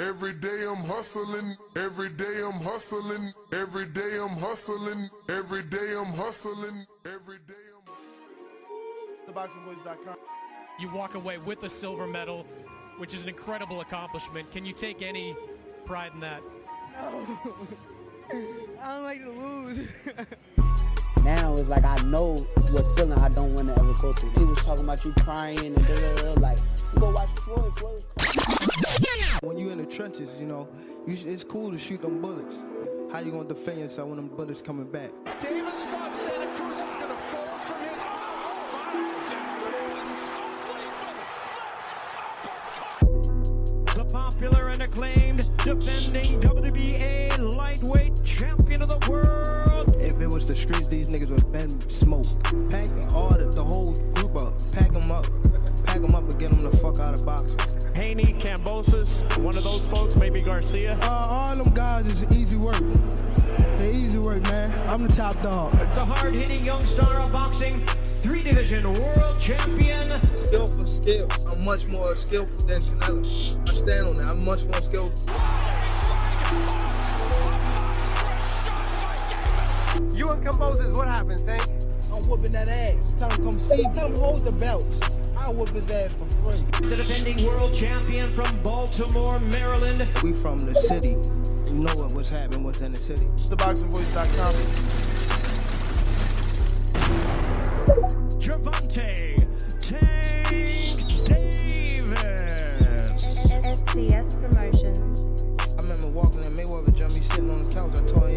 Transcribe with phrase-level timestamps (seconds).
[0.00, 6.14] Every day I'm hustling, every day I'm hustling, every day I'm hustling, every day I'm
[6.14, 7.54] hustling, every day
[9.28, 10.16] I'm TheBoxingVoice.com.
[10.78, 12.46] You walk away with a silver medal,
[12.96, 14.50] which is an incredible accomplishment.
[14.50, 15.36] Can you take any
[15.84, 16.40] pride in that?
[16.94, 17.38] No.
[18.82, 19.92] I don't like to lose.
[21.24, 22.34] now it's like I know
[22.72, 24.30] what feeling I don't want to ever go through.
[24.36, 26.58] He was talking about you crying and da, da, da, like
[26.92, 27.76] you go watch Floyd.
[27.78, 29.38] Floyd was crying.
[29.42, 30.68] When you in the trenches, you know,
[31.06, 32.56] you, it's cool to shoot them bullets.
[33.12, 35.10] How you gonna defend yourself when them bullets coming back?
[35.40, 38.02] Davis thought Santa Cruz was going to fold from his.
[43.02, 49.69] Oh, the popular and acclaimed defending WBA lightweight champion of the world.
[50.40, 52.42] If it was the streets, these niggas would been smoked.
[52.70, 54.54] Pack all the, the whole group up.
[54.72, 55.26] Pack them up.
[55.84, 57.92] Pack them up and get them the fuck out of boxing.
[57.94, 60.98] Haney, Kambosos, one of those folks, maybe Garcia.
[61.02, 62.80] Uh, all them guys is easy work.
[63.78, 64.72] They easy work, man.
[64.88, 65.72] I'm the top dog.
[65.72, 67.86] The hard-hitting young star of boxing,
[68.22, 70.22] three-division world champion.
[70.38, 71.28] Skill for skill.
[71.52, 73.68] I'm much more skillful than Canelo.
[73.68, 74.32] I stand on that.
[74.32, 75.89] I'm much more skillful.
[80.30, 81.62] And Kambosos, what happens, Tank?
[82.14, 83.14] I'm whooping that ass.
[83.14, 83.82] Tell him come see.
[83.92, 85.18] Tell him hold the belts.
[85.36, 86.88] I whoop his ass for free.
[86.88, 90.08] The defending world champion from Baltimore, Maryland.
[90.22, 91.16] We from the city.
[91.72, 93.26] We know what, what's happening, what's in the city.
[93.26, 94.54] TheBoxingVoice.com.
[98.38, 99.36] Gervonta
[99.80, 102.82] Tank Davis.
[103.64, 105.76] SDS Promotions.
[105.76, 107.96] I remember walking in Mayweather gym, he sitting on the couch.
[107.96, 108.36] I told him,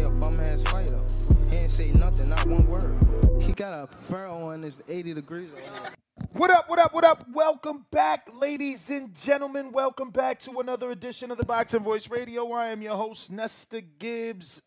[1.74, 3.42] say nothing, not one word.
[3.42, 5.50] He got a furrow on his 80 degrees.
[6.30, 7.26] What up, what up, what up?
[7.32, 9.72] Welcome back, ladies and gentlemen.
[9.72, 12.48] Welcome back to another edition of the Boxing Voice Radio.
[12.52, 14.62] I am your host, Nesta Gibbs,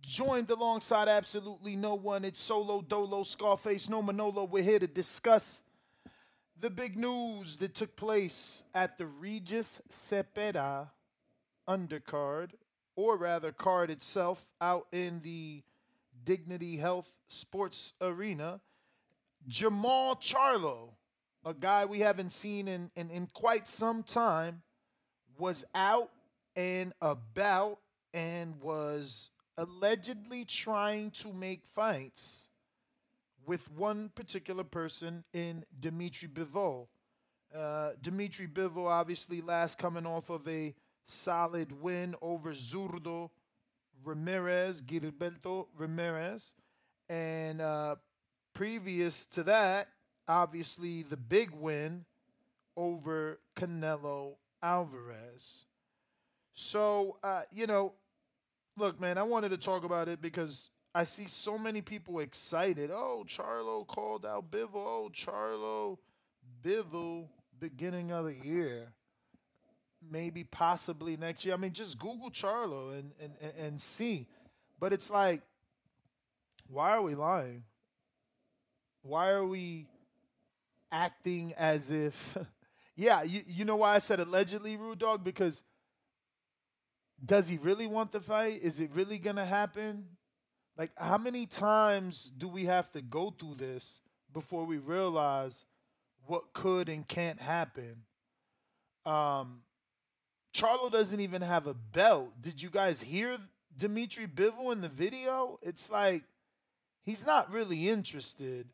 [0.00, 2.24] joined alongside absolutely no one.
[2.24, 4.44] It's Solo Dolo, Scarface, no Manolo.
[4.44, 5.64] We're here to discuss
[6.60, 10.90] the big news that took place at the Regis Zepeda
[11.68, 12.50] undercard,
[12.94, 15.64] or rather, card itself, out in the
[16.24, 18.60] Dignity Health Sports Arena.
[19.48, 20.90] Jermall Charlo,
[21.44, 24.62] a guy we haven't seen in, in, in quite some time,
[25.38, 26.10] was out
[26.56, 27.78] and about
[28.14, 32.48] and was allegedly trying to make fights
[33.46, 36.86] with one particular person in Dmitry Bivol.
[37.54, 40.74] Uh, Dmitry Bivol, obviously, last coming off of a
[41.04, 43.30] solid win over Zurdo
[44.04, 46.54] Ramirez, Gilberto Ramirez.
[47.08, 47.96] And uh,
[48.54, 49.88] previous to that,
[50.28, 52.04] obviously the big win
[52.76, 55.64] over Canelo Alvarez.
[56.54, 57.94] So, uh, you know,
[58.76, 62.90] look, man, I wanted to talk about it because I see so many people excited.
[62.92, 64.74] Oh, Charlo called out Bivol.
[64.74, 65.98] Oh, Charlo,
[66.62, 67.28] Bivol,
[67.58, 68.92] beginning of the year.
[70.10, 71.54] Maybe possibly next year.
[71.54, 74.26] I mean, just Google Charlo and, and, and, see.
[74.78, 75.42] But it's like,
[76.68, 77.64] why are we lying?
[79.02, 79.86] Why are we
[80.90, 82.38] acting as if
[82.96, 85.24] yeah, you, you know why I said allegedly rude dog?
[85.24, 85.62] Because
[87.24, 88.60] does he really want the fight?
[88.62, 90.04] Is it really gonna happen?
[90.76, 94.00] Like how many times do we have to go through this
[94.32, 95.64] before we realize
[96.26, 98.02] what could and can't happen?
[99.04, 99.60] Um
[100.54, 102.30] Charlo doesn't even have a belt.
[102.40, 103.36] Did you guys hear
[103.76, 105.58] Dmitry Bivol in the video?
[105.62, 106.22] It's like
[107.04, 108.68] he's not really interested.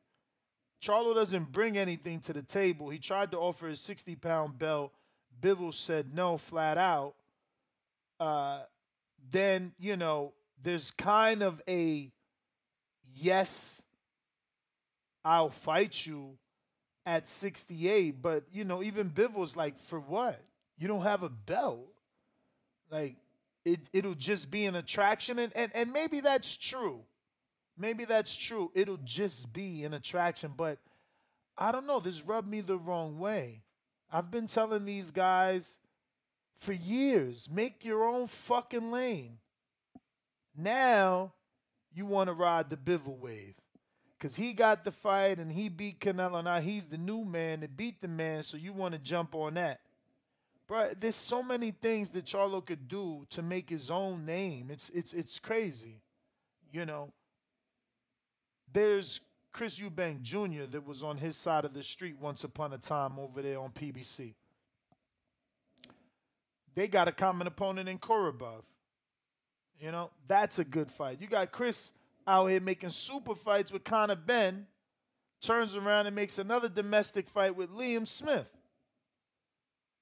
[0.83, 2.91] Charlo doesn't bring anything to the table.
[2.91, 4.93] He tried to offer his 60 pound belt.
[5.41, 7.15] Bivol said no flat out.
[8.19, 8.61] Uh,
[9.31, 12.11] then, you know, there's kind of a
[13.15, 13.83] yes,
[15.25, 16.37] I'll fight you
[17.07, 18.21] at 68.
[18.21, 20.39] But, you know, even Bivol's like, for what?
[20.81, 21.87] You don't have a belt.
[22.91, 23.17] Like,
[23.65, 25.39] it, it'll just be an attraction.
[25.39, 27.03] And, and, and maybe that's true.
[27.79, 28.73] Maybe that's true.
[28.75, 30.55] It'll just be an attraction.
[30.57, 30.79] But
[31.57, 32.01] I don't know.
[32.01, 33.63] This rubbed me the wrong way.
[34.11, 35.79] I've been telling these guys
[36.59, 39.39] for years make your own fucking lane.
[40.57, 41.33] Now
[41.95, 43.55] you want to ride the Bivol wave.
[44.19, 46.43] Because he got the fight and he beat Canelo.
[46.45, 49.55] Now he's the new man that beat the man, so you want to jump on
[49.55, 49.81] that.
[50.71, 54.69] Bro, there's so many things that Charlo could do to make his own name.
[54.71, 56.01] It's it's it's crazy.
[56.73, 57.13] You know.
[58.73, 59.21] There's
[59.53, 60.67] Chris Eubank Jr.
[60.71, 63.71] that was on his side of the street once upon a time over there on
[63.71, 64.35] PBC.
[66.77, 68.63] They got a common opponent in Korobov.
[69.81, 71.21] You know, that's a good fight.
[71.21, 71.91] You got Chris
[72.29, 74.69] out here making super fights with Conor Benn,
[75.41, 78.47] turns around and makes another domestic fight with Liam Smith.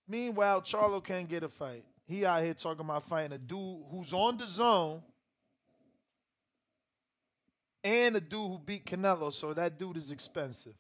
[0.08, 1.84] Meanwhile, Charlo can't get a fight.
[2.06, 5.02] He out here talking about fighting a dude who's on the zone
[7.84, 10.74] and a dude who beat Canelo, so that dude is expensive.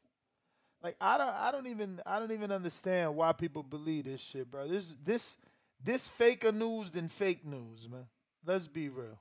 [0.82, 4.50] Like I don't I don't even I don't even understand why people believe this shit,
[4.50, 4.66] bro.
[4.66, 5.36] This this
[5.82, 8.06] this faker news than fake news, man.
[8.46, 9.20] Let's be real.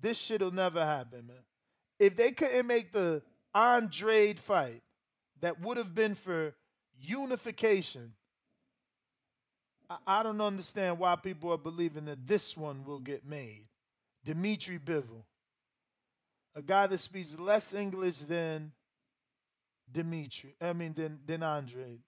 [0.00, 1.36] This shit'll never happen, man.
[1.98, 3.22] If they couldn't make the
[3.54, 4.82] Andrade fight
[5.40, 6.54] that would have been for
[7.00, 8.12] unification,
[10.06, 13.66] I, don't understand why people are believing that this one will get made.
[14.24, 15.24] Dmitry Bivol,
[16.54, 18.72] a guy that speaks less English than
[19.90, 21.98] Dimitri, I mean, than, than Andre.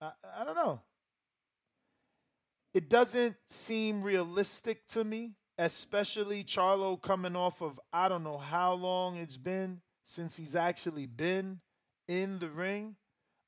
[0.00, 0.10] I,
[0.40, 0.80] I don't know.
[2.74, 8.74] It doesn't seem realistic to me, especially Charlo coming off of I don't know how
[8.74, 11.60] long it's been since he's actually been
[12.06, 12.96] in the ring.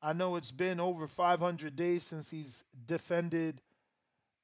[0.03, 3.61] I know it's been over 500 days since he's defended,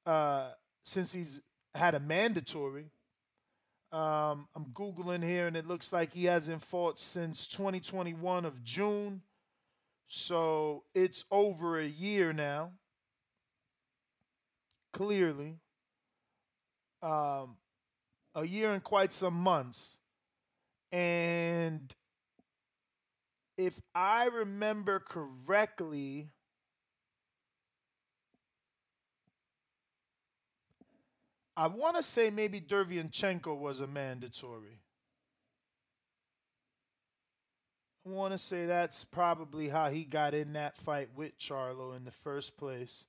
[0.05, 0.49] uh,
[0.83, 1.41] since he's
[1.73, 2.91] had a mandatory.
[3.91, 9.21] Um, I'm Googling here and it looks like he hasn't fought since 2021 of June.
[10.07, 12.71] So it's over a year now.
[14.93, 15.55] Clearly.
[17.01, 17.57] Um,
[18.35, 19.97] a year and quite some months.
[20.91, 21.93] And
[23.57, 26.29] if I remember correctly,
[31.55, 34.79] I want to say maybe Derevyanchenko was a mandatory.
[38.05, 42.05] I want to say that's probably how he got in that fight with Charlo in
[42.05, 43.05] the first place.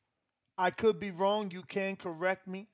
[0.56, 1.50] I could be wrong.
[1.50, 2.68] You can correct me.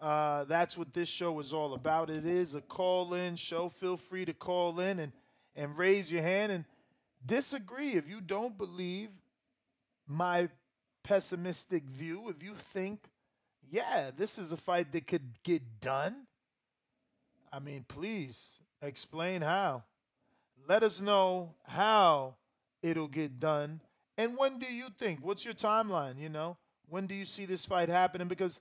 [0.00, 2.08] Uh, that's what this show is all about.
[2.08, 3.68] It is a call in show.
[3.68, 5.12] Feel free to call in and,
[5.56, 6.64] and raise your hand and
[7.24, 9.10] disagree if you don't believe
[10.06, 10.48] my
[11.02, 12.28] pessimistic view.
[12.28, 13.00] If you think,
[13.70, 16.26] yeah, this is a fight that could get done,
[17.52, 19.84] I mean, please explain how.
[20.68, 22.36] Let us know how
[22.82, 23.80] it'll get done.
[24.16, 25.20] And when do you think?
[25.22, 26.18] What's your timeline?
[26.18, 26.56] You know,
[26.88, 28.28] when do you see this fight happening?
[28.28, 28.60] Because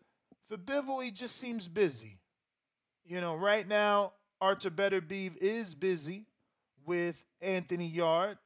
[0.49, 2.19] for Bivol, he just seems busy.
[3.05, 6.25] You know, right now, Artur Beterbiev is busy
[6.85, 8.37] with Anthony Yarde.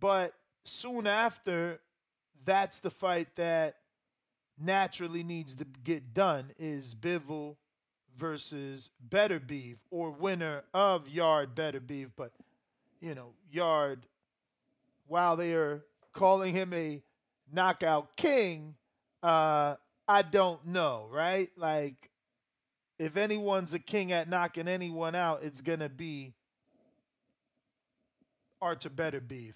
[0.00, 0.34] But
[0.64, 1.80] soon after,
[2.44, 3.76] that's the fight that
[4.58, 7.56] naturally needs to get done is Bivol
[8.16, 12.08] versus Beterbiev or winner of Yarde Better Beef.
[12.16, 12.32] But,
[13.00, 14.06] you know, Yarde,
[15.06, 17.02] while they are calling him a
[17.52, 18.74] knockout king,
[19.22, 19.76] uh,
[20.08, 21.50] I don't know, right?
[21.56, 22.10] Like,
[22.98, 26.32] if anyone's a king at knocking anyone out, it's going to be
[28.62, 29.54] Artur Better Beterbiev.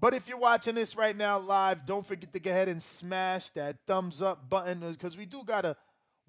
[0.00, 3.50] But if you're watching this right now live, don't forget to go ahead and smash
[3.50, 5.76] that thumbs up button because we do got a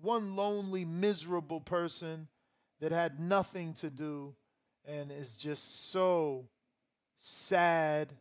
[0.02, 2.28] one lonely, miserable person
[2.82, 4.36] that had nothing to do
[4.86, 6.50] and is just so
[7.18, 8.12] sad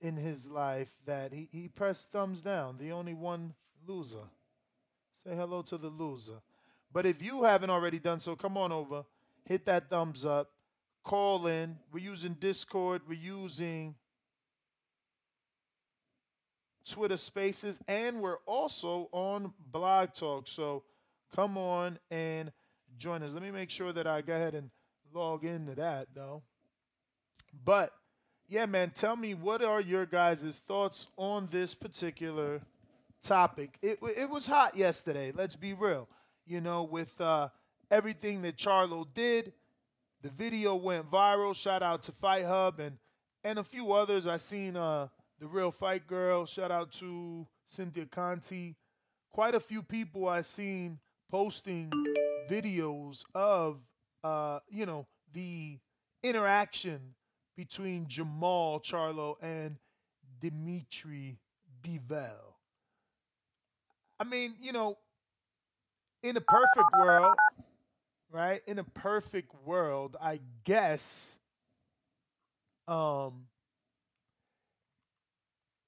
[0.00, 2.76] in his life that he, he pressed thumbs down.
[2.78, 3.54] The only one
[3.88, 4.28] loser.
[5.24, 6.40] Say hello to the loser.
[6.92, 9.04] But if you haven't already done so, come on over,
[9.44, 10.50] hit that thumbs up,
[11.02, 11.78] call in.
[11.90, 13.96] We're using Discord, we're using
[16.88, 20.46] Twitter Spaces, and we're also on Blog Talk.
[20.46, 20.82] So
[21.34, 22.52] come on and
[22.98, 23.32] join us.
[23.32, 24.70] Let me make sure that I go ahead and
[25.12, 26.42] log into that, though.
[27.64, 27.92] But
[28.48, 32.60] yeah, man, tell me what are your guys' thoughts on this particular
[33.22, 33.78] topic?
[33.80, 36.08] It, it was hot yesterday, let's be real.
[36.46, 37.48] You know, with uh,
[37.90, 39.52] everything that Charlo did,
[40.22, 41.54] the video went viral.
[41.54, 42.98] Shout out to Fight Hub and,
[43.42, 44.26] and a few others.
[44.26, 45.08] I seen uh,
[45.44, 46.46] the Real Fight Girl.
[46.46, 48.72] Shout out to Cynthia Conte.
[49.30, 50.98] Quite a few people I've seen
[51.30, 51.92] posting
[52.50, 53.80] videos of
[54.22, 55.78] uh, you know the
[56.22, 57.14] interaction
[57.58, 59.76] between Jermall Charlo and
[60.40, 61.36] Dmitry
[61.82, 62.54] Bivol.
[64.18, 64.96] I mean, you know,
[66.22, 67.34] in a perfect world,
[68.32, 68.62] right?
[68.66, 71.38] In a perfect world, I guess
[72.88, 73.44] um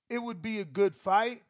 [0.09, 1.43] it would be a good fight.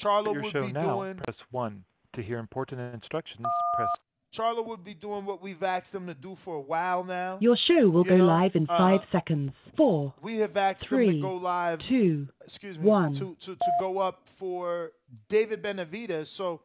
[0.00, 1.84] Charlo your would show be now, doing press 1.
[2.14, 3.44] To hear important instructions,
[3.74, 3.88] press
[4.34, 7.38] Charlo would be doing what we've asked him to do for a while now.
[7.40, 9.52] Your show will You go know, live in uh, five seconds.
[9.76, 13.12] Four, We have asked him to go live two, excuse me, one.
[13.12, 14.92] to, to to go up for
[15.28, 16.26] David Benavidez.
[16.26, 16.62] So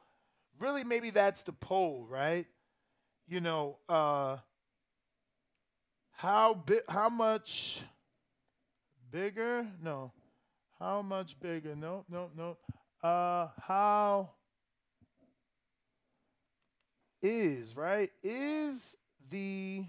[0.60, 2.48] really maybe that's the poll, right?
[3.28, 4.38] You know, uh
[6.12, 7.82] how big how much
[9.12, 9.68] bigger?
[9.82, 10.12] No.
[10.80, 11.76] How much bigger?
[11.76, 12.58] No, no, no.
[13.02, 14.32] Uh how
[17.22, 18.10] is, right?
[18.24, 18.96] Is
[19.30, 19.86] the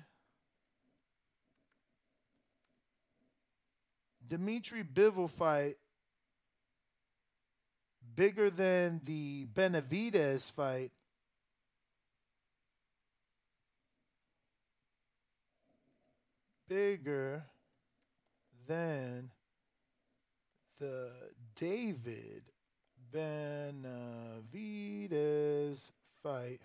[4.26, 5.76] Dmitry Bivol fight
[8.14, 10.90] bigger than the Benavidez fight.
[16.68, 17.44] Bigger
[18.68, 19.30] than
[20.80, 21.12] the
[21.54, 22.42] David
[23.12, 23.82] Benavidez
[26.22, 26.62] fight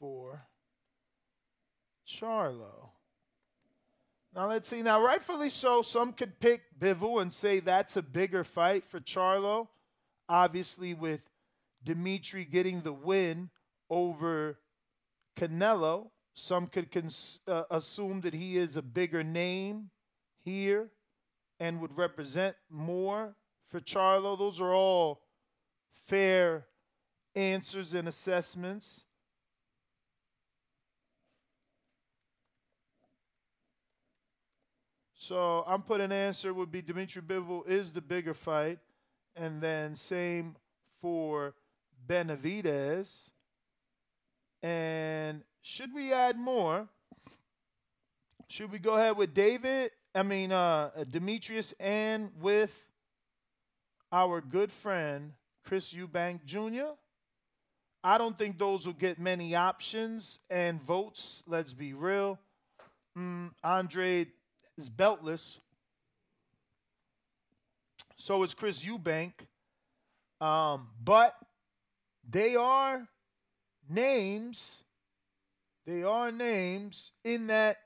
[0.00, 0.42] for
[2.06, 2.90] Charlo.
[4.34, 4.82] Now let's see.
[4.82, 9.68] Now, rightfully so, some could pick Bivol and say that's a bigger fight for Charlo.
[10.28, 11.20] Obviously, with
[11.84, 13.50] Dmitry getting the win
[13.88, 14.58] over
[15.36, 16.88] Canelo, some could
[17.46, 19.90] uh, assume that he is a bigger name
[20.44, 20.90] here
[21.60, 23.34] and would represent more
[23.68, 24.38] for Charlo.
[24.38, 25.22] Those are all
[26.06, 26.66] fair
[27.34, 29.04] answers and assessments.
[35.14, 38.78] So I'm putting answer would be Dmitry Bivol is the bigger fight,
[39.36, 40.56] and then same
[41.02, 41.54] for
[42.08, 43.30] Benavidez.
[44.62, 46.88] And should we add more?
[48.48, 49.90] Should we go ahead with David?
[50.14, 52.74] I mean, uh, Demetrius and with
[54.10, 55.32] our good friend
[55.64, 56.94] Chris Eubank Jr.
[58.02, 61.42] I don't think those will get many options and votes.
[61.46, 62.38] Let's be real.
[63.16, 64.28] Mm, Andre
[64.76, 65.58] is beltless.
[68.16, 69.32] So is Chris Eubank.
[70.40, 71.34] Um, but
[72.28, 73.06] they are
[73.90, 74.84] names.
[75.86, 77.78] They are names in that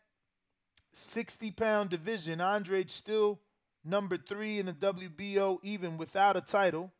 [0.93, 2.41] 60 pound division.
[2.41, 3.41] Andre still
[3.85, 6.93] number three in the WBO, even without a title.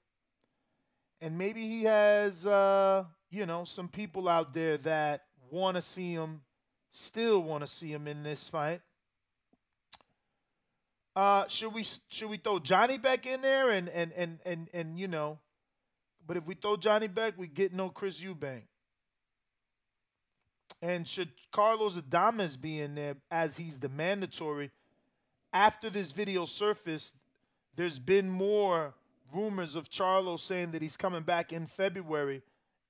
[1.21, 6.13] And maybe he has, uh, you know, some people out there that want to see
[6.13, 6.41] him,
[6.91, 8.81] still want to see him in this fight.
[11.15, 14.99] Uh, should we should we throw Johnny back in there and and and and and
[14.99, 15.39] you know,
[16.27, 18.63] but if we throw Johnny back, we get no Chris Eubank.
[20.83, 24.73] And should Carlos Adames be in there as he's the mandatory?
[25.53, 27.15] After this video surfaced,
[27.77, 28.95] there's been more
[29.33, 32.43] rumors of Charlo saying that he's coming back in February.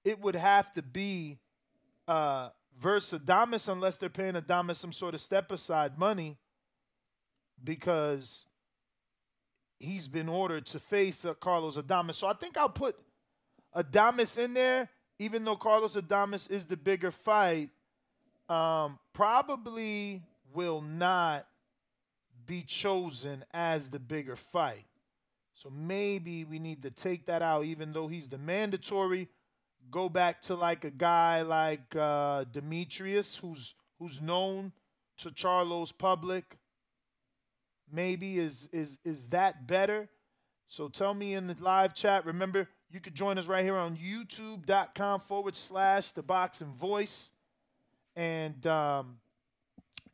[0.04, 1.38] It would have to be
[2.08, 2.48] uh,
[2.80, 6.38] versus Adames unless they're paying Adames some sort of step aside money
[7.62, 8.46] because
[9.78, 12.14] he's been ordered to face uh, Carlos Adames.
[12.14, 12.96] So I think I'll put
[13.76, 17.68] Adames in there, even though Carlos Adames is the bigger fight.
[18.48, 20.22] Um, probably
[20.52, 21.46] will not
[22.46, 24.84] be chosen as the bigger fight.
[25.54, 29.28] So maybe we need to take that out, even though he's the mandatory.
[29.90, 34.72] Go back to like a guy like uh, Demetrius, who's who's known
[35.18, 36.56] to Charlo's public.
[37.90, 40.08] Maybe is is is that better?
[40.68, 42.24] So tell me in the live chat.
[42.24, 47.31] Remember, you could join us right here on YouTube.com forward slash the boxing voice.
[48.16, 49.18] And um,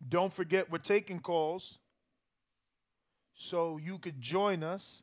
[0.06, 1.78] don't forget, we're taking calls.
[3.34, 5.02] So you could join us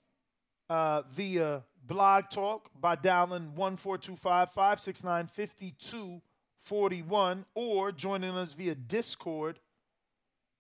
[0.70, 9.60] uh, via Blog Talk by dialing 1425 569 5241 or joining us via Discord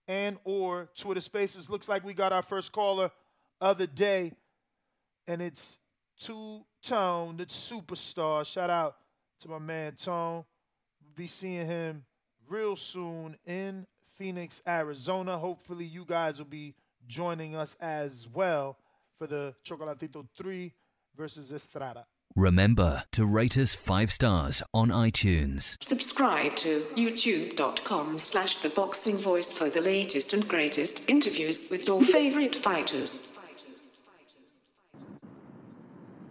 [0.07, 1.69] and or Twitter Spaces.
[1.69, 3.11] Looks like we got our first caller
[3.59, 4.33] other day,
[5.27, 5.79] and it's
[6.19, 8.45] Two Tone, the superstar.
[8.45, 8.97] Shout out
[9.39, 10.45] to my man Tone.
[11.15, 12.03] Be seeing him
[12.49, 13.85] real soon in
[14.15, 15.37] Phoenix, Arizona.
[15.37, 16.73] Hopefully, you guys will be
[17.07, 18.77] joining us as well
[19.17, 20.73] for the Chocolatito 3
[21.15, 22.05] versus Estrada.
[22.35, 25.77] Remember to rate us five stars on iTunes.
[25.81, 32.01] Subscribe to youtube.com slash the boxing voice for the latest and greatest interviews with your
[32.01, 33.23] favorite fighters.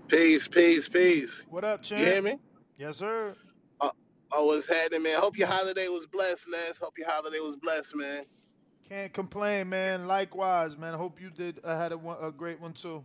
[0.09, 1.45] Peace, peace, peace.
[1.49, 2.01] What up, champ?
[2.01, 2.39] You hear me?
[2.77, 3.35] Yes, sir.
[4.37, 5.21] Oh, what's happening, man?
[5.21, 6.79] Hope your holiday was blessed, Ness.
[6.79, 8.25] Hope your holiday was blessed, man.
[8.89, 10.09] Can't complain, man.
[10.09, 10.95] Likewise, man.
[10.95, 13.05] Hope you did uh, had a, one, a great one too.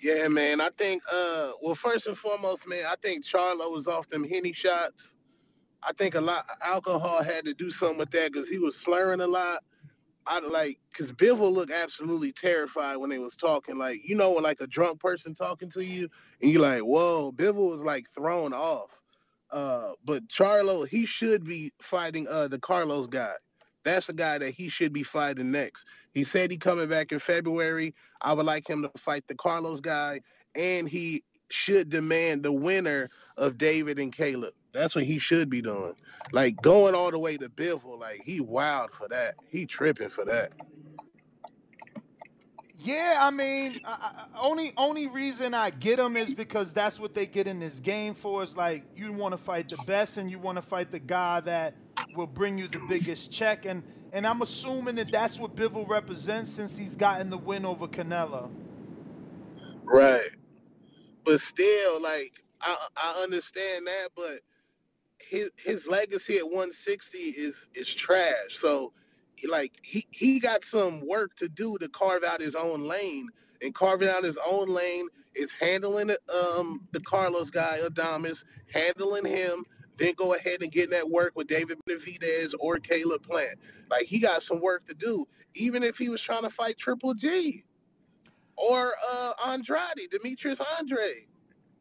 [0.00, 0.60] Yeah, man.
[0.60, 4.52] I think, uh, well, first and foremost, man, I think Charlo was off them henny
[4.52, 5.14] shots.
[5.82, 9.20] I think a lot alcohol had to do something with that because he was slurring
[9.20, 9.64] a lot.
[10.28, 13.78] I like because Bivol looked absolutely terrified when they was talking.
[13.78, 16.08] Like you know, when like a drunk person talking to you,
[16.40, 19.00] and you're like, "Whoa!" Bivol was like thrown off.
[19.50, 23.34] Uh, but Charlo, he should be fighting uh the Carlos guy.
[23.84, 25.86] That's the guy that he should be fighting next.
[26.12, 27.94] He said he coming back in February.
[28.20, 30.20] I would like him to fight the Carlos guy,
[30.54, 34.52] and he should demand the winner of David and Caleb.
[34.74, 35.94] That's what he should be doing.
[36.32, 39.36] Like going all the way to Bivol, like he wild for that.
[39.48, 40.52] He tripping for that.
[42.80, 47.12] Yeah, I mean, I, I, only only reason I get them is because that's what
[47.12, 48.42] they get in this game for.
[48.42, 51.40] Is like you want to fight the best, and you want to fight the guy
[51.40, 51.74] that
[52.14, 53.66] will bring you the biggest check.
[53.66, 53.82] And
[54.12, 58.48] and I'm assuming that that's what Bivol represents since he's gotten the win over Canelo.
[59.82, 60.30] Right.
[61.24, 64.40] But still, like I I understand that, but
[65.18, 68.50] his his legacy at 160 is is trash.
[68.50, 68.92] So
[69.46, 73.28] like he he got some work to do to carve out his own lane,
[73.62, 79.64] and carving out his own lane is handling um the Carlos guy Adames, handling him,
[79.96, 83.58] then go ahead and getting that work with David Benavidez or Caleb Plant.
[83.90, 87.14] Like he got some work to do, even if he was trying to fight Triple
[87.14, 87.64] G
[88.56, 91.26] or uh Andrade, Demetrius Andre.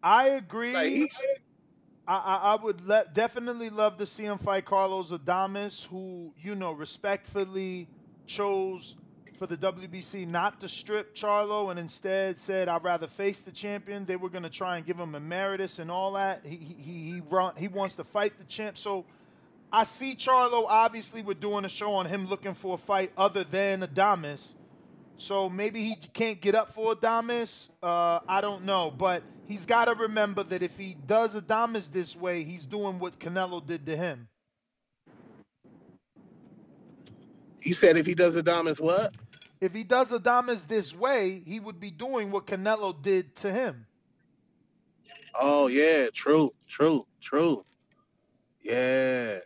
[0.03, 0.73] I agree.
[0.73, 1.35] Like, I,
[2.07, 6.71] I, I would le- definitely love to see him fight Carlos Adames, who you know
[6.71, 7.89] respectfully
[8.25, 8.95] chose
[9.37, 14.05] for the WBC not to strip Charlo and instead said I'd rather face the champion.
[14.05, 16.45] They were going to try and give him emeritus and all that.
[16.45, 18.77] He he he run, he wants to fight the champ.
[18.77, 19.05] So
[19.71, 23.43] I see Charlo obviously we're doing a show on him looking for a fight other
[23.43, 24.53] than Adames.
[25.17, 27.69] So maybe he can't get up for Adames.
[27.81, 32.15] Uh, I don't know, but he's got to remember that if he does Adames this
[32.15, 34.27] way, he's doing what Canelo did to him.
[37.63, 39.15] You said if he does Adames what?
[39.59, 43.87] If he does Adames this way, he would be doing what Canelo did to him.
[45.39, 47.65] Oh yeah, true, true, true.
[48.61, 49.39] Yeah,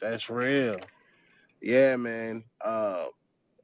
[0.00, 0.76] that's real.
[1.60, 2.44] Yeah, man.
[2.60, 3.06] Uh,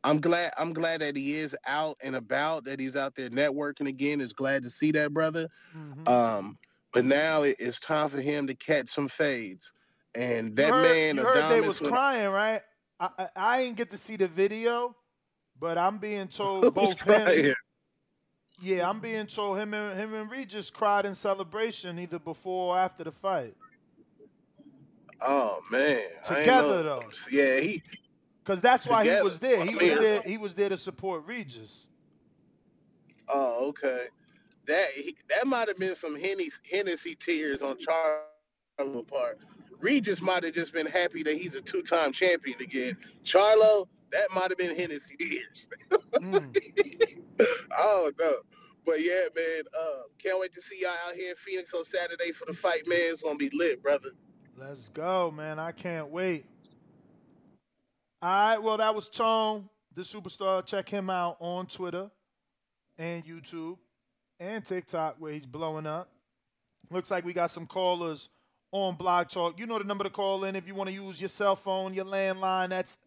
[0.02, 0.52] I'm glad.
[0.58, 2.64] I'm glad that he is out and about.
[2.64, 4.20] That he's out there networking again.
[4.20, 5.48] Is glad to see that brother.
[5.76, 6.08] Mm-hmm.
[6.08, 6.58] Um,
[6.92, 9.72] but now it, it's time for him to catch some fades.
[10.14, 12.62] And that you heard, man, you heard they was crying, right?
[12.98, 14.96] I, I, I ain't get to see the video,
[15.58, 17.44] but I'm being told both crying?
[17.46, 17.54] him.
[18.62, 22.78] Yeah, I'm being told him and him and Regis cried in celebration either before or
[22.78, 23.54] after the fight.
[25.22, 27.04] Oh man, together though.
[27.30, 27.82] Yeah, he
[28.50, 29.64] because that's why he was there.
[29.64, 30.22] He was there.
[30.22, 31.86] He was there to support Regis.
[33.28, 34.06] Oh, okay.
[34.66, 39.38] That he, that might have been some Hennessy, Hennessy tears on Charlo's part.
[39.78, 42.96] Regis might have just been happy that he's a two-time champion again.
[43.24, 45.68] Charlo, that might have been Hennessy tears.
[45.90, 46.56] mm.
[47.40, 48.34] I don't know.
[48.84, 52.32] But yeah, man, uh, can't wait to see y'all out here in Phoenix on Saturday
[52.32, 52.98] for the fight, man.
[53.00, 54.10] It's gonna be lit, brother.
[54.56, 55.60] Let's go, man.
[55.60, 56.46] I can't wait.
[58.22, 60.62] All right, well, that was Tone, the superstar.
[60.66, 62.10] Check him out on Twitter
[62.98, 63.78] and YouTube
[64.38, 66.10] and TikTok where he's blowing up.
[66.90, 68.28] Looks like we got some callers
[68.72, 69.58] on Blog Talk.
[69.58, 71.94] You know the number to call in if you want to use your cell phone,
[71.94, 72.68] your landline.
[72.68, 72.98] That's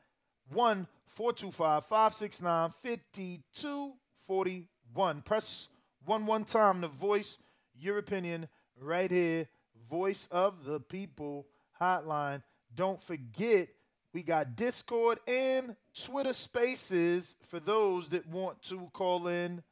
[0.51, 5.21] 1 425 569 5241.
[5.21, 5.69] Press
[6.05, 7.37] 1 one time to voice
[7.75, 8.47] your opinion
[8.79, 9.47] right here.
[9.87, 11.45] Voice of the People
[11.79, 12.41] hotline.
[12.73, 13.67] Don't forget
[14.13, 19.63] we got Discord and Twitter Spaces for those that want to call in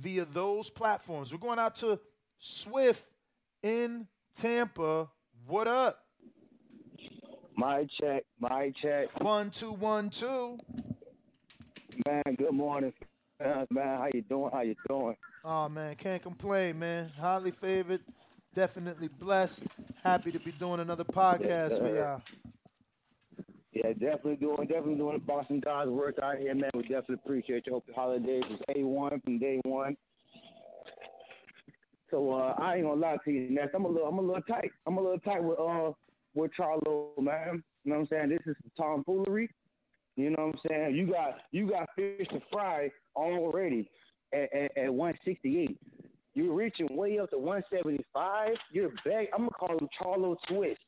[0.00, 1.32] via those platforms.
[1.32, 1.98] We're going out to
[2.38, 3.04] Swift
[3.62, 5.08] in Tampa.
[5.46, 6.00] What up?
[7.56, 9.08] My check, my check.
[9.20, 10.58] One two one two.
[12.04, 12.92] Man, good morning,
[13.44, 13.98] uh, man.
[13.98, 14.50] How you doing?
[14.52, 15.16] How you doing?
[15.44, 17.12] Oh man, can't complain, man.
[17.16, 18.00] Highly favored,
[18.54, 19.64] definitely blessed.
[20.02, 22.22] Happy to be doing another podcast yes, for y'all.
[23.74, 26.70] Yeah, definitely doing definitely doing the Boston God's work out here, man.
[26.74, 27.72] We definitely appreciate you.
[27.72, 29.96] Hope the holidays is A one from day one.
[32.10, 33.70] So uh, I ain't gonna lie to you, Ness.
[33.74, 34.70] I'm a little I'm a little tight.
[34.86, 35.90] I'm a little tight with uh
[36.34, 37.64] with Charlo, man.
[37.84, 38.28] You know what I'm saying?
[38.30, 39.50] This is tomfoolery.
[40.16, 40.94] You know what I'm saying?
[40.94, 43.90] You got you got fish to fry already
[44.32, 45.76] at, at, at 168.
[46.34, 48.50] You're reaching way up to 175.
[48.70, 49.28] You're back.
[49.34, 50.80] I'm gonna call him Charlo Twist.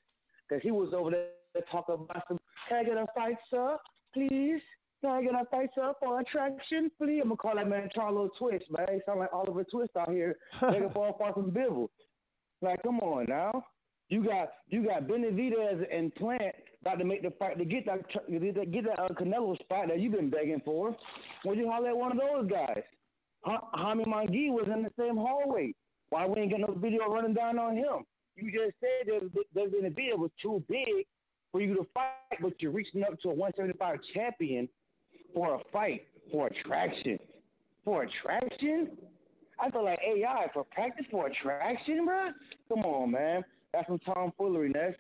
[0.49, 1.27] because he was over there
[1.71, 2.39] talking about some.
[2.69, 3.77] Can I get a fight, sir?
[4.13, 4.61] Please.
[5.03, 6.91] Can I get a fight, sir, for attraction?
[6.99, 7.21] Please.
[7.23, 8.87] I'm gonna call that man Charlo Twist, man.
[8.93, 11.89] He sound like Oliver Twist out here begging for a from Bivol.
[12.63, 13.65] Like, come on now.
[14.09, 18.09] You got you got Benavidez and Plant about to make the fight to get that
[18.31, 20.97] get that, get that uh, Canelo spot that you've been begging for.
[21.45, 22.83] Would you holler at one of those guys?
[23.45, 25.75] Ha- Jaime Munguia was in the same hallway.
[26.11, 28.05] Why we ain't get no video running down on him?
[28.37, 31.05] You just said that that Benavidez was too big
[31.53, 34.69] for you to fight, but you're reaching up to a 175 champion
[35.35, 37.19] for a fight for attraction.
[37.85, 38.97] For attraction?
[39.59, 42.31] I feel like AI for practice for attraction, bro.
[42.69, 43.45] Come on, man.
[43.73, 44.95] That's some tomfoolery, Ness.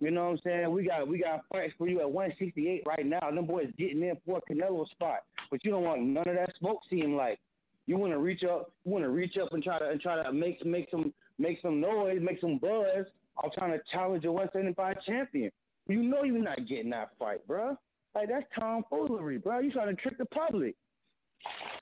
[0.00, 0.70] You know what I'm saying?
[0.70, 3.30] We got we got fights for you at 168 right now.
[3.32, 5.20] Them boys getting in for a Canelo spot,
[5.50, 6.80] but you don't want none of that smoke.
[6.88, 7.40] Seem like
[7.86, 10.22] you want to reach up, you want to reach up and try to and try
[10.22, 13.06] to make make some make some noise, make some buzz.
[13.42, 15.50] I'm trying to challenge a 175 champion.
[15.88, 17.76] You know you're not getting that fight, bro.
[18.14, 19.60] Like that's tomfoolery, bro.
[19.60, 20.74] You trying to trick the public.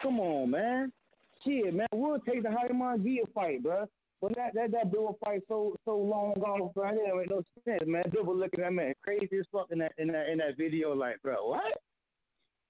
[0.03, 0.93] Come on, man.
[1.45, 1.87] Shit, man.
[1.93, 3.87] We'll take the Jaime Munguia fight, bro.
[4.23, 6.85] But that that that Bill fight so so long ago, bro.
[6.85, 8.05] That didn't make no sense, man.
[8.15, 10.95] Was looking at that man crazy as fuck in that in that in that video,
[10.95, 11.79] like, bro, what?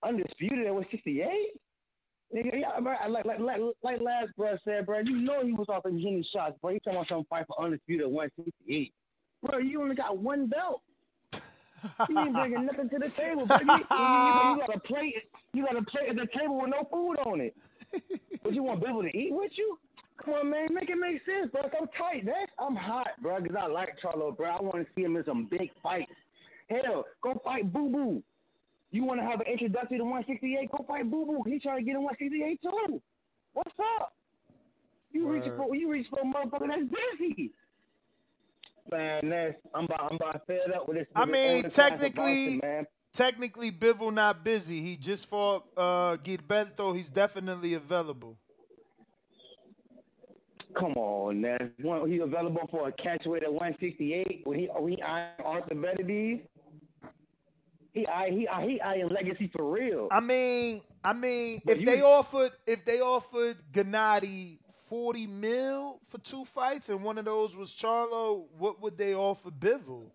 [0.02, 1.52] Undisputed at 168?
[2.34, 4.98] Nigga, yeah, bro, like like like like last bro said, bro.
[5.00, 6.72] You know he was off in Jimmy shots, bro.
[6.72, 8.92] He talking about some fight for undisputed 168.
[9.42, 10.82] Bro, you only got one belt.
[12.08, 13.56] You ain't bringing nothing to the table, bro.
[13.58, 15.14] You, you, you, got a plate.
[15.52, 17.54] You got a plate at the table with no food on it.
[18.42, 19.78] But you want people to eat with you?
[20.24, 21.62] Come on, man, make it make sense, bro.
[21.62, 22.46] I'm tight, man.
[22.58, 24.50] I'm hot, bro, because I like Charlo, bro.
[24.50, 26.12] I want to see him in some big fights.
[26.68, 28.22] Hell, go fight Boo Boo.
[28.90, 30.70] You want to have an introduction to 168?
[30.70, 31.42] Go fight Boo Boo.
[31.46, 33.02] He trying to get in 168 too.
[33.52, 34.12] What's up?
[35.12, 36.82] You reach for you reach for a motherfucker that's
[37.18, 37.52] busy.
[38.90, 41.06] Man, I'm about I'm about fed up with this.
[41.14, 42.86] I mean, older class of technically, man.
[43.12, 44.80] technically, Bivol not busy.
[44.80, 46.94] He just fought uh, Gilberto.
[46.94, 48.36] He's definitely available.
[50.78, 51.72] Come on, man.
[51.80, 55.74] One, he available for a catch weight at 168 when he when he eyeing Arthur
[55.74, 56.42] Benavidez.
[57.94, 60.08] He eye he eye he eyeing legacy for real.
[60.10, 66.00] I mean, I mean, But if you- they offered if they offered Gennady forty mil
[66.08, 70.10] for two fights and one of those was Charlo, what would they offer Bivol?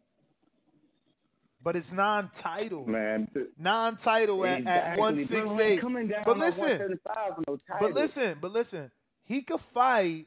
[1.64, 3.28] But it's non-title, man.
[3.58, 5.00] Non-title at, at Exactly.
[5.00, 5.82] one six eight.
[6.26, 8.92] But listen, 175 no but listen, but listen.
[9.24, 10.26] He could fight.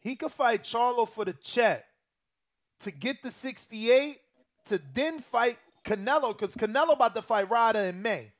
[0.00, 1.84] He could fight Charlo for the check
[2.80, 4.18] to get the 68
[4.66, 8.32] to then fight Canelo because Canelo about to fight Ryder in May,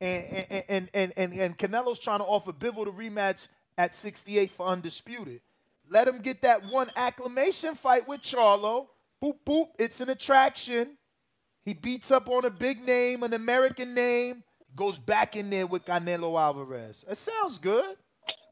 [0.00, 3.46] and and and and and, and Canelo's trying to offer Bivol the rematch
[3.78, 5.40] at 68 for undisputed.
[5.88, 8.88] Let him get that one acclamation fight with Charlo.
[9.22, 9.68] Boop boop.
[9.78, 10.96] It's an attraction.
[11.64, 14.44] He beats up on a big name, an American name,
[14.76, 17.04] goes back in there with Canelo Alvarez.
[17.08, 17.96] It sounds good.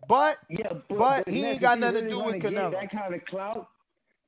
[0.09, 2.73] But yeah, but, he ain't got nothing really to do with Canelo.
[2.73, 3.69] That kind of clout,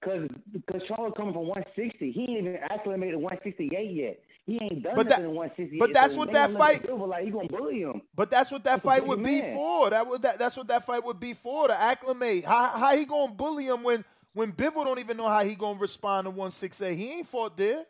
[0.00, 4.20] because because Charlo coming from 160, he ain't even acclimated 168 yet.
[4.46, 5.78] He ain't done But nothing that- in 168.
[5.80, 8.02] but that's so what that gonna look at fight- like gonna bully him.
[8.14, 9.90] But that's what that fight would be for.
[9.90, 12.44] That would that, that's what that fight would be for to acclimate.
[12.44, 14.04] How how he gonna bully him when
[14.34, 16.94] when Bivol don't even know how he gonna respond to one six eight?
[16.94, 17.86] He ain't fought there.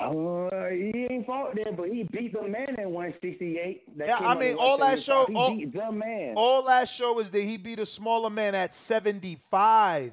[0.00, 3.96] Uh, he ain't fought there, but he beat the man at 168.
[3.98, 5.36] That Yeah, I mean all that show 175.
[5.36, 6.34] all, He beat the man.
[6.36, 10.12] all that show is that he beat a smaller man at seventy five.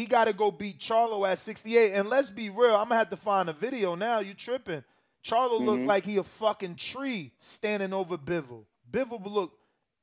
[0.00, 1.92] He got to go beat Charlo at 68.
[1.92, 4.20] And let's be real, I'm going to have to find a video now.
[4.20, 4.82] You tripping.
[5.22, 5.86] Charlo looked Mhm.
[5.86, 8.64] like he a fucking tree standing over Bivol.
[8.90, 9.52] Bivol look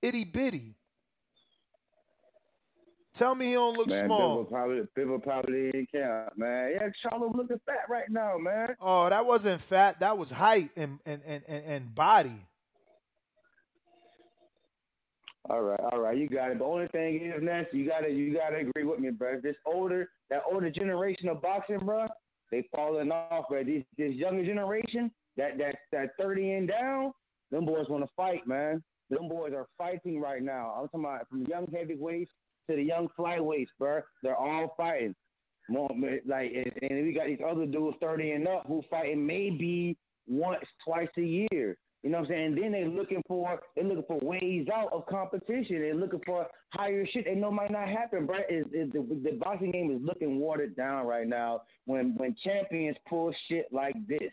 [0.04, 0.76] itty bitty.
[3.16, 4.46] Tell me he don't look man, small.
[4.46, 6.74] Bivol probably, Bivol probably didn't count, man.
[6.74, 8.76] Yeah, Charlo looking fat right now, man.
[8.80, 10.00] Oh, that wasn't fat.
[10.02, 12.46] That was height and and and, and, and body.
[15.50, 16.60] All right, all right, you got it.
[16.60, 19.40] The only thing is, Ness, you gotta you gotta agree with me, bro.
[19.42, 22.08] This older that older generation of boxing, bro,
[22.52, 23.64] they falling off, bro.
[23.64, 27.14] This this younger generation, that that that thirty and down,
[27.50, 28.84] them boys want to fight, man.
[29.10, 30.74] Them boys are fighting right now.
[30.78, 32.32] I'm talking about from young heavyweights
[32.70, 34.02] to the young flyweights, bro.
[34.24, 35.16] They're all fighting.
[35.70, 41.08] Like, and we got these other dudes thirty and up who fighting maybe once, twice
[41.18, 41.78] a year.
[42.08, 42.46] You know what I'm saying?
[42.46, 45.82] And then they're looking for they're looking for ways out of competition.
[45.82, 48.38] They're looking for higher shit they know might not happen, bro.
[48.50, 52.96] Is is the, the boxing game is looking watered down right now when when champions
[53.10, 54.32] pull shit like this.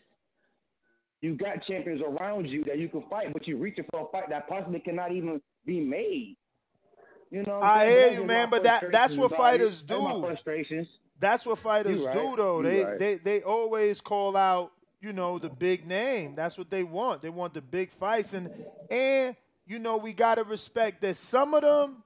[1.21, 4.31] You got champions around you that you can fight, but you're reaching for a fight
[4.31, 6.37] that possibly cannot even be made.
[7.33, 9.83] You know, I hear you, man, but that that's what fighters.
[9.83, 10.21] That's do.
[10.21, 10.87] frustrations.
[11.19, 12.15] That's what fighters right.
[12.15, 12.59] do, though.
[12.59, 12.99] You They right.
[13.01, 14.71] they they always call out,
[15.05, 16.35] you know, the big name.
[16.35, 17.21] That's what they want.
[17.21, 18.51] They want the big fights, and
[18.91, 19.37] and
[19.67, 22.03] you know we gotta respect that some of them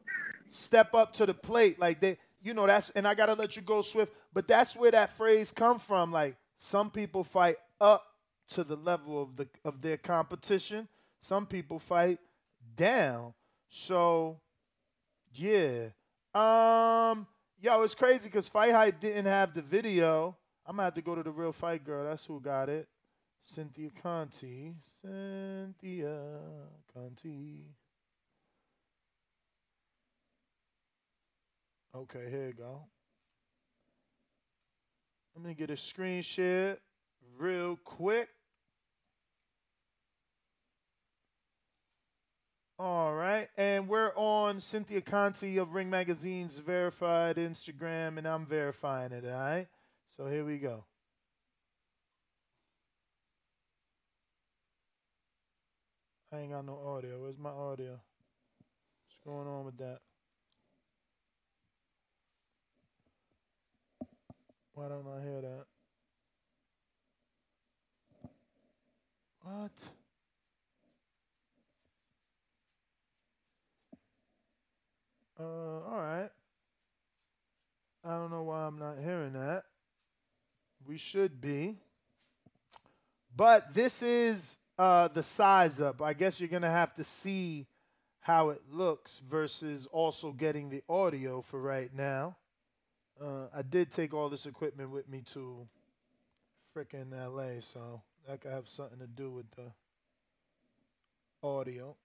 [0.50, 2.90] step up to the plate, like they, you know, that's.
[2.90, 4.12] And I gotta let you go, Swift.
[4.32, 6.10] But that's where that phrase come from.
[6.10, 8.04] Like some people fight up
[8.48, 10.88] to the level of the of their competition.
[11.20, 12.18] Some people fight
[12.76, 13.32] down.
[13.68, 14.40] So
[15.32, 15.90] yeah.
[16.34, 17.28] Um,
[17.60, 20.36] yo, it's crazy because Fight Hype didn't have the video.
[20.68, 22.04] I'm gonna have to go to the real fight girl.
[22.04, 22.86] That's who got it.
[23.42, 24.74] Cynthia Conte.
[25.00, 26.20] Cynthia
[26.92, 27.62] Conte.
[31.96, 32.82] Okay, here you go.
[35.34, 36.76] Let me get a screen share
[37.38, 38.28] real quick.
[42.78, 43.48] All right.
[43.56, 49.24] And we're on Cynthia Conte of Ring Magazine's verified Instagram, and I'm verifying it.
[49.24, 49.66] All right.
[50.16, 50.84] So here we go.
[56.32, 57.22] I ain't got no audio.
[57.22, 57.92] Where's my audio?
[57.92, 60.00] What's going on with that?
[64.74, 65.64] Why don't I hear that?
[69.42, 69.88] What?
[75.40, 76.30] Uh, all right.
[78.04, 79.64] I don't know why I'm not hearing that.
[80.86, 81.76] We should be.
[83.34, 86.02] But this is uh, the size up.
[86.02, 87.66] I guess you're going to have to see
[88.20, 92.36] how it looks versus also getting the audio for right now.
[93.20, 95.66] Uh, I did take all this equipment with me to
[96.76, 99.72] frickin' LA, so that could have something to do with the
[101.42, 101.96] audio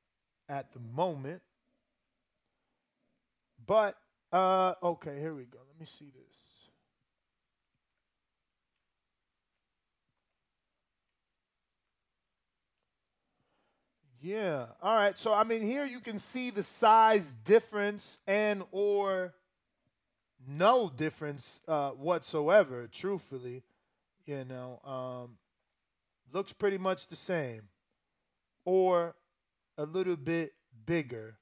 [0.49, 1.41] at the moment.
[3.65, 3.97] But
[4.31, 5.59] uh okay, here we go.
[5.67, 6.52] Let me see this.
[14.23, 14.67] Yeah.
[14.81, 15.17] All right.
[15.17, 19.33] So I mean here you can see the size difference and or
[20.47, 23.63] no difference uh, whatsoever, truthfully.
[24.25, 25.37] You know, um,
[26.31, 27.63] looks pretty much the same.
[28.63, 29.13] Or
[29.77, 30.53] a little bit
[30.85, 31.35] bigger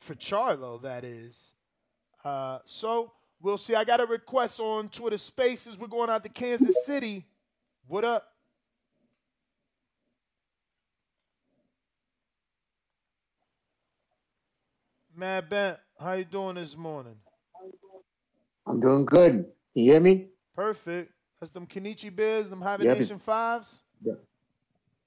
[0.00, 1.54] for Charlo, that is.
[2.24, 3.76] Uh, so we'll see.
[3.76, 5.78] I got a request on Twitter Spaces.
[5.78, 7.24] We're going out to Kansas City.
[7.86, 8.31] What up?
[15.22, 17.14] Mad Bent, how you doing this morning?
[18.66, 19.46] I'm doing good.
[19.72, 20.26] You hear me?
[20.56, 21.12] Perfect.
[21.38, 23.82] That's them Kenichi Bears, them Yep, Hibernation Fives.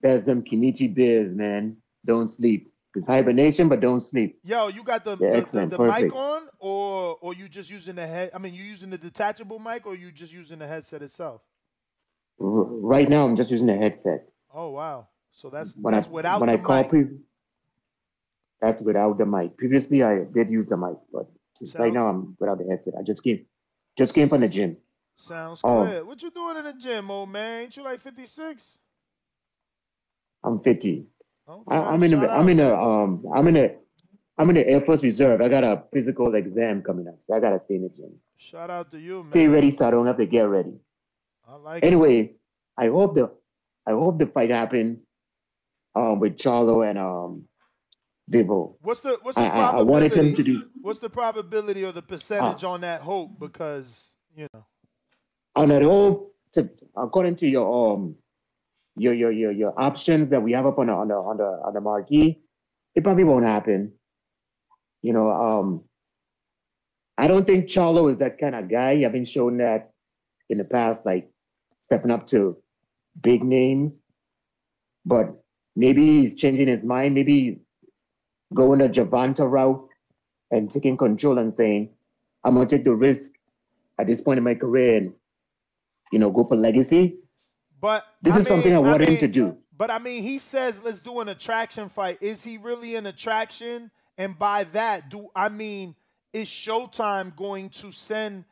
[0.02, 1.76] That's them Kenichi Bears, man.
[2.06, 2.72] Don't sleep.
[2.96, 4.40] It's hibernation, but don't sleep.
[4.46, 7.96] Yo, you got the Yeah, the, the, the mic on, or or you just using
[7.96, 8.32] the head?
[8.34, 11.42] I mean, you using the detachable mic, or you just using the headset itself?
[12.40, 14.30] Right now, I'm just using the headset.
[14.54, 15.10] Oh wow!
[15.32, 17.10] So that's When that's I without when the I call mic.
[18.62, 19.58] That's without the mic.
[19.58, 22.94] Previously, I did use the mic, but Sound- right now I'm without the headset.
[23.00, 23.46] I just came,
[23.98, 24.78] just came from the gym.
[25.18, 25.84] Sounds Oh.
[25.84, 26.04] clear.
[26.06, 27.64] What you doing in the gym, old man?
[27.64, 28.78] Ain't you like fifty six?
[30.44, 31.08] I'm 50.
[31.48, 33.76] Okay, I, I'm in the, I'm in a, um, I'm in a
[34.38, 35.40] I'm in the Air Force Reserve.
[35.42, 38.12] I got a physical exam coming up, so I gotta stay in the gym.
[38.38, 39.32] Shout out to you, man.
[39.32, 40.74] Stay ready, so I don't have to get ready.
[41.48, 41.88] I like it.
[41.88, 42.34] Anyway,
[42.78, 43.32] I hope the
[43.88, 45.00] I hope the fight happens
[45.96, 47.44] um with Charlo and um
[48.28, 48.78] Vivo.
[48.82, 49.92] What's the what's the I, I, I probability?
[49.92, 53.40] wanted him to do What's the probability or the percentage on that hope?
[53.40, 54.66] Because you know,
[55.56, 58.16] on that hope, to, according to your um
[58.98, 61.44] your your your your options that we have up on the on the on the
[61.44, 62.42] on the marquee,
[62.96, 63.94] it probably won't happen.
[65.02, 65.84] You know, um
[67.18, 69.04] I don't think Charlo is that kind of guy.
[69.06, 69.92] I've been shown that
[70.50, 71.30] in the past, like
[71.80, 72.58] stepping up to
[73.22, 74.02] big names.
[75.06, 75.42] But
[75.76, 77.14] maybe he's changing his mind.
[77.14, 77.65] Maybe he's
[78.54, 79.88] going a Gervonta route
[80.52, 81.90] and taking control and saying,
[82.44, 83.32] I'm gonna take the risk
[84.00, 85.14] at this point in my career and
[86.12, 87.16] you know go for legacy.
[87.82, 89.58] but This I is something I mean- wanted him to do.
[89.78, 92.20] But I mean, he says let's do an attraction fight.
[92.22, 93.92] Is he really an attraction?
[94.18, 95.96] And by that, do I mean
[96.32, 98.46] is Showtime going to send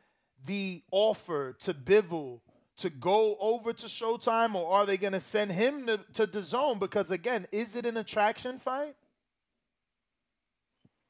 [0.44, 2.40] the offer to Bivol
[2.78, 6.42] to go over to Showtime, or are they going to send him to, to the
[6.42, 6.78] zone?
[6.78, 8.94] Because again, is it an attraction fight?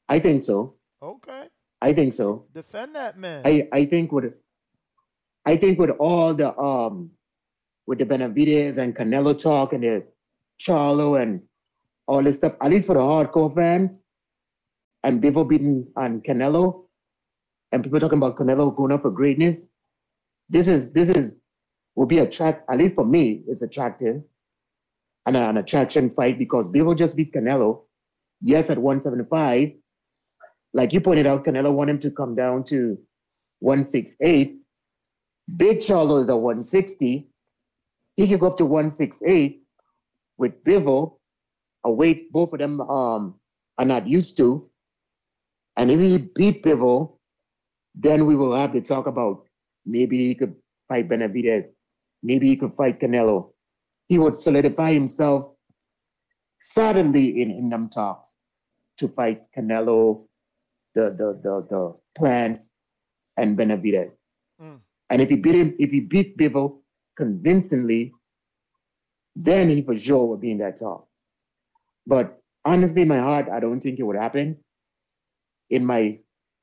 [0.07, 0.75] I think so.
[1.01, 1.47] Okay,
[1.81, 2.45] I think so.
[2.53, 3.41] defend that man.
[3.45, 4.33] I, I think with
[5.45, 7.11] I think with all the um
[7.87, 10.03] with the Benavidez and Canelo talk and the
[10.59, 11.41] Charlo and
[12.07, 14.01] all this stuff, at least for the hardcore fans,
[15.03, 16.85] and Bivol beating on Canelo,
[17.71, 19.61] and people talking about Canelo going up for greatness.
[20.49, 21.39] This is this is
[21.95, 24.21] will be attract at least for me it's attractive
[25.25, 27.81] and an attraction fight because Bivol just beat Canelo.
[28.41, 29.71] Yes, at 175.
[30.75, 32.97] Like you pointed out, Canelo wanted him to come down to
[33.59, 34.57] 168.
[35.55, 37.29] Big Charlo is a 160.
[38.17, 39.63] He could go up to 168
[40.37, 41.17] with Bivol,
[41.85, 43.35] a weight both of them um,
[43.77, 44.69] are not used to.
[45.77, 47.19] And if he beat Bivol,
[47.95, 49.45] then we will have to talk about
[49.85, 50.55] maybe he could
[50.89, 51.67] fight Benavidez.
[52.21, 53.53] Maybe he could fight Canelo.
[54.09, 55.53] He would solidify himself
[56.59, 58.35] suddenly in, in them talks
[58.97, 60.25] to fight Canelo,
[60.95, 62.69] the the the, the plans,
[63.37, 64.11] and Benavidez.
[64.61, 64.79] Mm.
[65.09, 66.79] And if he beat him, if he beat Bivol
[67.17, 68.13] convincingly,
[69.35, 71.07] then he for sure would be in that talk.
[72.07, 74.57] But honestly, in my heart, I don't think it would happen.
[75.69, 76.19] In my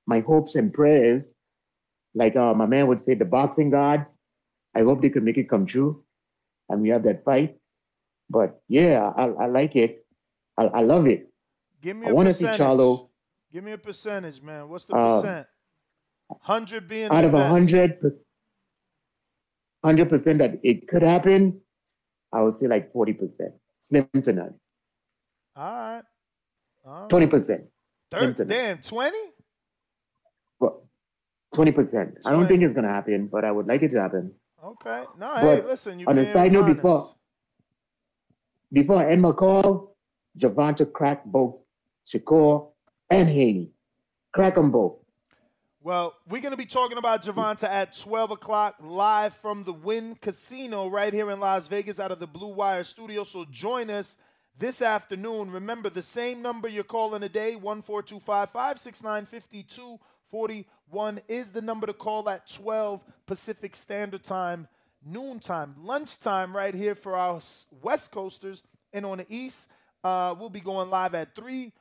[0.06, 1.34] my hopes and prayers,
[2.14, 4.10] like uh, my man would say, the boxing gods,
[4.74, 6.04] I hope they could make it come true,
[6.68, 7.56] and we have that fight.
[8.30, 10.04] But yeah, I, I like it.
[10.56, 11.28] I, I love it.
[11.82, 12.46] Give me I a want to see.
[12.46, 13.08] Charlo
[13.52, 14.68] Give me a percentage, man.
[14.68, 15.46] What's the Uh, percent?
[16.40, 17.50] Hundred being out the of a best.
[17.50, 18.20] hundred,
[19.84, 21.60] hundred percent that it could happen.
[22.32, 24.54] I would say like forty percent, slim to none.
[25.54, 26.02] All right.
[26.86, 27.10] All right.
[27.10, 27.64] Twenty percent,
[28.10, 28.48] Thir- slim to none.
[28.48, 29.18] damn, twenty.
[31.54, 32.16] Twenty percent.
[32.24, 34.32] I don't think it's gonna happen, but I would like it to happen.
[34.64, 35.04] Okay.
[35.18, 36.00] No, hey, listen.
[36.00, 37.14] You on a side note, before
[38.72, 39.94] before I end my call,
[40.38, 41.56] Gervonta cracked both
[42.10, 42.71] Shakur
[43.12, 43.70] and Haney.
[44.32, 44.96] Crack them both.
[45.82, 50.14] Well, we're going to be talking about Gervonta at 12 o'clock live from the Wynn
[50.14, 53.24] Casino right here in Las Vegas out of the Blue Wire studio.
[53.24, 54.16] So join us
[54.58, 55.50] this afternoon.
[55.50, 62.28] Remember, the same number you're calling today, 14255 569 5241, is the number to call
[62.30, 64.68] at 12 Pacific Standard Time,
[65.04, 67.40] noontime, lunchtime, right here for our
[67.82, 68.62] West Coasters.
[68.94, 69.68] And on the East,
[70.04, 71.72] uh, we'll be going live at 3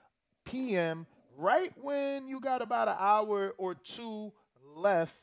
[0.45, 1.05] p.m.
[1.37, 4.31] right when you got about an hour or two
[4.75, 5.15] left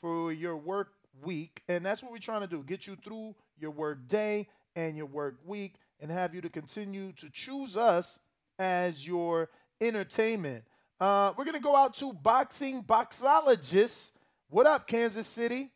[0.00, 1.62] for your work week.
[1.68, 5.06] And that's what we're trying to do get you through your work day and your
[5.06, 8.18] work week and have you to continue to choose us
[8.58, 10.64] as your entertainment.
[10.98, 14.12] Uh, we're going to go out to boxing boxologists.
[14.48, 15.70] What up, Kansas City?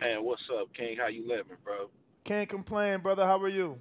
[0.00, 0.96] Hey, what's up, King?
[0.96, 1.90] How you living, bro?
[2.22, 3.24] Can't complain, brother.
[3.24, 3.78] How are you?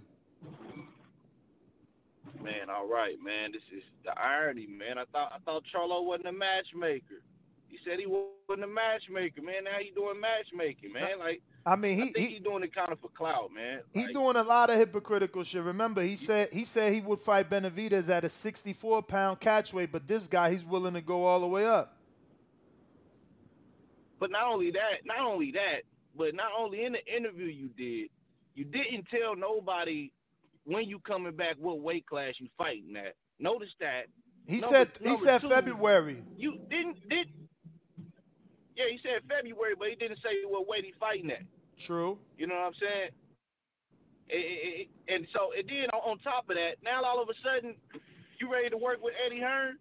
[2.44, 3.52] Man, all right, man.
[3.52, 4.98] This is the irony, man.
[4.98, 7.22] I thought I thought Charlo wasn't a matchmaker.
[7.68, 9.66] He said he wasn't a matchmaker, man.
[9.66, 11.20] Now he doing matchmaking, man.
[11.20, 13.82] Like I mean, he, I think he, doing it kind of for clout, man.
[13.94, 15.64] He Like, doing a lot of hypocritical shit.
[15.64, 19.92] Remember, he said he said he would fight Benavidez at a 64 pound catch weight,
[19.92, 21.98] but this guy he's willing to go all the way up.
[24.20, 25.82] But not only that, not only that,
[26.16, 28.10] but not only in the interview you did,
[28.56, 30.12] you didn't tell nobody
[30.68, 33.16] when you coming back what weight class you fighting at.
[33.40, 34.04] Notice that.
[34.46, 36.24] He Number- said he said two, February.
[36.36, 37.28] You didn't did.
[38.76, 41.42] Yeah, he said February, but he didn't say what weight he fighting at.
[41.80, 42.20] True.
[42.38, 43.10] You know what I'm saying?
[44.30, 47.30] It- it- it- and so, and then on, on top of that, now all of
[47.30, 47.76] a sudden,
[48.40, 49.80] you ready to work with Eddie Hearn?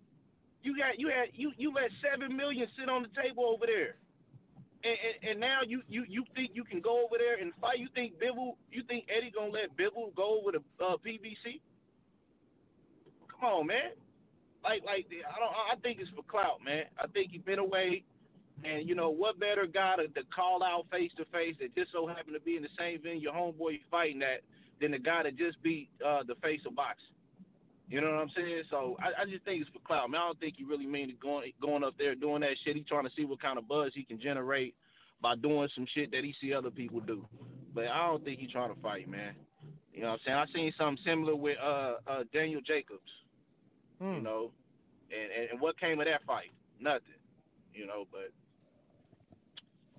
[0.62, 3.96] You got you had you you let seven million sit on the table over there,
[4.86, 7.78] and, and, and now you, you you think you can go over there and fight?
[7.78, 8.54] You think Bivol?
[8.70, 11.60] You think Eddie gonna let Bivol go over the uh, PBC?
[13.28, 13.98] Come on, man.
[14.62, 16.84] Like like I don't I think it's for clout, man.
[16.98, 18.04] I think he's been away.
[18.64, 21.92] And you know what better guy to, to call out face to face that just
[21.92, 24.40] so happened to be in the same venue your homeboy fighting at
[24.80, 27.15] than the guy that just beat uh, the face of boxing.
[27.88, 28.62] You know what I'm saying?
[28.70, 30.10] So I, I just think it's for clout.
[30.10, 32.76] Man, I don't think he really mean to going going up there doing that shit.
[32.76, 34.74] He's trying to see what kind of buzz he can generate
[35.22, 37.24] by doing some shit that he see other people do.
[37.74, 39.34] But I don't think he's trying to fight, man.
[39.92, 40.38] You know what I'm saying?
[40.38, 43.00] I seen something similar with uh, uh, Daniel Jacobs.
[44.16, 44.50] You know,
[45.10, 46.52] and, and and what came of that fight?
[46.80, 47.16] Nothing.
[47.72, 48.32] You know, but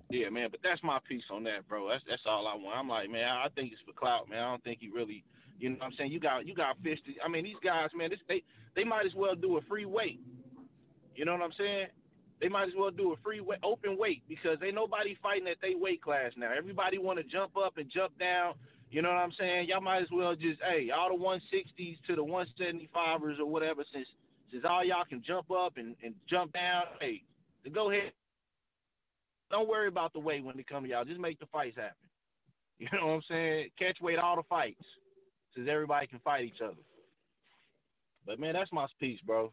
[0.09, 0.49] yeah, man.
[0.51, 1.89] But that's my piece on that, bro.
[1.89, 2.77] That's that's all I want.
[2.77, 4.39] I'm like, man, I think it's for clout, man.
[4.39, 5.23] I don't think he really,
[5.59, 6.99] you know, what I'm saying you got you got fish.
[7.05, 8.43] To, I mean, these guys, man, this, they
[8.75, 10.19] they might as well do a free weight.
[11.15, 11.87] You know what I'm saying?
[12.39, 15.57] They might as well do a free weight, open weight because ain't nobody fighting at
[15.61, 16.51] their weight class now.
[16.55, 18.53] Everybody want to jump up and jump down.
[18.89, 19.67] You know what I'm saying?
[19.67, 24.07] Y'all might as well just, hey, all the 160s to the 175ers or whatever, since
[24.51, 27.21] since all y'all can jump up and, and jump down, hey,
[27.73, 28.13] go ahead.
[29.51, 31.03] Don't worry about the weight when it come to y'all.
[31.03, 31.95] Just make the fights happen.
[32.79, 33.69] You know what I'm saying?
[33.79, 34.85] Catch weight all the fights,
[35.65, 36.75] everybody can fight each other.
[38.25, 39.51] But man, that's my speech, bro.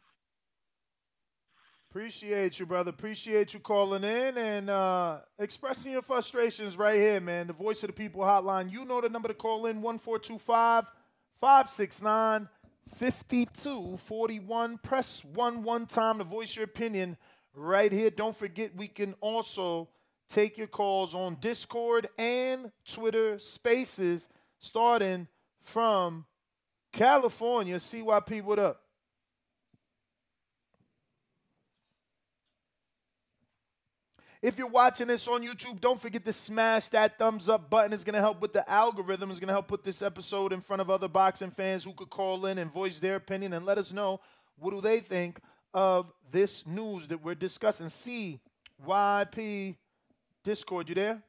[1.91, 2.91] Appreciate you, brother.
[2.91, 7.47] Appreciate you calling in and uh, expressing your frustrations right here, man.
[7.47, 8.73] The Voice of the People hotline.
[8.73, 10.87] You know the number to call in 1425
[11.41, 12.49] 569
[12.97, 14.79] 5241.
[14.79, 17.17] Press 1 one time to voice your opinion
[17.55, 18.11] right here.
[18.11, 19.89] Don't forget, we can also
[20.29, 24.29] take your calls on Discord and Twitter Spaces
[24.59, 25.29] starting
[25.65, 26.25] from
[26.93, 27.77] California.
[27.77, 28.81] CYP, what up?
[34.45, 37.95] If you're watching this on YouTube, don't forget to smash that thumbs up button.
[37.95, 39.31] It's going to help with the algorithm.
[39.31, 42.11] It's going to help put this episode in front of other boxing fans who could
[42.11, 44.21] call in and voice their opinion and let us know
[44.59, 45.41] what do they think
[45.73, 47.87] of this news that we're discussing.
[47.87, 49.77] CYP
[50.45, 51.23] Discord, you there?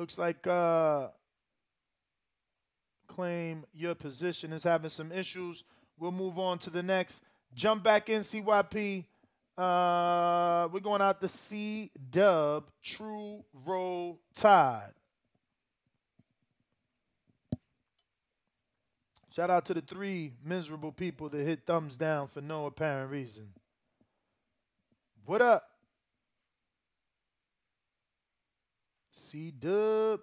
[0.00, 1.08] Looks like uh,
[3.06, 5.62] claim your position is having some issues.
[5.98, 7.22] We'll move on to the next.
[7.52, 9.04] Jump back in, CYP.
[9.58, 14.94] Uh, we're going out the C Dub True Roll Tide.
[19.30, 23.48] Shout out to the three miserable people that hit thumbs down for no apparent reason.
[25.26, 25.69] What up?
[29.20, 30.20] C Dub.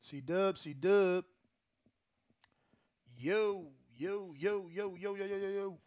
[0.00, 1.24] C Dub, C Dub.
[3.18, 5.78] Yo, yo, yo, yo, yo, yo, yo, yo, yo.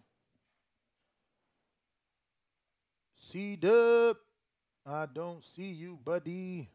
[3.16, 4.18] C Dub.
[4.86, 6.70] I don't see you, buddy.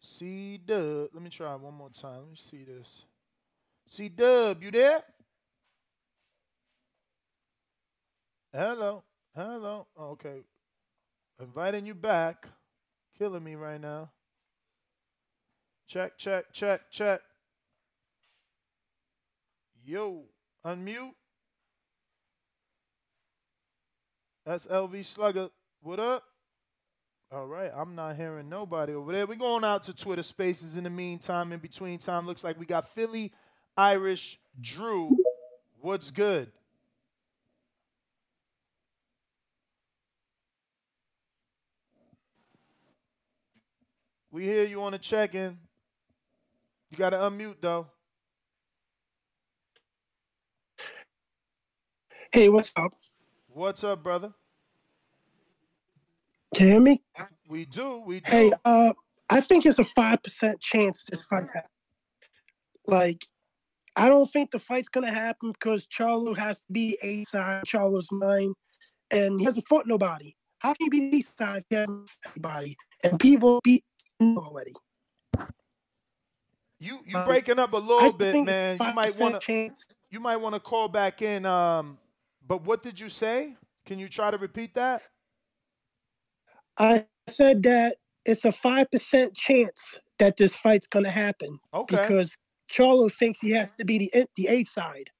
[0.00, 1.08] C Dub.
[1.12, 2.20] Let me try one more time.
[2.20, 3.06] Let me see this.
[3.92, 5.02] C Dub, you there?
[8.50, 9.02] Hello.
[9.36, 9.86] Hello.
[10.00, 10.44] Okay.
[11.38, 12.46] Inviting you back.
[13.18, 14.10] Killing me right now.
[15.86, 17.20] Check, check, check, check.
[19.84, 20.22] Yo,
[20.64, 21.12] unmute.
[24.46, 25.50] That's LV Slugger.
[25.82, 26.24] What up?
[27.30, 29.26] All right, I'm not hearing nobody over there.
[29.26, 31.52] We're going out to Twitter Spaces in the meantime.
[31.52, 33.32] In between time, looks like we got Philly
[33.76, 35.16] Irish Drew.
[35.80, 36.52] What's good?
[44.30, 45.58] We hear you on the check in.
[46.90, 47.88] You got to unmute, though.
[52.32, 52.92] Hey, what's up?
[53.48, 54.32] What's up, brother?
[56.54, 57.02] Can you hear me?
[57.48, 58.02] We do.
[58.06, 58.30] We do.
[58.30, 58.92] Hey, uh,
[59.30, 61.70] I think it's a five percent chance this fight happens.
[62.86, 63.26] Like,
[63.96, 68.10] I don't think the fight's gonna happen because Charlo has to be A side, Charlo's
[68.10, 68.54] mine,
[69.10, 70.34] and he hasn't fought nobody.
[70.58, 72.76] How can he be B side if he hasn't fought anybody?
[73.04, 73.84] And people beat
[74.18, 74.72] him already.
[76.78, 78.78] You you Um, breaking up a little bit, man.
[78.80, 79.70] You might want to
[80.10, 81.46] you might want to call back in.
[81.46, 81.98] Um,
[82.46, 83.56] but what did you say?
[83.84, 85.02] Can you try to repeat that?
[86.78, 89.80] I said that it's a five percent chance
[90.18, 91.58] that this fight's gonna happen.
[91.74, 91.96] Okay.
[91.96, 92.36] Because
[92.72, 95.10] Charlo thinks he has to be the the A side,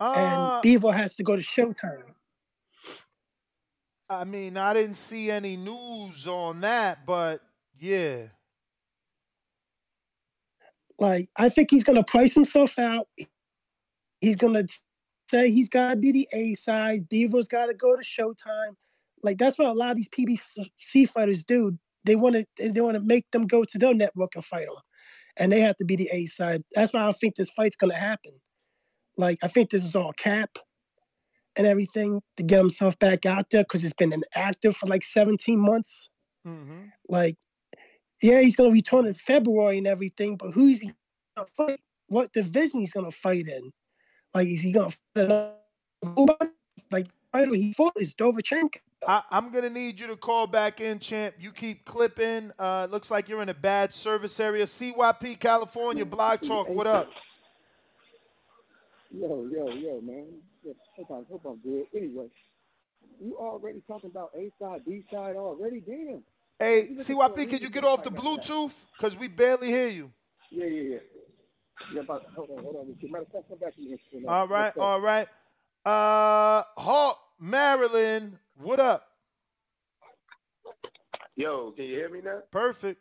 [0.00, 2.14] Uh, and Bivol has to go to Showtime.
[4.10, 7.40] I mean, I didn't see any news on that, but
[7.78, 8.26] yeah.
[10.98, 13.08] Like I think he's gonna price himself out.
[14.20, 14.64] He's gonna
[15.30, 17.08] say he's gotta be the A side.
[17.08, 18.76] Bivol's gotta go to Showtime.
[19.22, 21.76] Like that's what a lot of these PBC fighters do.
[22.04, 24.76] They want to they want to make them go to their network and fight them,
[25.36, 26.62] and they have to be the A side.
[26.74, 28.32] That's why I think this fight's gonna happen.
[29.16, 30.50] Like I think this is all cap
[31.56, 35.58] and everything to get himself back out there because he's been inactive for like 17
[35.58, 36.10] months.
[36.46, 36.86] Mm-hmm.
[37.08, 37.36] Like,
[38.22, 40.92] yeah, he's gonna return in February and everything, but who's he
[41.36, 41.80] gonna fight?
[42.08, 43.72] What division he's gonna fight in?
[44.34, 45.56] Like, is he gonna fight
[46.02, 46.50] another-
[46.90, 48.78] like fighter he fought is Derevyanchenko?
[49.06, 51.34] I, I'm gonna need you to call back in, champ.
[51.38, 52.52] You keep clipping.
[52.58, 54.64] Uh, looks like you're in a bad service area.
[54.64, 56.68] CYP California Blog Talk.
[56.68, 57.10] What up?
[59.10, 60.26] Yo, yo, yo, man.
[60.96, 61.86] Hope I'm, hope I'm good.
[61.94, 62.26] Anyway,
[63.20, 65.80] you already talking about A side, B side already?
[65.80, 66.22] Damn.
[66.58, 68.52] Hey, CYP, can you get off the fight like that.
[68.52, 68.72] Bluetooth?
[68.98, 70.10] Cause we barely hear you.
[70.50, 70.98] Yeah, yeah, yeah.
[71.92, 73.10] Yeah, but hold on, hold on.
[73.10, 74.28] Matter of fact, come back to.
[74.28, 75.28] All right, all right.
[75.84, 78.38] Uh, Hawk, Maryland.
[78.56, 79.08] What up?
[81.36, 82.40] Yo, can you hear me now?
[82.52, 83.00] Perfect.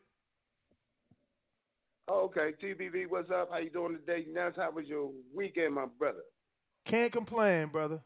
[2.07, 2.51] Oh, okay.
[2.61, 3.49] TBV, what's up?
[3.51, 4.25] How you doing today?
[4.29, 6.23] Now, how was your weekend, my brother?
[6.85, 8.01] Can't complain, brother.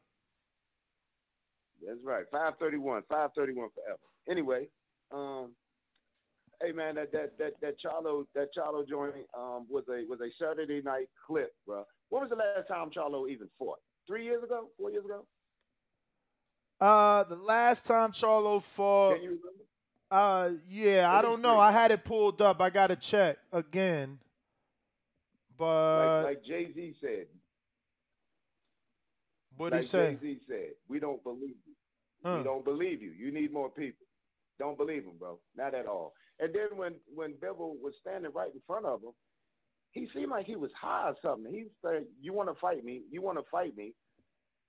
[1.86, 2.26] That's right.
[2.32, 3.04] Five thirty one.
[3.10, 4.00] Five thirty one forever.
[4.30, 4.68] Anyway,
[5.12, 5.54] um,
[6.62, 10.30] hey man, that that that that Charlo that Charlo joint um was a was a
[10.44, 11.86] Saturday night clip, bro.
[12.10, 13.80] When was the last time Charlo even fought?
[14.06, 14.70] Three years ago?
[14.78, 15.26] Four years ago?
[16.80, 19.20] Uh, the last time Charlo fought.
[20.10, 21.60] Uh, yeah, I don't know.
[21.60, 22.62] I had it pulled up.
[22.62, 24.20] I got to check again.
[25.58, 27.26] But like like Jay Z said.
[29.58, 30.18] what like he say?
[30.22, 31.74] Jay Z said, we don't believe you.
[32.24, 32.38] Huh.
[32.38, 33.12] We don't believe you.
[33.12, 34.06] You need more people.
[34.60, 35.40] Don't believe him, bro.
[35.56, 36.14] Not at all.
[36.40, 39.14] And then when when Bivol was standing right in front of him,
[39.92, 41.52] he seemed like he was high or something.
[41.52, 43.02] He said, "You want to fight me?
[43.12, 43.94] You want to fight me?"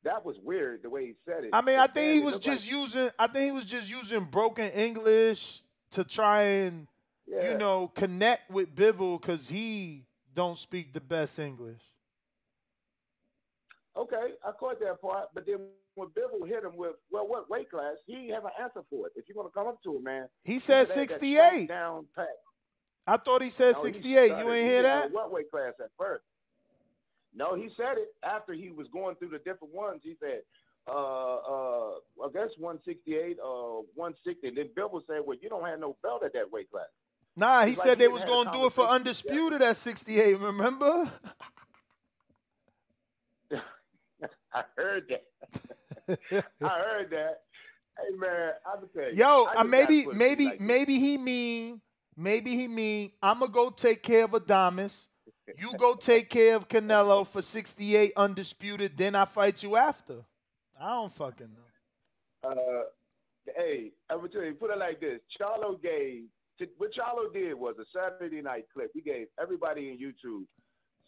[0.04, 1.50] That was weird the way he said it.
[1.52, 3.10] I mean, I think he was just like- using.
[3.18, 6.86] I think he was just using broken English to try and,
[7.26, 7.50] Yeah.
[7.52, 11.82] you know, connect with Bivol because he don't speak the best English.
[13.96, 17.68] Okay, I caught that part, but then when Bivol hit him with, well, what weight
[17.70, 17.96] class?
[18.06, 19.12] He didn't have an answer for it.
[19.16, 21.66] If you're gonna come up to him, man, He said should have that 68.
[21.68, 22.28] Down pat.
[23.06, 24.26] I thought he said No, he 68.
[24.28, 25.10] started- You ain't hear know uh, that?
[25.12, 26.24] What weight class at first?
[27.34, 30.00] No, he said it after he was going through the different ones.
[30.02, 30.40] He said,
[30.86, 31.90] uh, uh,
[32.24, 34.48] I guess 168, uh, 160.
[34.48, 36.86] And then Bivol said, well, you don't have no belt at that weight class.
[37.36, 40.40] Nah, he like said he they was gonna do it for undisputed at 68.
[40.40, 41.12] Remember?
[44.52, 45.24] I heard that.
[46.60, 47.42] I heard that.
[47.96, 49.16] Hey man, I'm tell you.
[49.16, 51.80] Yo, I uh, maybe, maybe, like maybe he mean,
[52.16, 53.12] maybe he mean.
[53.22, 55.06] I'm gonna go take care of Adamas.
[55.56, 58.96] You go take care of Canelo for 68 undisputed.
[58.96, 60.24] Then I fight you after.
[60.80, 62.50] I don't fucking know.
[62.50, 62.82] Uh,
[63.56, 66.24] hey, I would tell you, put it like this: Charlo gave
[66.76, 68.90] what Charlo did was a Saturday night clip.
[68.94, 70.44] He gave everybody in YouTube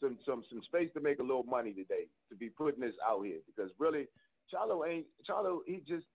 [0.00, 3.24] some some some space to make a little money today to be putting this out
[3.24, 4.06] here because really,
[4.52, 5.58] Charlo ain't Charlo.
[5.66, 6.06] He just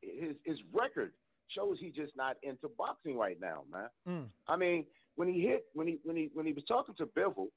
[0.00, 1.12] his his record
[1.48, 3.88] shows he's just not into boxing right now, man.
[4.08, 4.26] Mm.
[4.48, 7.48] I mean, when he hit, when he when he when he was talking to Bivol,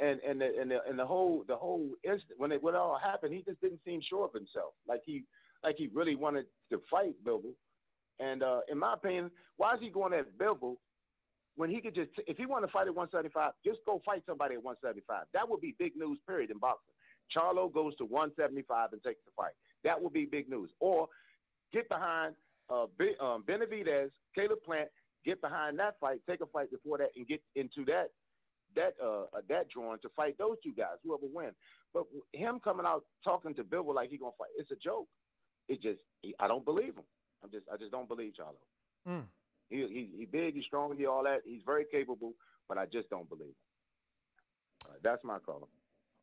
[0.00, 2.78] and and the and the, and the whole the whole instant when it when it
[2.78, 4.72] all happened, he just didn't seem sure of himself.
[4.88, 5.24] Like he
[5.62, 7.54] like he really wanted to fight Bivol.
[8.18, 10.76] And uh, in my opinion, why is he going at Bivol
[11.56, 14.54] when he could just if he wanted to fight at 175, just go fight somebody
[14.54, 15.26] at 175.
[15.34, 16.18] That would be big news.
[16.26, 16.94] Period in boxing.
[17.34, 19.52] Charlo goes to 175 and takes the fight.
[19.84, 20.70] That would be big news.
[20.80, 21.08] Or
[21.72, 22.34] get behind
[22.68, 22.84] uh,
[23.20, 24.88] um, Benavidez, Caleb Plant,
[25.24, 28.10] get behind that fight, take a fight before that, and get into that
[28.76, 31.54] that uh, uh, that drawing to fight those two guys, whoever wins.
[31.92, 35.08] But him coming out talking to Bivol like he gonna fight, it's a joke.
[35.68, 37.04] It just he, I don't believe him.
[37.42, 38.60] I'm just I just don't believe Charlo.
[39.08, 39.24] Mm.
[39.68, 41.40] He he he big, he's strong, he all that.
[41.44, 42.34] He's very capable,
[42.68, 44.90] but I just don't believe him.
[44.90, 45.68] Uh, that's my call.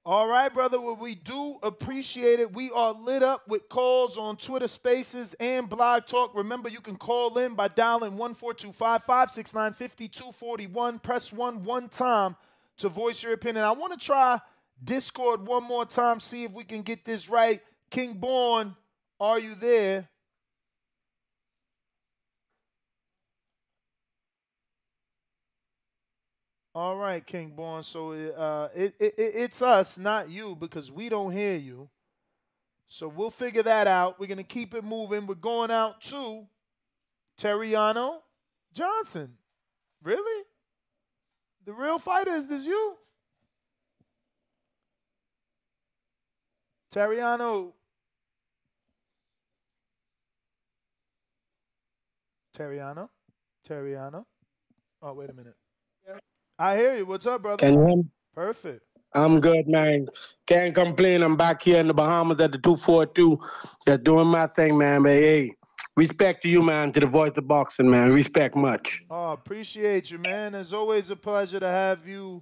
[0.08, 0.80] All right, brother.
[0.80, 2.54] Well, we do appreciate it.
[2.54, 6.34] We are lit up with calls on Twitter Spaces and Blog Talk.
[6.34, 11.00] Remember, you can call in by dialing 1425 569 5241.
[11.00, 12.38] Press 1 one time
[12.78, 13.66] to voice your opinion.
[13.66, 14.40] I want to try
[14.82, 17.62] Discord one more time, see if we can get this right.
[17.92, 18.78] King Born,
[19.20, 20.08] are you there?
[26.78, 27.82] All right, King Born.
[27.82, 31.90] So uh, it, it, it it's us, not you, because we don't hear you.
[32.88, 34.20] So we'll figure that out.
[34.20, 35.26] We're gonna keep it moving.
[35.26, 36.46] We're going out to
[37.36, 38.20] Tureano
[38.76, 39.34] Johnson.
[40.04, 40.44] Really?
[41.66, 42.96] The real fighter is this you?
[46.94, 47.74] Tureano.
[52.56, 53.10] Tureano.
[53.68, 54.26] Tureano.
[55.02, 55.56] Oh, wait a minute.
[56.60, 57.06] I hear you.
[57.06, 57.58] What's up, brother?
[57.58, 58.06] Can you hear me?
[58.34, 58.82] Perfect.
[59.14, 60.08] I'm good, man.
[60.48, 61.22] Can't complain.
[61.22, 63.40] I'm back here in the Bahamas at the 242.
[63.86, 65.04] Just doing my thing, man.
[65.04, 65.54] But hey,
[65.96, 68.12] respect to you, man, to the voice of boxing, man.
[68.12, 69.04] Respect much.
[69.10, 70.56] Oh, appreciate you, man.
[70.56, 72.42] It's always a pleasure to have you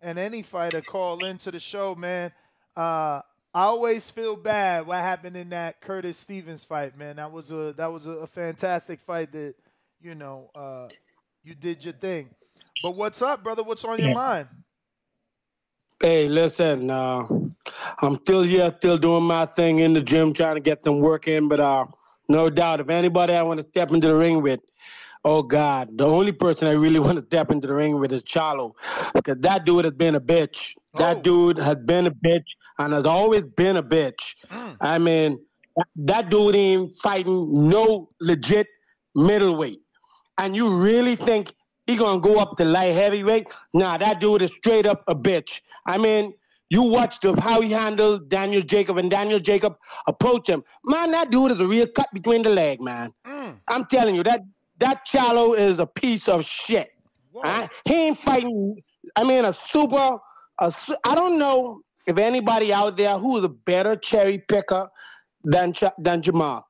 [0.00, 2.32] and any fighter call into the show, man.
[2.76, 3.20] Uh,
[3.54, 7.16] I always feel bad what happened in that Curtis Stevens fight, man.
[7.16, 9.54] That was a that was a, a fantastic fight that,
[10.00, 10.88] you know, uh,
[11.44, 12.30] you did your thing.
[12.82, 13.62] But what's up, brother?
[13.62, 14.48] What's on your mind?
[16.00, 17.22] Hey, listen, uh,
[18.00, 21.28] I'm still here, still doing my thing in the gym, trying to get some work
[21.28, 21.48] in.
[21.48, 21.86] But uh,
[22.28, 24.58] no doubt, if anybody I want to step into the ring with,
[25.24, 28.24] oh God, the only person I really want to step into the ring with is
[28.24, 28.72] Charlo,
[29.14, 30.74] because that dude has been a bitch.
[30.94, 32.46] That dude has been a bitch
[32.80, 34.34] and has always been a bitch.
[34.80, 35.38] I mean,
[35.76, 38.66] that- that dude ain't fighting no legit
[39.14, 39.78] middleweight.
[40.38, 41.54] And you really think
[41.86, 43.48] he gonna go up to light heavyweight?
[43.74, 45.60] Nah, that dude is straight up a bitch.
[45.86, 46.34] I mean,
[46.70, 49.76] you watch the, how he handled Daniel Jacob and Daniel Jacob
[50.06, 50.64] approach him.
[50.84, 53.12] Man, that dude is a real cut between the leg, man.
[53.26, 53.58] Mm.
[53.68, 54.40] I'm telling you that
[54.78, 56.90] that Charlo is a piece of shit.
[57.84, 58.76] He ain't fighting.
[59.16, 60.18] I mean, a super.
[60.60, 60.72] A,
[61.04, 64.88] I don't know if anybody out there who is a better cherry picker
[65.44, 66.62] than than Jermall.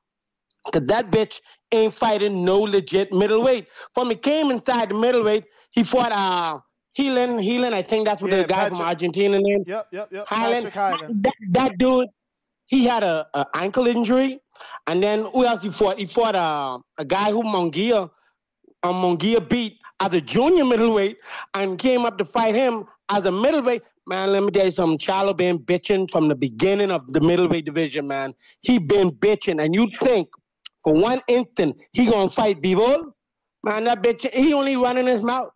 [0.71, 1.39] Cause that bitch
[1.73, 3.67] ain't fighting no legit middleweight.
[3.93, 6.59] From he came inside the middleweight, he fought uh
[6.97, 9.63] Heelan, Heelan, I think that's what Yeah, the guy from Argentina name.
[9.65, 10.27] Yep, yep, yep.
[10.27, 10.71] Highland.
[10.71, 10.73] Patrick
[11.23, 12.07] That, that dude,
[12.67, 14.39] he had a, a ankle injury,
[14.85, 15.97] and then who else he fought?
[15.97, 18.11] He fought uh, a guy who Munguia,
[18.83, 21.17] um, Munguia beat as a junior middleweight,
[21.55, 23.81] and came up to fight him as a middleweight.
[24.05, 24.99] Man, let me tell you something.
[24.99, 28.35] Charlo been bitching from the beginning of the middleweight division, man.
[28.61, 30.29] He been bitching, and you think
[30.83, 33.11] for one instant he gonna fight Bivol?
[33.63, 35.51] Man, that bitch, he only running his mouth.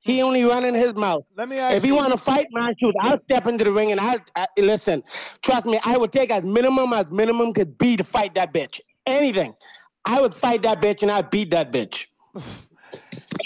[0.00, 1.24] He only running his mouth.
[1.36, 3.72] Let me ask If you you- want to fight, man, shoot, I'll step into the
[3.72, 5.02] ring and I'll I, listen.
[5.42, 8.80] Trust me, I would take as minimum as minimum could be to fight that bitch.
[9.06, 9.54] Anything,
[10.06, 12.06] I would fight that bitch and I'd beat that bitch.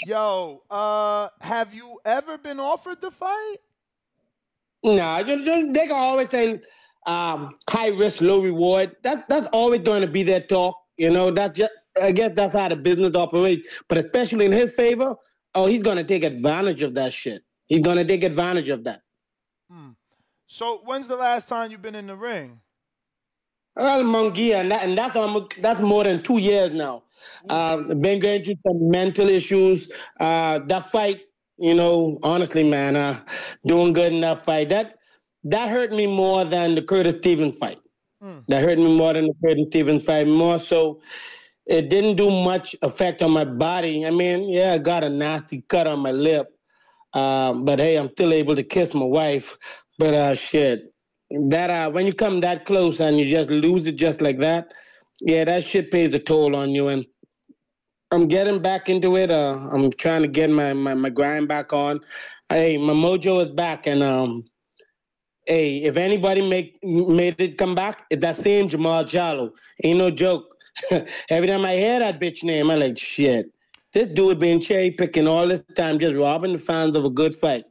[0.05, 3.57] Yo, uh, have you ever been offered the fight?
[4.83, 6.61] No, just, they can always say
[7.07, 8.95] um, high risk, low reward.
[9.03, 10.75] That that's always going to be their talk.
[10.97, 11.71] You know, that's just
[12.01, 13.67] I guess that's how the business operates.
[13.87, 15.15] But especially in his favor,
[15.53, 17.43] oh, he's going to take advantage of that shit.
[17.67, 19.01] He's going to take advantage of that.
[20.47, 22.61] So when's the last time you've been in the ring?
[23.75, 27.03] Well, Munguia, and, that, and that's almost, that's more than two years now.
[27.49, 29.91] Uh, been going through some mental issues.
[30.19, 31.21] Uh, that fight,
[31.57, 33.19] you know, honestly, man, uh,
[33.65, 34.69] doing good in that fight.
[34.69, 34.95] That
[35.43, 37.79] that hurt me more than the Curtis Stevens fight.
[38.47, 40.27] That hurt me more than the Curtis Stevens fight.
[40.27, 41.01] More so,
[41.65, 44.05] it didn't do much effect on my body.
[44.05, 46.47] I mean, yeah, I got a nasty cut on my lip,
[47.13, 49.57] um, but hey, I'm still able to kiss my wife.
[49.97, 50.93] But uh, shit,
[51.49, 54.73] that uh, when you come that close and you just lose it just like that,
[55.21, 56.89] yeah, that shit pays a toll on you.
[56.89, 57.05] And
[58.11, 59.31] I'm getting back into it.
[59.31, 61.99] Uh, I'm trying to get my, my my grind back on.
[62.49, 64.43] Hey, my mojo is back, and um,
[65.45, 69.51] hey, if anybody make made it come back, it's that same Jermall Charlo.
[69.83, 70.55] Ain't no joke.
[71.29, 73.51] Every time I hear that bitch name, I'm like shit.
[73.93, 77.33] This dude been cherry picking all this time, just robbing the fans of a good
[77.33, 77.63] fight.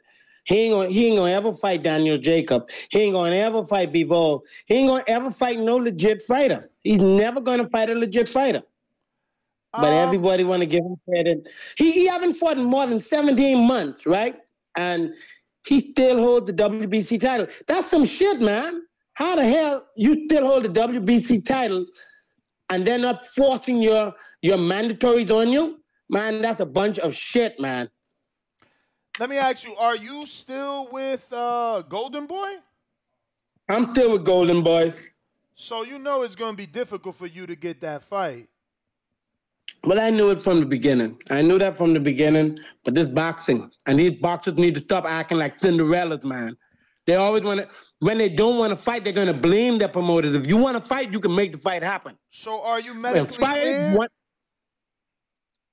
[0.44, 2.68] He ain't gonna he ain't gonna ever fight Daniel Jacob.
[2.90, 4.40] He ain't gonna ever fight Bivol.
[4.66, 6.70] He ain't gonna ever fight no legit fighter.
[6.82, 8.62] He's never gonna fight a legit fighter.
[9.76, 11.46] But um, everybody wanna give him credit.
[11.76, 14.36] He he haven't fought in more than 17 months, right?
[14.76, 15.14] And
[15.66, 17.46] he still holds the WBC title.
[17.66, 18.82] That's some shit, man.
[19.14, 21.86] How the hell you still hold the WBC title
[22.70, 25.80] and they're not forcing your your mandatories on you?
[26.10, 27.88] Man, that's a bunch of shit, man.
[29.18, 32.56] Let me ask you: Are you still with uh, Golden Boy?
[33.68, 34.92] I'm still with Golden Boy.
[35.54, 38.48] So you know it's going to be difficult for you to get that fight.
[39.86, 41.18] But I knew it from the beginning.
[41.30, 42.58] I knew that from the beginning.
[42.84, 46.56] But this boxing, and these boxers need to stop acting like Cinderellas, man.
[47.06, 47.68] They always want to,
[47.98, 50.34] when they don't want to fight, they're going to blame their promoters.
[50.34, 52.16] If you want to fight, you can make the fight happen.
[52.30, 53.94] So are you medically cleared?
[53.94, 54.12] want-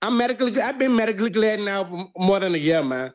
[0.01, 3.13] I'm medically, I've been medically cleared now for more than a year, man.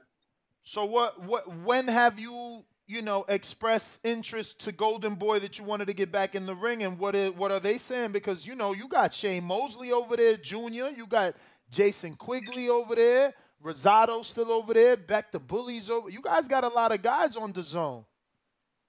[0.62, 1.20] So what?
[1.22, 1.46] What?
[1.64, 6.12] When have you, you know, express interest to Golden Boy that you wanted to get
[6.12, 6.82] back in the ring?
[6.82, 7.14] And what?
[7.14, 8.12] Is, what are they saying?
[8.12, 10.90] Because you know you got Shane Mosley over there, Junior.
[10.90, 11.34] You got
[11.70, 13.34] Jason Quigley over there.
[13.64, 14.96] Rosado still over there.
[14.96, 16.08] Back the bullies over.
[16.08, 18.04] You guys got a lot of guys on the zone.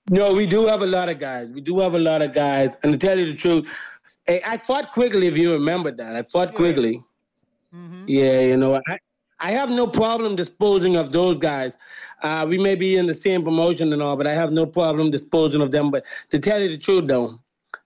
[0.10, 1.50] No, we do have a lot of guys.
[1.50, 2.74] We do have a lot of guys.
[2.84, 3.68] And to tell you the truth,
[4.30, 6.16] I fought Quigley, if you remember that.
[6.16, 7.04] I fought Quigley.
[7.74, 8.06] Mm-hmm.
[8.08, 9.00] Yeah, you know, I,
[9.39, 11.74] I have no problem disposing of those guys.
[12.24, 15.11] Uh, we may be in the same promotion and all, but I have no problem
[15.11, 15.91] disposing of them.
[15.91, 17.39] But to tell you the truth, though,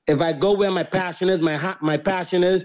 [0.08, 2.64] if I go where my passion is, my ha- my passion is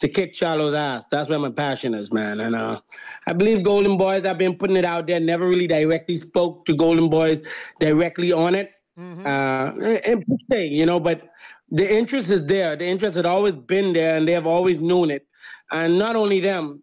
[0.00, 1.04] to kick Charlo's ass.
[1.10, 2.40] That's where my passion is, man.
[2.40, 2.80] And uh,
[3.26, 4.24] I believe Golden Boys.
[4.24, 5.18] I've been putting it out there.
[5.18, 7.42] Never really directly spoke to Golden Boys
[7.80, 8.70] directly on it.
[9.26, 9.72] Uh,
[10.06, 11.28] and per se, you know, but
[11.70, 12.76] the interest is there.
[12.76, 15.26] The interest had always been there, and they have always known it.
[15.70, 16.82] And not only them,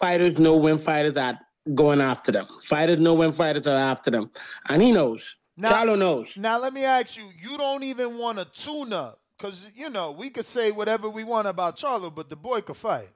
[0.00, 1.38] fighters know when fighters are
[1.74, 2.46] going after them.
[2.66, 4.30] Fighters know when fighters are after them,
[4.68, 5.36] and he knows.
[5.60, 6.36] Charlo knows.
[6.36, 10.30] Now let me ask you: You don't even want a tune-up, because you know we
[10.30, 13.10] could say whatever we want about Charlo, but the boy could fight.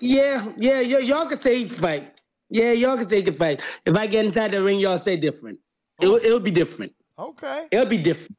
[0.00, 2.14] Yeah, yeah, y'all can say he fight.
[2.48, 3.60] Yeah, y'all can say he can fight.
[3.86, 5.58] If I get inside the ring, y'all say different.
[6.00, 6.92] It'll, it'll be different.
[7.18, 7.68] Okay.
[7.70, 8.36] It'll be different.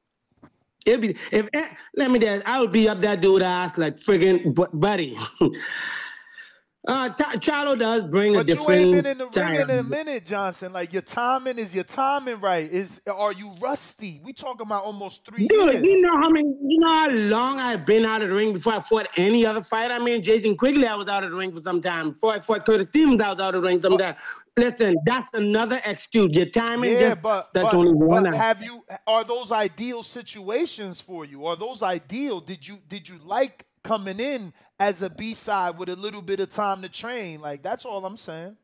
[0.86, 2.44] It'll be if eh, let me dance.
[2.46, 5.18] I would be up that dude ass like friggin' bu- buddy.
[6.86, 8.68] Uh, Ch- Charlo does bring a different.
[8.68, 10.74] But you ain't been in the ring in a minute, Johnson.
[10.74, 12.70] Like your timing is your timing right?
[12.70, 14.20] Is are you rusty?
[14.22, 15.84] We talking about almost three Dude, years.
[15.86, 18.74] you know how many, you know how long I've been out of the ring before
[18.74, 19.92] I fought any other fight.
[19.92, 22.12] I mean, Jason Quigley, I was out of the ring for some time.
[22.12, 24.16] Before I fought Curtis Stevens, I was out of the ring some time.
[24.58, 26.36] Listen, that's another excuse.
[26.36, 28.24] Your timing, yeah, just, but, that's but, only one.
[28.24, 28.84] but have you?
[29.08, 31.46] Are those ideal situations for you?
[31.46, 32.42] Are those ideal?
[32.42, 34.54] Did you did you like coming in
[34.84, 37.42] as a B side with a little bit of time to train?
[37.42, 38.58] Like that's all I'm saying.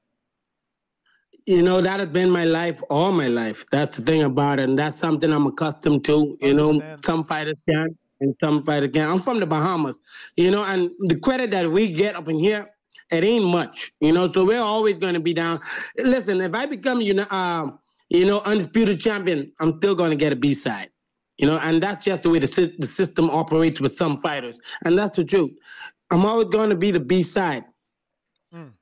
[1.46, 3.66] You know, that has been my life all my life.
[3.72, 4.70] That's the thing about it.
[4.70, 6.38] And that's something I'm accustomed to.
[6.42, 9.10] You know, some fighters can and some fighters can.
[9.10, 9.98] I'm from the Bahamas,
[10.36, 12.70] you know, and the credit that we get up in here,
[13.12, 15.60] it ain't much, you know, so we're always going to be down.
[15.98, 17.68] Listen, if I become, you know, uh,
[18.10, 20.90] you know, undisputed champion, I'm still going to get a B side.
[21.40, 24.60] You know, and that's just the way the, the system operates with some fighters.
[24.84, 25.52] And that's the truth.
[26.12, 27.66] I'm always going to be the B side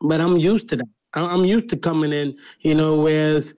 [0.01, 0.87] but I'm used to that.
[1.13, 3.55] I'm used to coming in, you know, whereas,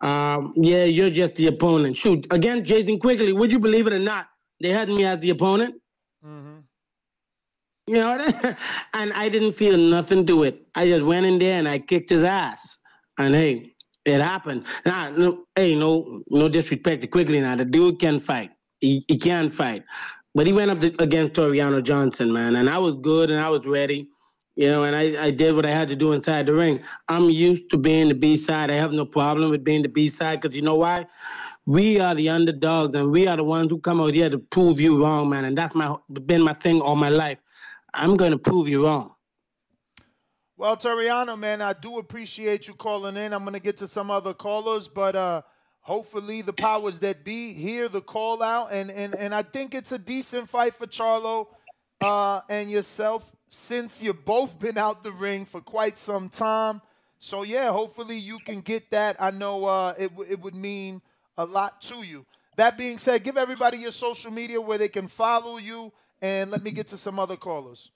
[0.00, 1.96] um, yeah, you're just the opponent.
[1.96, 4.26] Shoot, again, Jason Quigley, would you believe it or not?
[4.60, 5.76] They had me as the opponent.
[6.24, 6.58] Mm-hmm.
[7.86, 8.30] You know,
[8.94, 10.66] and I didn't feel nothing to it.
[10.74, 12.76] I just went in there and I kicked his ass.
[13.18, 14.66] And hey, it happened.
[14.84, 17.40] Now, no, hey, no, no disrespect to Quigley.
[17.40, 18.50] Now the dude can fight.
[18.80, 19.84] He, he can fight.
[20.34, 23.48] But he went up to, against Tureano Johnson, man, and I was good and I
[23.48, 24.08] was ready.
[24.56, 26.82] You know, and I, I did what I had to do inside the ring.
[27.06, 28.72] I'm used to being the B side.
[28.72, 31.06] I have no problem with being the B side because you know why?
[31.64, 34.80] We are the underdogs and we are the ones who come out here to prove
[34.80, 35.44] you wrong, man.
[35.44, 35.94] And that's my
[36.26, 37.38] been my thing all my life.
[37.94, 39.14] I'm going to prove you wrong.
[40.56, 43.32] Well, Tureano, man, I do appreciate you calling in.
[43.32, 45.42] I'm gonna get to some other callers, but uh
[45.80, 49.92] hopefully the powers that be hear the call out and and and I think it's
[49.92, 51.48] a decent fight for Charlo
[52.00, 56.82] uh and yourself since you've both been out the ring for quite some time.
[57.18, 59.16] So yeah, hopefully you can get that.
[59.18, 61.00] I know uh it it would mean
[61.36, 62.26] a lot to you.
[62.56, 66.62] That being said, give everybody your social media where they can follow you and let
[66.62, 67.92] me get to some other callers.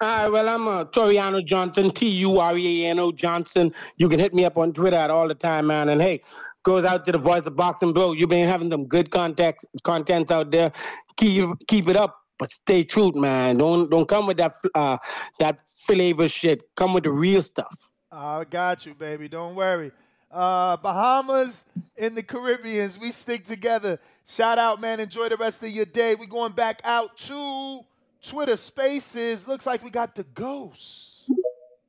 [0.00, 3.74] All right, well, I'm uh, Tureano Johnson, T U R E A N O Johnson.
[3.96, 5.88] You can hit me up on Twitter at all the time, man.
[5.88, 6.22] And hey,
[6.68, 8.12] goes out to the voice of boxing, bro.
[8.12, 10.70] You've been having some good context, contents out there.
[11.16, 13.56] Keep keep it up, but stay true, man.
[13.56, 14.98] Don't don't come with that uh
[15.38, 16.60] that flavor shit.
[16.76, 17.74] Come with the real stuff.
[18.12, 19.28] I got you, baby.
[19.28, 19.92] Don't worry.
[20.30, 21.64] Uh, Bahamas
[21.96, 23.98] in the Caribbeans, we stick together.
[24.26, 25.00] Shout out, man.
[25.00, 26.16] Enjoy the rest of your day.
[26.16, 27.80] we going back out to
[28.20, 29.48] Twitter Spaces.
[29.48, 31.30] Looks like we got the ghosts.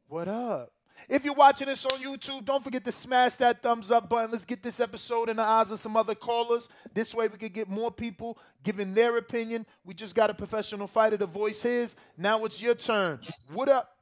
[0.07, 0.71] What up?
[1.07, 4.31] If you're watching this on YouTube, don't forget to smash that thumbs up button.
[4.31, 6.67] Let's get this episode in the eyes of some other callers.
[6.93, 9.65] This way we could get more people giving their opinion.
[9.85, 11.95] We just got a professional fighter to voice his.
[12.17, 13.19] Now it's your turn.
[13.53, 13.95] What up?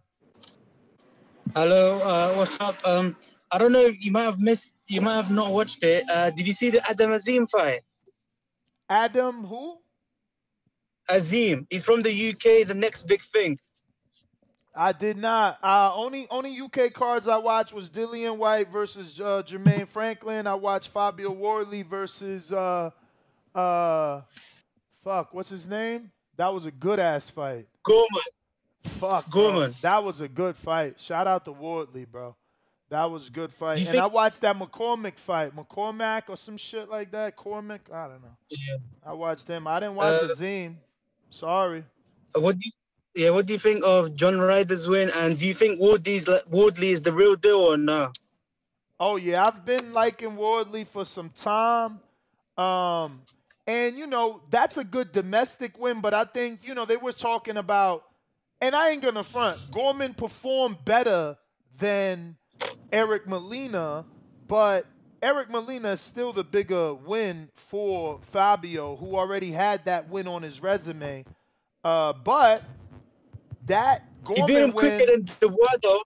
[1.56, 2.76] Hello, uh, what's up?
[2.86, 3.16] Um,
[3.52, 3.92] I don't know.
[4.00, 4.72] You might have missed.
[4.88, 6.04] You might have not watched it.
[6.12, 7.82] Uh, did you see the Adam Azim fight?
[8.90, 9.78] Adam who?
[11.10, 11.66] Azim.
[11.70, 12.68] He's from the UK.
[12.68, 13.58] The next big thing.
[14.78, 15.58] I did not.
[15.64, 20.46] Uh, only only UK cards I watched was Dillian Whyte versus uh, Jermaine Franklin.
[20.46, 22.92] I watched Fabio Wardley versus uh,
[23.56, 24.22] uh,
[25.04, 26.12] fuck, what's his name?
[26.36, 27.66] That was a good ass fight.
[27.82, 28.08] Gorman.
[28.84, 29.30] Fuck.
[29.32, 29.74] Gorman.
[29.82, 31.00] That was a good fight.
[31.00, 32.36] Shout out to Wardley, bro.
[32.90, 33.80] That was a good fight.
[33.80, 37.36] And think- I watched that McCormick fight, McCormack or some shit like that.
[37.36, 38.38] Cormick, I don't know.
[38.50, 38.78] Yeah.
[39.04, 39.68] I watched him.
[39.68, 40.78] I didn't watch Uh, Azim.
[41.30, 41.84] Sorry.
[42.36, 42.72] What do you,
[43.18, 45.10] yeah, what do you think of John Ryder's win?
[45.10, 48.18] And do you think Wardley's Wardley is the real deal or not?
[49.00, 52.00] Oh yeah, I've been liking Wardley for some time.
[52.58, 53.22] Um,
[53.66, 57.12] and you know, that's a good domestic win, but I think, you know, they were
[57.12, 58.04] talking about
[58.62, 61.38] and I ain't gonna front, Gorman performed better
[61.78, 62.38] than
[62.92, 64.06] Eric Molina,
[64.48, 64.86] but
[65.24, 70.44] Eric Molina is still the bigger win for Fabio, who already had that win on
[70.44, 71.26] his resume.
[71.84, 72.64] Uh, but
[73.68, 76.02] that He beat Gorman him win, quicker than the word though.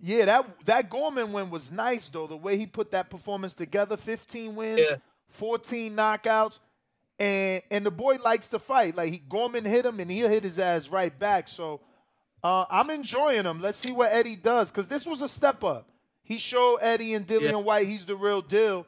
[0.00, 2.26] yeah, that that Gorman win was nice though.
[2.26, 4.96] The way he put that performance together, 15 wins, Yeah.
[5.28, 6.60] 14 knockouts,
[7.18, 8.96] and and the boy likes to fight.
[8.96, 11.48] Like he Gorman hit him and he'll hit his ass right back.
[11.48, 11.80] So
[12.42, 13.60] uh, I'm enjoying him.
[13.60, 15.88] Let's see what Eddie does because this was a step up.
[16.22, 17.56] He showed Eddie and Dillian Yeah.
[17.56, 18.86] Whyte he's the real deal.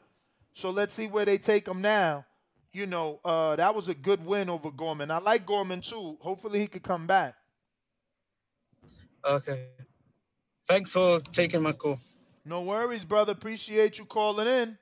[0.53, 2.25] So let's see where they take him now.
[2.73, 5.11] You know, uh, that was a good win over Gorman.
[5.11, 6.19] I like Gorman too.
[6.21, 7.35] Hopefully he could come back.
[9.27, 9.67] Okay.
[10.69, 11.99] Thanks for taking my call.
[12.45, 13.33] No worries, brother.
[13.33, 14.79] Appreciate you calling in.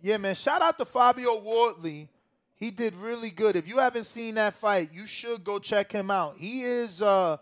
[0.00, 0.34] Yeah, man.
[0.34, 2.08] Shout out to Fabio Wardley.
[2.54, 3.56] He did really good.
[3.56, 6.36] If you haven't seen that fight, you should go check him out.
[6.38, 7.38] He is uh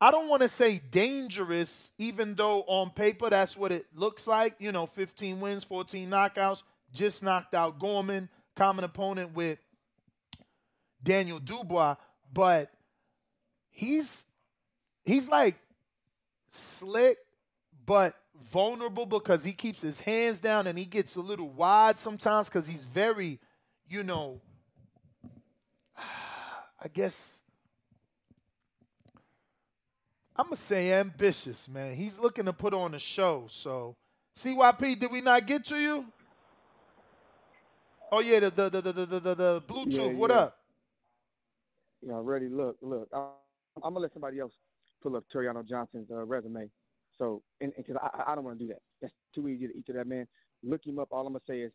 [0.00, 4.54] I don't want to say dangerous, even though on paper that's what it looks like.
[4.58, 9.58] You know, 15 wins, 14 knockouts, just knocked out Gorman, common opponent with
[11.02, 11.96] Daniel Dubois,
[12.32, 12.70] but
[13.68, 14.26] he's
[15.10, 15.56] he's like
[16.48, 17.18] slick
[17.84, 18.14] but
[18.50, 22.66] vulnerable because he keeps his hands down and he gets a little wide sometimes because
[22.66, 23.38] he's very,
[23.88, 24.40] you know,
[25.98, 27.42] I guess
[30.36, 31.94] I'm gonna say ambitious, man.
[31.94, 33.44] He's looking to put on a show.
[33.48, 33.96] So,
[34.34, 36.06] CYP, did we not get to you?
[38.10, 39.98] Oh yeah, the the the the the, the, the Bluetooth.
[39.98, 40.38] Yeah, what yeah.
[40.38, 40.58] up?
[42.00, 42.48] Yeah, ready.
[42.48, 43.08] Look, look.
[43.12, 43.18] I,
[43.82, 44.54] I'm gonna let somebody else
[45.02, 46.70] pull up Tureano Johnson's uh, resume.
[47.18, 48.80] So, and because I, I- don't want to do that.
[49.02, 50.26] That's too easy to eat to that man.
[50.62, 51.08] Look him up.
[51.10, 51.72] All I'm gonna say is,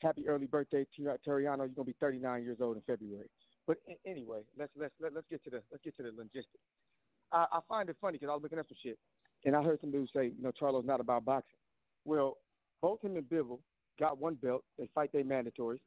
[0.00, 1.58] happy early birthday, Tureano.
[1.58, 3.28] You're gonna be 39 years old in February.
[3.66, 6.64] But anyway, let's let's let, let's get to the let's get to the logistics.
[7.30, 8.98] I, I find it funny because I was looking up some shit,
[9.44, 11.58] and I heard some dudes say, you know, Charlo's not about boxing.
[12.04, 12.38] Well,
[12.80, 13.60] both him and Bivol
[14.00, 14.64] got one belt.
[14.78, 15.80] They fight their mandatories.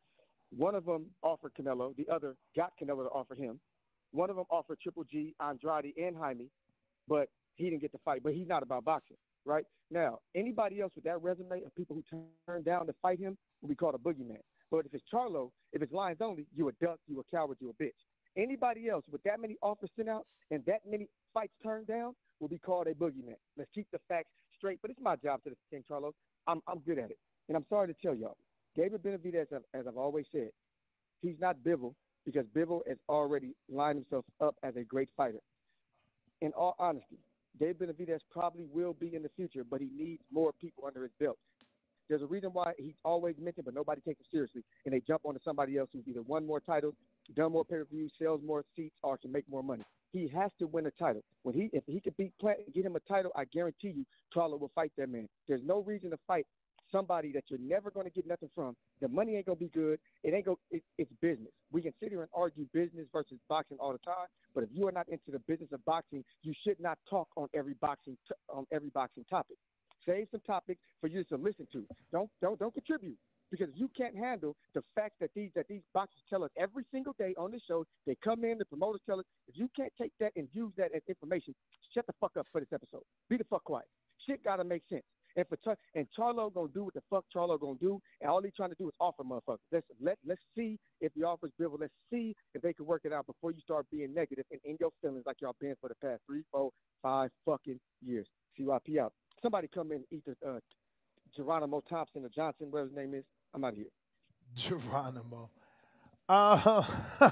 [0.55, 1.95] One of them offered Canelo.
[1.97, 3.59] The other got Canelo to offer him.
[4.11, 6.47] One of them offered Triple G, Andrade, and Jaime,
[7.07, 8.21] but he didn't get to fight.
[8.23, 9.65] But he's not about boxing, right?
[9.91, 13.69] Now, anybody else with that resume of people who turned down to fight him will
[13.69, 14.41] be called a boogeyman.
[14.71, 17.69] But if it's Charlo, if it's Lions only, you a duck, you a coward, you
[17.69, 17.91] a bitch.
[18.37, 22.49] Anybody else with that many offers sent out and that many fights turned down will
[22.49, 23.35] be called a boogeyman.
[23.57, 24.79] Let's keep the facts straight.
[24.81, 26.11] But it's my job to defend Charlo.
[26.47, 28.37] I'm I'm good at it, and I'm sorry to tell y'all,
[28.75, 30.49] David Benavidez, as, as I've always said,
[31.21, 31.93] he's not Bivol
[32.25, 35.39] because Bivol has already lined himself up as a great fighter.
[36.41, 37.17] In all honesty,
[37.59, 41.11] Dave Benavidez probably will be in the future, but he needs more people under his
[41.19, 41.37] belt.
[42.07, 45.21] There's a reason why he's always mentioned, but nobody takes him seriously, and they jump
[45.25, 46.93] onto somebody else who's either won more titles,
[47.35, 49.83] done more pay-per-views, sells more seats, or can make more money.
[50.11, 51.23] He has to win a title.
[51.43, 54.05] When he, if he could beat Plant and get him a title, I guarantee you,
[54.35, 55.27] Charlo will fight that man.
[55.47, 56.45] There's no reason to fight
[56.91, 58.75] somebody that you're never going to get nothing from.
[59.01, 59.99] The money ain't gonna be good.
[60.23, 60.59] It ain't go.
[60.71, 61.51] It, it's business.
[61.71, 64.87] We can sit here and argue business versus boxing all the time, but if you
[64.87, 68.35] are not into the business of boxing, you should not talk on every boxing t-
[68.49, 69.57] on every boxing topic.
[70.05, 71.85] Save some topics for you to listen to.
[72.11, 73.17] Don't don't don't contribute
[73.51, 77.13] because you can't handle the fact that these that these boxers tell us every single
[77.17, 77.85] day on the show.
[78.05, 79.25] They come in, the promoters tell us.
[79.47, 81.55] If you can't take that and use that as information,
[81.93, 83.03] shut the fuck up for this episode.
[83.29, 83.87] Be the fuck quiet.
[84.27, 85.03] Shit gotta make sense.
[85.35, 88.41] And for Char- and Charlo gonna do what the fuck Charlo gonna do, and all
[88.41, 89.57] he's trying to do is offer motherfuckers.
[89.71, 91.79] Let's let let's see if the offers Bivol.
[91.79, 94.77] Let's see if they can work it out before you start being negative and in
[94.79, 96.71] your feelings like y'all been for the past three, four,
[97.01, 98.27] five fucking years.
[98.59, 99.13] CYP out.
[99.41, 100.59] Somebody come in and eat the uh,
[101.35, 103.23] Geronimo Thompson or Johnson, whatever his name is.
[103.53, 103.87] I'm out of here.
[104.55, 105.49] Geronimo.
[106.27, 106.83] Uh,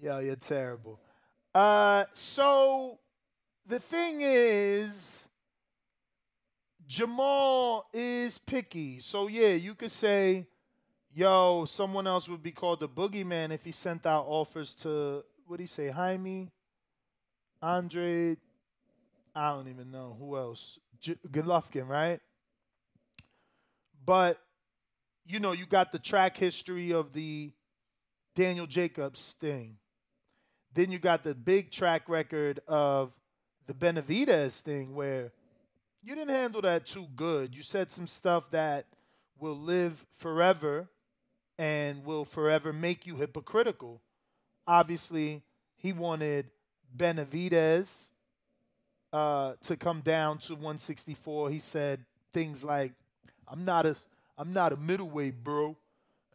[0.00, 1.00] yo, you're terrible.
[1.54, 2.98] Uh, so
[3.66, 5.28] the thing is,
[6.88, 8.98] Jermall is picky.
[8.98, 10.46] So yeah, you could say,
[11.12, 15.56] yo, someone else would be called the boogeyman if he sent out offers to what
[15.56, 16.50] do you say, Jaime,
[17.60, 18.36] Andre,
[19.34, 22.20] I don't even know who else, J- Golovkin, right?
[24.04, 24.40] But
[25.26, 27.50] you know, you got the track history of the
[28.34, 29.76] Daniel Jacobs thing.
[30.74, 33.12] Then you got the big track record of
[33.66, 35.32] the Benavidez thing where
[36.04, 37.56] you didn't handle that too good.
[37.56, 38.84] You said some stuff that
[39.38, 40.86] will live forever
[41.58, 44.02] and will forever make you hypocritical.
[44.66, 45.42] Obviously,
[45.76, 46.50] he wanted
[46.96, 48.10] Benavidez
[49.12, 51.50] uh, to come down to 164.
[51.50, 52.92] He said things like,
[53.48, 53.96] "I'm not a
[54.36, 55.76] I'm not a middleweight, bro,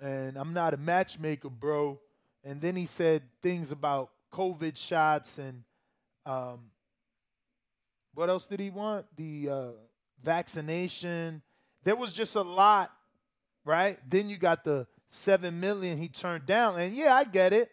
[0.01, 1.99] and I'm not a matchmaker, bro."
[2.43, 5.63] And then he said things about COVID shots and
[6.25, 6.71] um,
[8.13, 9.05] what else did he want?
[9.15, 9.67] The uh,
[10.23, 11.41] vaccination.
[11.83, 12.91] There was just a lot,
[13.65, 13.97] right?
[14.07, 17.69] Then you got the seven million he turned down, and yeah, I get it.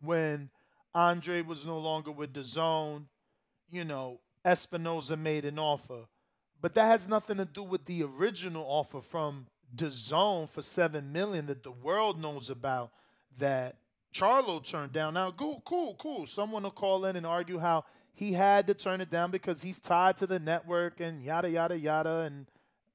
[0.00, 0.50] When
[0.94, 3.04] Andre was no longer with DAZN,
[3.68, 6.04] you know, Espinoza made an offer,
[6.60, 11.46] but that has nothing to do with the original offer from DAZN for seven million
[11.46, 12.92] that the world knows about.
[13.38, 13.76] That
[14.12, 15.14] Charlo turned down.
[15.14, 16.26] Now, cool, cool, cool.
[16.26, 17.84] Someone will call in and argue how
[18.18, 21.78] he had to turn it down because he's tied to the network and yada yada
[21.78, 22.46] yada and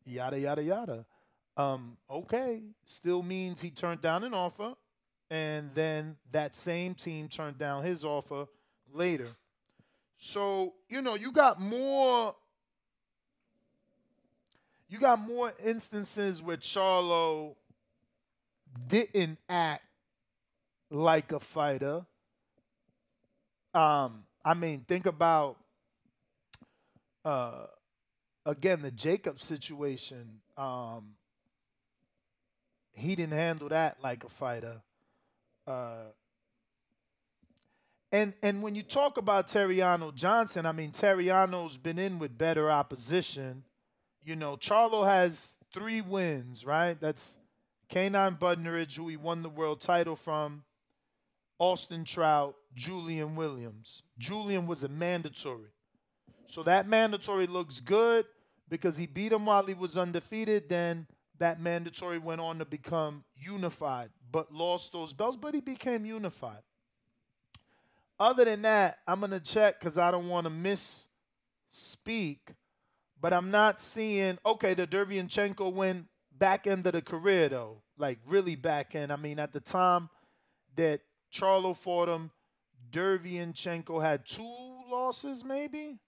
[0.06, 1.06] yada yada yada.
[1.56, 4.74] Um, okay, still means he turned down an offer,
[5.32, 8.48] and then that same team turned down his offer
[8.92, 9.30] later.
[10.18, 12.36] So you know you got more.
[14.90, 17.56] You got more instances where Charlo
[18.90, 19.86] didn't act
[20.90, 22.06] like a fighter.
[23.74, 25.58] Um, I mean, think about
[27.26, 27.66] uh
[28.46, 30.42] again the Jacob situation.
[30.58, 31.16] Um
[32.92, 34.82] he didn't handle that like a fighter.
[35.66, 36.06] Uh
[38.12, 42.70] and and when you talk about Tureano Johnson, I mean Tureano's been in with better
[42.70, 43.64] opposition.
[44.24, 47.00] You know, Charlo has three wins, right?
[47.00, 47.38] That's
[47.92, 50.64] Cornelius Bundrage, who he won the world title from,
[51.64, 54.04] Austin Trout, Julian Williams.
[54.18, 55.70] Julian was a mandatory.
[56.46, 58.26] So that mandatory looks good
[58.68, 60.68] because he beat him while he was undefeated.
[60.68, 61.08] Then
[61.40, 66.64] that mandatory went on to become unified, but lost those belts, but he became unified.
[68.20, 70.52] Other than that, I'm going to check because I don't want to
[71.72, 72.40] misspeak,
[73.22, 77.84] but I'm not seeing, okay, the Derevyanchenko win back end of the career, though.
[77.98, 79.14] Like, really back end.
[79.14, 80.10] I mean, at the time
[80.76, 81.00] that
[81.34, 82.32] Charlo fought him,
[82.92, 86.00] Derevyanchenko had two losses, maybe?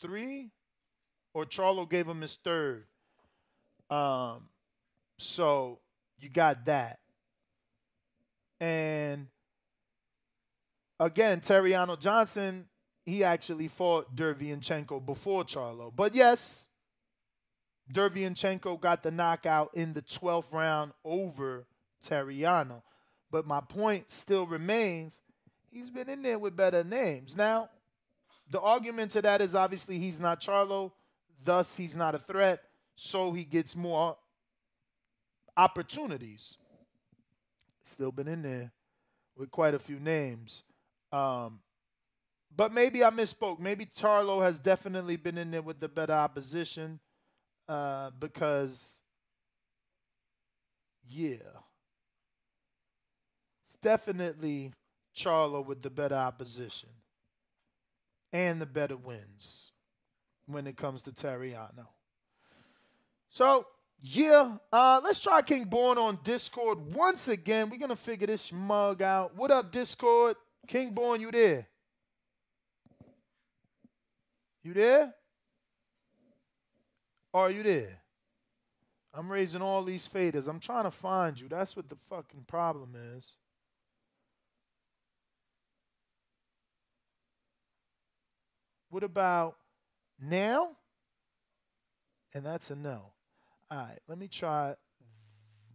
[0.00, 0.50] Three?
[1.34, 2.86] Or Charlo gave him his third.
[3.90, 4.48] Um,
[5.18, 5.80] so
[6.18, 7.00] you got that.
[8.58, 9.26] And
[10.98, 12.66] again, Tureano Johnson,
[13.04, 15.92] he actually fought Derevyanchenko before Charlo.
[15.94, 16.68] But yes,
[17.92, 21.66] Derevyanchenko got the knockout in the 12th round over
[22.02, 22.82] Tureano.
[23.32, 25.22] But my point still remains
[25.72, 27.36] he's been in there with better names.
[27.36, 27.70] Now,
[28.50, 30.92] the argument to that is obviously he's not Charlo,
[31.42, 32.62] thus he's not a threat,
[32.94, 34.16] so he gets more
[35.56, 36.58] opportunities.
[37.84, 38.70] Still been in there
[39.34, 40.62] with quite a few names.
[41.10, 41.60] Um,
[42.54, 43.58] but maybe I misspoke.
[43.58, 47.00] Maybe Charlo has definitely been in there with the better opposition
[47.66, 49.00] uh, because,
[51.08, 51.36] yeah,
[53.72, 54.70] it's definitely
[55.16, 56.90] Charlo with the better opposition
[58.30, 59.72] and the better wins
[60.46, 61.86] when it comes to Tureano.
[63.30, 63.66] So,
[64.02, 67.70] yeah, uh, let's try King Born on Discord once again.
[67.70, 69.34] We're going to figure this mug out.
[69.36, 70.36] What up, Discord?
[70.66, 71.66] King Born, you there?
[74.62, 75.14] You there?
[77.32, 78.02] Are you there?
[79.14, 80.46] I'm raising all these faders.
[80.46, 81.48] I'm trying to find you.
[81.48, 83.36] That's what the fucking problem is.
[88.92, 89.56] What about
[90.20, 90.72] now?
[92.34, 93.06] And that's a no.
[93.70, 94.74] All right, let me try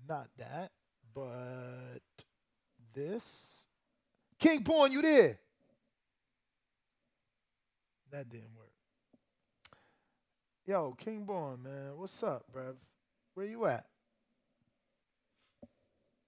[0.08, 0.70] not that,
[1.16, 2.00] but
[2.94, 3.66] this.
[4.38, 5.40] King Porn, you there?
[8.12, 8.70] That didn't work.
[10.68, 12.76] Yo, King Born, man, what's up, bruv?
[13.34, 13.88] Where you at?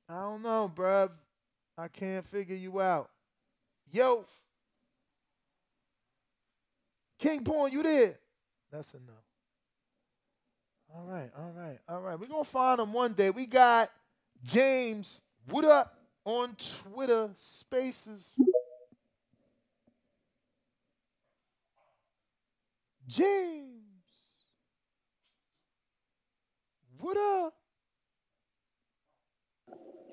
[0.10, 1.12] I don't know, bruv.
[1.78, 3.12] I can't figure you out.
[3.92, 4.26] Yo,
[7.20, 8.18] King Born, you there?
[8.72, 9.16] That's enough.
[10.96, 12.20] All right, all right, all right.
[12.20, 13.30] We're gonna find him one day.
[13.30, 13.92] We got
[14.44, 15.22] James.
[15.46, 16.00] What up?
[16.30, 18.36] on Twitter Spaces.
[23.08, 23.66] James.
[27.00, 27.54] What up?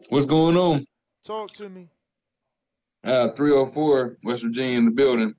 [0.08, 0.86] What's going on?
[1.24, 1.90] Talk to me.
[3.04, 5.34] Uh, 304 West Virginia in the building.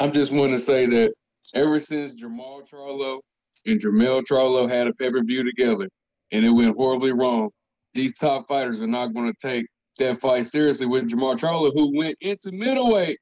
[0.00, 1.12] I just want to say that
[1.54, 3.18] ever since Jermall Charlo
[3.66, 5.88] and Jermell Charlo had a pay-per-view together
[6.30, 7.50] and it went horribly wrong,
[7.94, 9.66] these top fighters are not going to take
[9.98, 13.18] that fight seriously with Jermall Charlo, who went into middleweight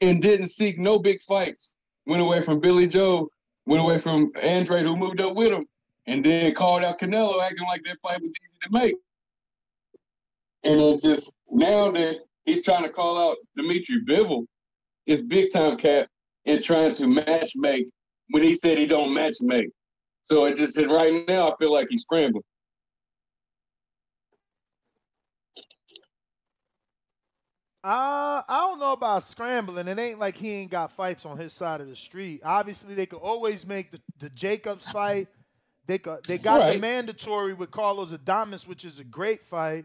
[0.00, 1.70] and didn't seek no big fights.
[2.06, 3.28] Went away from Billy Joe,
[3.66, 5.64] went away from Andre, who moved up with him,
[6.08, 8.96] and then called out Canelo, acting like that fight was easy to make.
[10.64, 14.46] And it just now that he's trying to call out Dmitry Bivol,
[15.06, 16.08] his big time cap
[16.46, 17.86] and trying to match make
[18.30, 19.68] when he said he don't match make.
[20.24, 22.44] So it just said right now I feel like he's scrambling.
[27.84, 29.88] Uh, I don't know about scrambling.
[29.88, 32.40] It ain't like he ain't got fights on his side of the street.
[32.44, 35.26] Obviously, they could always make the, the Jacobs fight.
[35.88, 36.74] They could, they got right.
[36.74, 39.84] the mandatory with Carlos Adames, which is a great fight.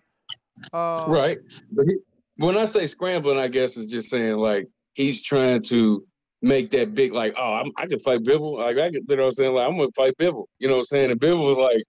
[0.73, 1.39] Um, right.
[1.71, 1.95] But he,
[2.35, 6.03] when I say scrambling, I guess is just saying like he's trying to
[6.41, 8.57] make that big like, oh, I'm, i can fight Bivol.
[8.57, 9.53] Like I can, you know what I'm saying?
[9.53, 10.45] Like I'm gonna fight Bivol.
[10.59, 11.11] You know what I'm saying?
[11.11, 11.83] And Bivol was like,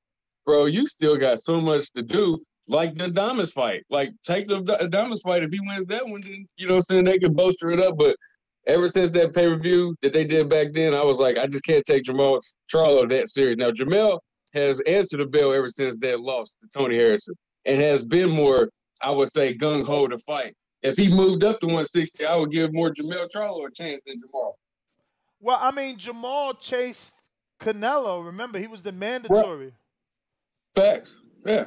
[0.45, 2.39] bro, you still got so much to do
[2.69, 3.83] like the Adames fight.
[3.91, 5.43] Like take the Adames fight.
[5.43, 7.81] If he wins that one, then you know what I'm saying they can bolster it
[7.81, 7.97] up.
[7.97, 8.15] But
[8.67, 11.47] ever since that pay per view that they did back then, I was like, I
[11.47, 12.41] just can't take Jermall
[12.73, 13.57] Charlo that serious.
[13.57, 14.21] Now Jermell
[14.53, 17.35] has answered the bell ever since that loss to Tony Harrison
[17.65, 18.69] and has been more,
[19.03, 20.55] I would say, gung ho to fight.
[20.83, 24.17] If he moved up to 160, I would give more Jermell Charlo a chance than
[24.17, 24.53] Jermall.
[25.41, 27.15] Well, I mean, Jermall chased
[27.61, 28.25] Canelo.
[28.25, 29.73] Remember, he was the mandatory.
[30.75, 31.15] Facts.
[31.45, 31.67] Yeah.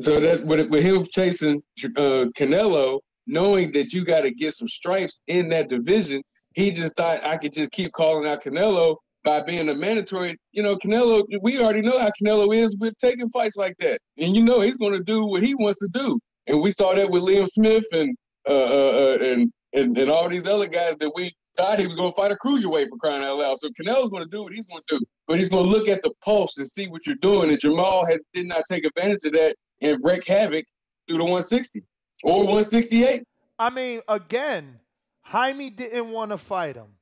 [0.00, 1.62] So that with, with him chasing
[1.96, 6.22] uh, Canelo, knowing that you got to get some stripes in that division,
[6.54, 10.36] he just thought I could just keep calling out Canelo by being a mandatory.
[10.52, 14.34] You know, Canelo, we already know how Canelo is with taking fights like that, and
[14.34, 16.18] you know he's going to do what he wants to do.
[16.50, 18.16] And we saw that with Liam Smith and
[18.48, 21.94] uh, uh, uh, and, and and all these other guys that we thought he was
[21.94, 23.56] going to fight a cruiserweight for crying out loud.
[23.60, 25.86] So Canelo's going to do what he's going to do, but he's going to look
[25.86, 27.50] at the pulse and see what you're doing.
[27.50, 30.64] And Jermall had, did not take advantage of that and wreak havoc
[31.06, 31.84] through the 160
[32.24, 33.22] or 168.
[33.58, 34.80] I mean, again,
[35.22, 36.96] Jaime didn't want to fight him.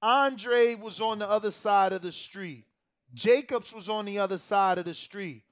[0.00, 2.64] Andre was on the other side of the street.
[3.12, 5.42] Jacobs was on the other side of the street.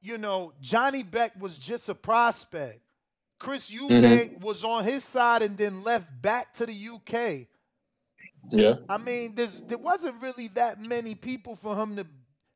[0.00, 2.80] You know, Janibek was just a prospect.
[3.38, 4.44] Chris Eubank mm-hmm.
[4.44, 7.46] was on his side and then left back to the UK.
[8.50, 8.74] Yeah.
[8.88, 12.06] I mean, there's there wasn't really that many people for him to.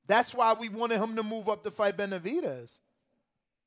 [0.07, 2.79] That's why we wanted him to move up to fight Benavidez.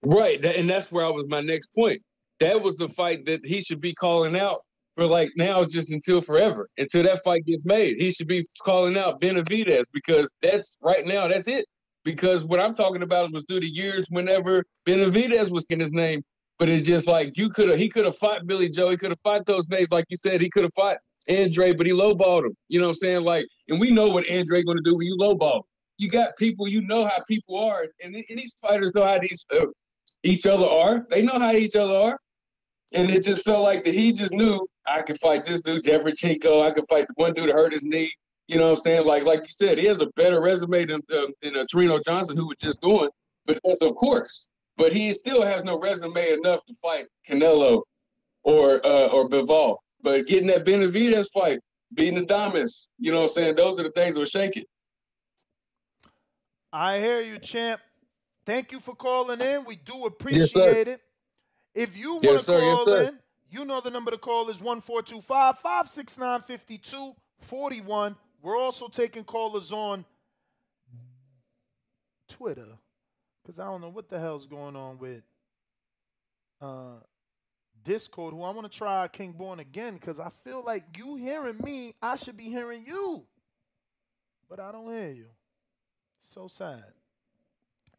[0.03, 2.01] Right, and that's where I was my next point.
[2.39, 4.61] That was the fight that he should be calling out
[4.95, 7.97] for like now just until forever, until that fight gets made.
[7.97, 11.65] He should be calling out Benavidez because that's right now, that's it.
[12.07, 16.23] Because what I'm talking about was through the years whenever Benavidez was in his name,
[16.57, 19.09] but it's just like you could have he could have fought Billy Joe, he could
[19.09, 20.99] have fought those names, like you said, he could have fought
[21.29, 22.55] Andre, but he lowballed him.
[22.69, 23.25] You know what I'm saying?
[23.25, 25.63] Like, and we know what Andre gonna do when you lowball.
[25.97, 29.45] You got people, you know how people are, and, and these fighters know how these
[29.53, 29.65] uh,
[30.23, 31.05] each other are.
[31.09, 32.17] They know how each other are.
[32.93, 36.13] And it just felt like that he just knew I could fight this dude, Jeffrey
[36.13, 36.65] Chico.
[36.65, 38.13] I could fight one dude that hurt his knee.
[38.47, 39.05] You know what I'm saying?
[39.05, 42.37] Like like you said, he has a better resume than um, than uh, Tureano Johnson,
[42.37, 43.09] who was just doing.
[43.45, 44.47] But that's of course.
[44.77, 47.81] But he still has no resume enough to fight Canelo
[48.43, 49.77] or uh, or Bivol.
[50.01, 51.59] But getting that Benavidez fight,
[51.93, 53.55] beating Adames, you know what I'm saying?
[53.55, 54.65] Those are the things that will shake it.
[56.71, 57.81] I hear you, champ.
[58.45, 59.65] Thank you for calling in.
[59.65, 61.01] We do appreciate yes, it.
[61.75, 63.19] If you want to yes, call yes, in,
[63.49, 68.15] you know the number to call is 1425 569 5241.
[68.41, 70.05] We're also taking callers on
[72.27, 72.67] Twitter
[73.41, 75.23] because I don't know what the hell's going on with
[76.61, 76.99] uh,
[77.83, 78.33] Discord.
[78.33, 81.93] Who I want to try King Born again because I feel like you hearing me,
[82.01, 83.25] I should be hearing you,
[84.49, 85.27] but I don't hear you.
[86.23, 86.83] So sad.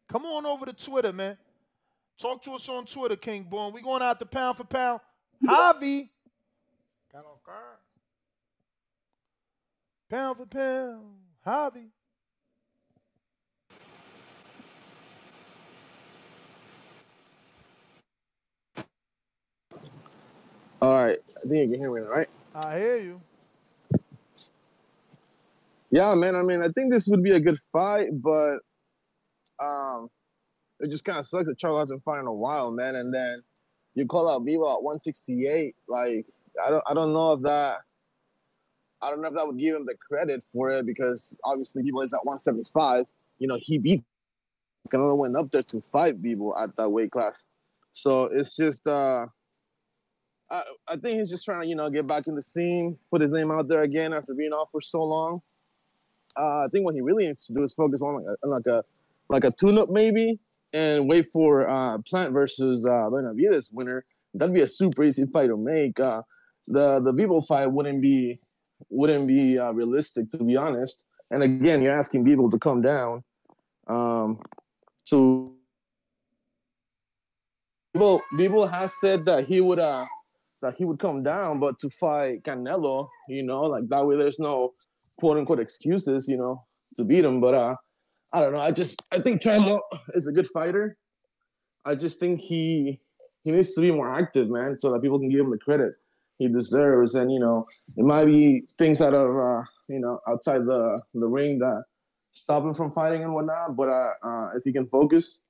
[0.07, 1.37] Come on over to Twitter, man.
[2.19, 3.73] Talk to us on Twitter, King Born.
[3.73, 4.99] We going out the pound for pound.
[5.43, 6.09] Javi.
[7.11, 7.78] Got on car.
[10.09, 11.03] Pound for pound.
[11.45, 11.89] Javi.
[20.81, 21.19] All right.
[21.37, 22.27] I think you can hear me now, right?
[22.55, 23.21] I hear you.
[25.91, 26.35] Yeah, man.
[26.35, 28.59] I mean, I think this would be a good fight, but
[29.59, 30.09] um,
[30.79, 32.95] it just kind of sucks that Charlo hasn't fought in a while, man.
[32.95, 33.43] And then
[33.93, 35.75] you call out Bivol at 168.
[35.87, 36.25] Like
[36.65, 37.79] I don't I don't know if that
[39.01, 42.03] I don't know if that would give him the credit for it because obviously Bivol
[42.03, 43.05] is at 175.
[43.37, 44.03] You know, he beat
[44.89, 47.45] Canelo went up there to fight people at that weight class.
[47.91, 49.27] So it's just uh
[50.51, 53.21] I, I think he's just trying to, you know, get back in the scene, put
[53.21, 55.41] his name out there again after being off for so long.
[56.37, 58.65] Uh, I think what he really needs to do is focus on like a, like
[58.65, 58.83] a
[59.29, 60.39] like a tune-up maybe,
[60.73, 64.05] and wait for uh, Plant versus uh, Benavidez winner.
[64.33, 65.99] That'd be a super easy fight to make.
[65.99, 66.23] Uh,
[66.67, 68.39] the the Bivol fight wouldn't be
[68.89, 71.05] wouldn't be uh, realistic to be honest.
[71.31, 73.23] And again, you're asking people to come down.
[73.87, 74.39] Um,
[75.05, 75.53] so
[77.95, 80.05] Bivol, people has said that he would uh
[80.61, 84.39] that he would come down, but to fight Canelo, you know, like that way there's
[84.39, 84.73] no
[85.19, 86.63] quote unquote excuses, you know,
[86.95, 87.41] to beat him.
[87.41, 87.75] But uh
[88.31, 88.59] I don't know.
[88.59, 89.79] I just I think Charlo
[90.13, 90.97] is a good fighter.
[91.85, 92.99] I just think he
[93.43, 95.93] he needs to be more active, man, so that people can give him the credit
[96.39, 97.13] he deserves.
[97.13, 101.27] And you know, it might be things out of uh, you know outside the the
[101.27, 101.83] ring that
[102.31, 103.75] stop him from fighting and whatnot.
[103.75, 105.41] But uh, uh, if he can focus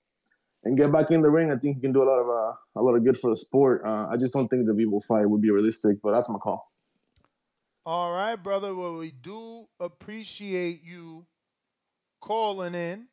[0.65, 2.55] and get back in the ring, I think he can do a lot of uh,
[2.75, 3.83] a lot of good for the sport.
[3.85, 6.69] Uh, I just don't think the Bivol fight would be realistic, but that's my call.
[7.85, 8.75] All right, brother.
[8.75, 11.25] Well, we do appreciate you
[12.19, 13.07] calling in.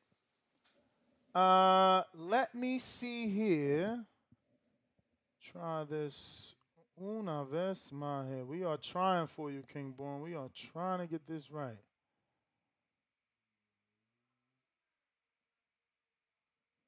[1.34, 4.04] Uh, let me see here.
[5.40, 6.55] Try this.
[7.01, 8.44] Una vez más here.
[8.44, 10.23] We are trying for you, King Born.
[10.23, 11.78] We are trying to get this right.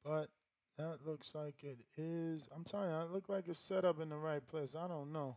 [0.04, 0.30] But
[0.78, 2.42] That looks like it is.
[2.54, 4.76] I'm telling you, it looks like it's set up in the right place.
[4.78, 5.36] I don't know.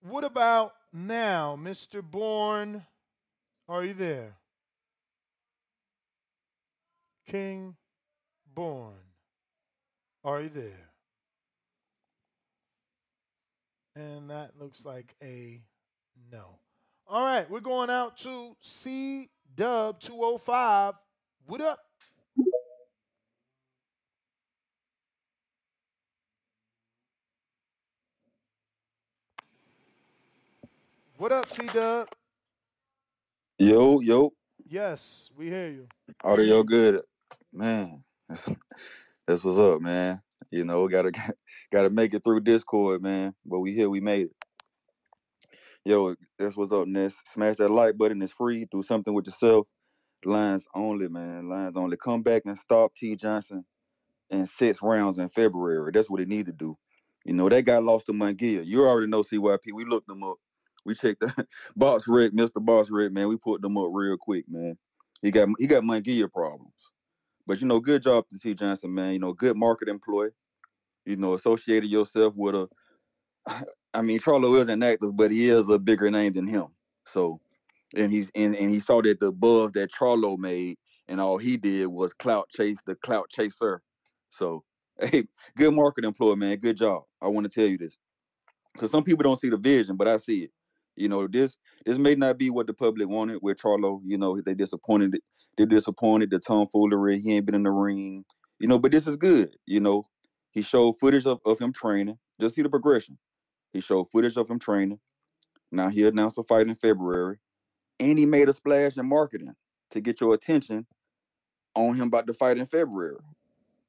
[0.00, 2.00] What about now, Mr.
[2.00, 2.86] Bourne?
[3.68, 4.36] Are you there?
[7.26, 7.74] King
[8.54, 8.94] Bourne.
[10.24, 10.87] Are you there?
[13.98, 15.60] And that looks like a
[16.30, 16.60] no.
[17.08, 20.94] All right, we're going out to C Dub 205.
[21.46, 21.80] What up?
[31.16, 32.06] What up, C Dub?
[33.58, 34.30] Yo, yo,
[34.64, 35.88] Yes, we hear you.
[36.22, 37.00] audio good,
[37.52, 38.04] man.
[39.26, 40.22] That's what's up, man.
[40.50, 41.12] You know, gotta
[41.72, 43.34] gotta make it through Discord, man.
[43.44, 44.36] But we here, we made it.
[45.84, 47.14] Yo, that's what's up, Ness.
[47.32, 48.20] Smash that like button.
[48.20, 48.66] It's free.
[48.70, 49.66] Do something with yourself.
[50.24, 51.48] Lines only, man.
[51.48, 51.96] Lines only.
[51.96, 53.64] Come back and stop T Johnson
[54.30, 55.90] in six rounds in February.
[55.92, 56.76] That's what he need to do.
[57.24, 58.64] You know, that guy lost to Munguia.
[58.66, 59.72] You already know CYP.
[59.74, 60.36] We looked them up.
[60.84, 61.46] We checked the
[61.78, 62.56] BoxRec, Mr.
[62.56, 63.28] BoxRec, man.
[63.28, 64.76] We put them up real quick, man.
[65.22, 66.72] He got he got Munguia problems.
[67.48, 69.14] But you know, good job to T Johnson, man.
[69.14, 70.30] You know, good market employee.
[71.06, 72.68] You know, associated yourself with a
[73.94, 76.66] I mean, Charlo isn't active, but he is a bigger name than him.
[77.06, 77.40] So
[77.96, 80.76] and he's and, and he saw that the buzz that Charlo made
[81.08, 83.80] and all he did was clout chase the clout chaser.
[84.28, 84.62] So
[85.00, 85.26] hey,
[85.56, 86.58] good market employee, man.
[86.58, 87.04] Good job.
[87.22, 87.96] I want to tell you this.
[88.74, 90.50] Because some people don't see the vision, but I see it.
[90.96, 91.56] You know, this
[91.86, 94.02] this may not be what the public wanted with Charlo.
[94.04, 95.18] You know, they disappointed.
[95.58, 96.30] They're disappointed.
[96.30, 97.20] The tomfoolery.
[97.20, 98.24] He ain't been in the ring.
[98.60, 99.56] You know, but this is good.
[99.66, 100.06] You know,
[100.52, 102.16] he showed footage of, of him training.
[102.40, 103.18] Just see the progression.
[103.72, 105.00] He showed footage of him training.
[105.70, 107.38] Now he announced a fight in February,
[108.00, 109.54] and he made a splash in marketing
[109.90, 110.86] to get your attention
[111.74, 113.16] on him about the fight in February.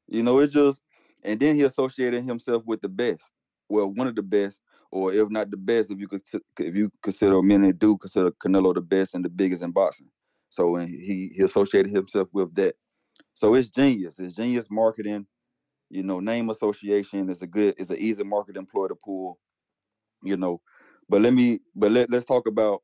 [0.07, 0.79] You know, it's just,
[1.23, 3.23] and then he associated himself with the best.
[3.69, 4.59] Well, one of the best,
[4.91, 6.21] or if not the best, if you could,
[6.59, 10.09] if you consider many do consider Canelo the best and the biggest in boxing.
[10.49, 12.75] So, he he associated himself with that.
[13.35, 14.15] So it's genius.
[14.19, 15.27] It's genius marketing.
[15.89, 19.39] You know, name association is a good, is an easy market employee to pull.
[20.23, 20.61] You know,
[21.09, 22.81] but let me, but let let's talk about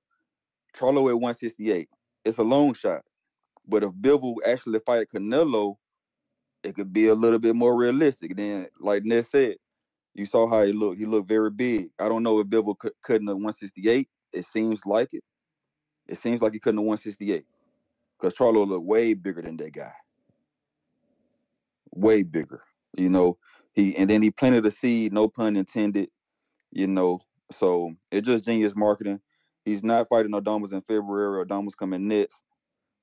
[0.77, 1.89] Charlo at 168.
[2.25, 3.01] It's a long shot,
[3.67, 5.75] but if Bivol actually fight Canelo,
[6.63, 8.37] it could be a little bit more realistic.
[8.37, 9.57] Then, like Ned said,
[10.15, 10.99] you saw how he looked.
[10.99, 11.89] He looked very big.
[11.99, 14.07] I don't know if Bivol could couldn't have 168.
[14.33, 15.23] It seems like it.
[16.07, 17.45] It seems like he couldn't have 168
[18.19, 19.93] because Charlo looked way bigger than that guy.
[21.93, 22.63] Way bigger.
[22.97, 23.37] You know,
[23.73, 26.09] he and then he planted a seed, no pun intended.
[26.71, 27.19] You know,
[27.51, 29.21] so it's just genius marketing.
[29.65, 31.45] He's not fighting Adames in February.
[31.45, 32.35] Adames coming next,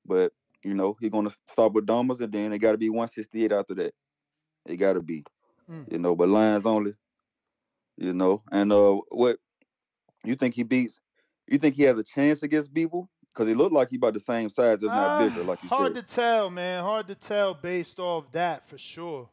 [0.07, 0.33] but
[0.63, 3.75] you know he's gonna start with Damas, and then it got to be 168 after
[3.75, 3.95] that.
[4.67, 5.25] It got to be,
[5.71, 5.91] Mm.
[5.91, 6.95] you know, but lines only.
[7.97, 9.39] You know, and uh, what
[10.25, 11.01] you think he beats?
[11.49, 13.09] You think he has a chance against people?
[13.33, 15.69] Because he looked like he about the same size, if not Ah, bigger, like you
[15.69, 16.07] hard said.
[16.07, 16.83] to tell, man.
[16.83, 19.29] Hard to tell based off that for sure.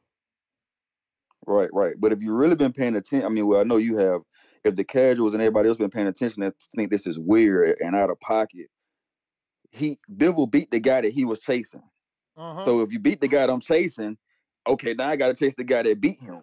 [1.46, 1.96] Right, right.
[1.98, 4.22] But if you really been paying attention, I mean, well, I know you have.
[4.64, 7.96] If the casuals and everybody else been paying attention and think this is weird and
[7.96, 8.68] out of pocket,
[9.72, 11.84] he Bivol beat the guy that he was chasing.
[12.38, 12.66] Uh-huh.
[12.66, 14.18] So if you beat the guy that I'm chasing,
[14.68, 16.42] okay, now I got to chase the guy that beat him.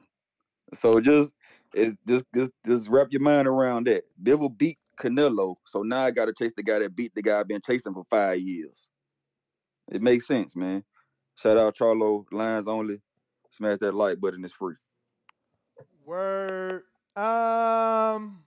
[0.81, 1.33] So just
[1.75, 4.05] it's just just just wrap your mind around that.
[4.23, 7.41] Bivol beat Canelo, so now I got to chase the guy that beat the guy
[7.41, 8.89] I've been chasing for five years.
[9.91, 10.83] It makes sense, man.
[11.37, 13.01] Shout out Charlo, lines only.
[13.51, 14.45] Smash that like button.
[14.45, 14.75] It's free.
[16.05, 16.83] Word.
[17.15, 18.43] Um.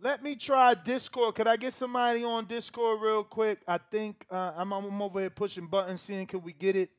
[0.00, 1.34] Let me try Discord.
[1.34, 3.58] Could I get somebody on Discord real quick?
[3.66, 6.90] I think uh, I'm, I'm over here pushing buttons, seeing can we get it.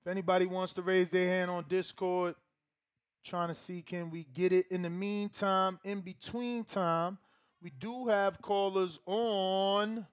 [0.00, 2.36] If anybody wants to raise their hand on Discord,
[3.26, 4.66] trying to see can we get it.
[4.70, 7.18] In the meantime, in between time,
[7.60, 10.06] we do have callers on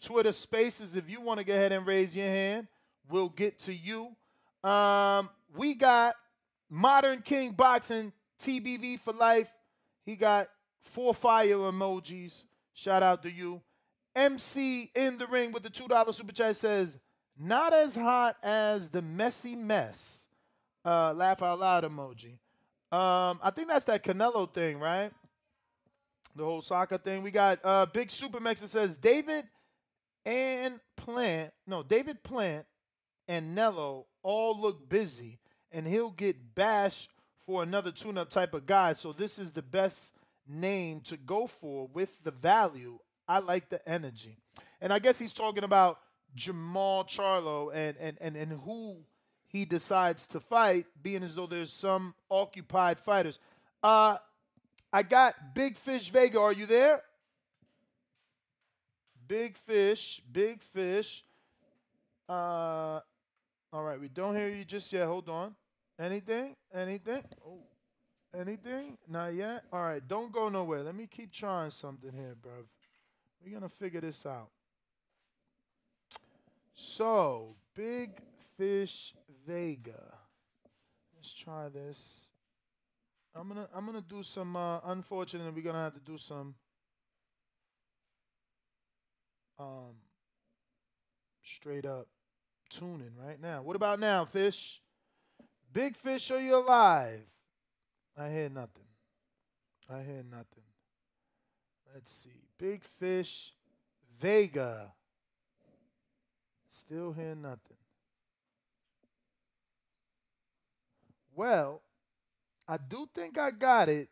[0.00, 0.96] Twitter Spaces.
[0.96, 2.68] If you want to go ahead and raise your hand,
[3.10, 4.16] we'll get to you.
[4.68, 6.14] Um, we got
[6.70, 9.48] Modern King Boxing TBV for life.
[10.06, 10.48] He got
[10.80, 12.44] four fire emojis.
[12.72, 13.60] Shout out to you.
[14.16, 16.98] MC in the ring with the $2 super chat says,
[17.38, 20.28] not as hot as the messy mess.
[20.84, 22.38] Uh, laugh out loud emoji.
[22.92, 25.12] Um, I think that's that Canelo thing, right?
[26.34, 27.22] The whole soccer thing.
[27.22, 29.44] We got uh, Big Supermax that says David
[30.24, 32.66] and Plant, no, David Plant
[33.28, 35.38] and Nello all look busy,
[35.72, 37.10] and he'll get bashed
[37.46, 38.92] for another tune up type of guy.
[38.92, 40.14] So this is the best
[40.46, 42.98] name to go for with the value.
[43.28, 44.36] I like the energy.
[44.80, 46.00] And I guess he's talking about
[46.36, 49.04] Jermall Charlo and and and and who
[49.50, 53.38] he decides to fight, being as though there's some occupied fighters.
[53.82, 54.16] Uh,
[54.92, 56.40] I got Big Fish Vega.
[56.40, 57.02] Are you there?
[59.26, 61.24] Big Fish, Big Fish.
[62.28, 63.00] Uh,
[63.72, 65.06] all right, we don't hear you just yet.
[65.06, 65.54] Hold on.
[65.98, 66.54] Anything?
[66.72, 67.22] Anything?
[67.46, 67.58] Oh,
[68.38, 68.98] anything?
[69.08, 69.64] Not yet.
[69.72, 70.82] All right, don't go nowhere.
[70.82, 72.66] Let me keep trying something here, bruv.
[73.44, 74.48] We're gonna figure this out.
[76.74, 78.10] So, Big
[78.56, 79.14] Fish
[79.46, 80.18] Vega.
[81.14, 82.30] Let's try this.
[83.34, 84.56] I'm gonna I'm gonna do some.
[84.56, 86.54] Uh, unfortunately, we're gonna have to do some.
[89.58, 89.96] Um,
[91.44, 92.08] straight up
[92.70, 93.62] tuning right now.
[93.62, 94.80] What about now, Fish?
[95.72, 97.20] Big Fish, are you alive?
[98.16, 98.86] I hear nothing.
[99.88, 100.64] I hear nothing.
[101.92, 102.44] Let's see.
[102.58, 103.52] Big Fish,
[104.20, 104.92] Vega.
[106.68, 107.79] Still hear nothing.
[111.34, 111.80] Well,
[112.68, 114.10] I do think I got it,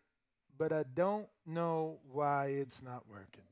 [0.57, 3.43] but I don't know why it's not working.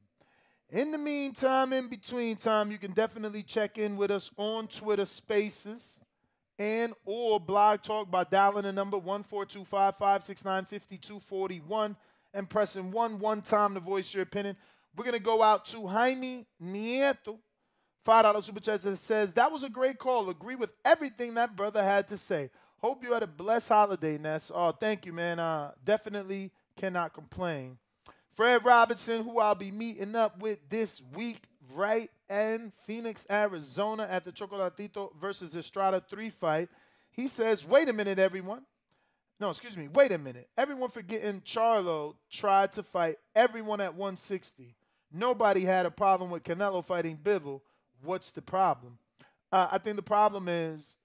[0.71, 5.05] In the meantime, in between time, you can definitely check in with us on Twitter
[5.05, 6.01] Spaces
[6.59, 11.95] and or Blog Talk by dialing the number 14255695241
[12.35, 14.57] and pressing one one time to voice your opinion.
[14.97, 17.39] We're gonna go out to Jaime Nieto,
[18.05, 20.31] five dollar super chat that says that was a great call.
[20.31, 22.51] Agree with everything that brother had to say.
[22.81, 24.53] Hope you had a blessed holiday, Ness.
[24.55, 25.39] Oh, thank you, man.
[25.39, 27.79] Uh, definitely cannot complain.
[28.35, 34.25] Fred Robinson, who I'll be meeting up with this week, right in Phoenix, Arizona, at
[34.25, 36.69] the Chocolatito versus Estrada 3 fight.
[37.11, 38.63] He says, wait a minute, everyone.
[39.41, 39.89] No, excuse me.
[39.89, 40.49] Wait a minute.
[40.57, 44.75] Everyone forgetting Charlo tried to fight everyone at 160.
[45.13, 47.61] Nobody had a problem with Canelo fighting Bivol.
[48.03, 48.99] What's the problem?
[49.53, 50.99] Uh, I think the problem is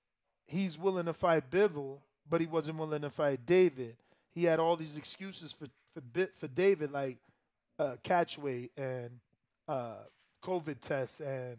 [0.51, 1.99] he's willing to fight Bivol,
[2.29, 3.95] but he wasn't willing to fight David.
[4.33, 7.17] He had all these excuses for for for David, like
[7.79, 9.09] uh, catch weight and
[9.67, 10.03] uh,
[10.43, 11.57] COVID tests, and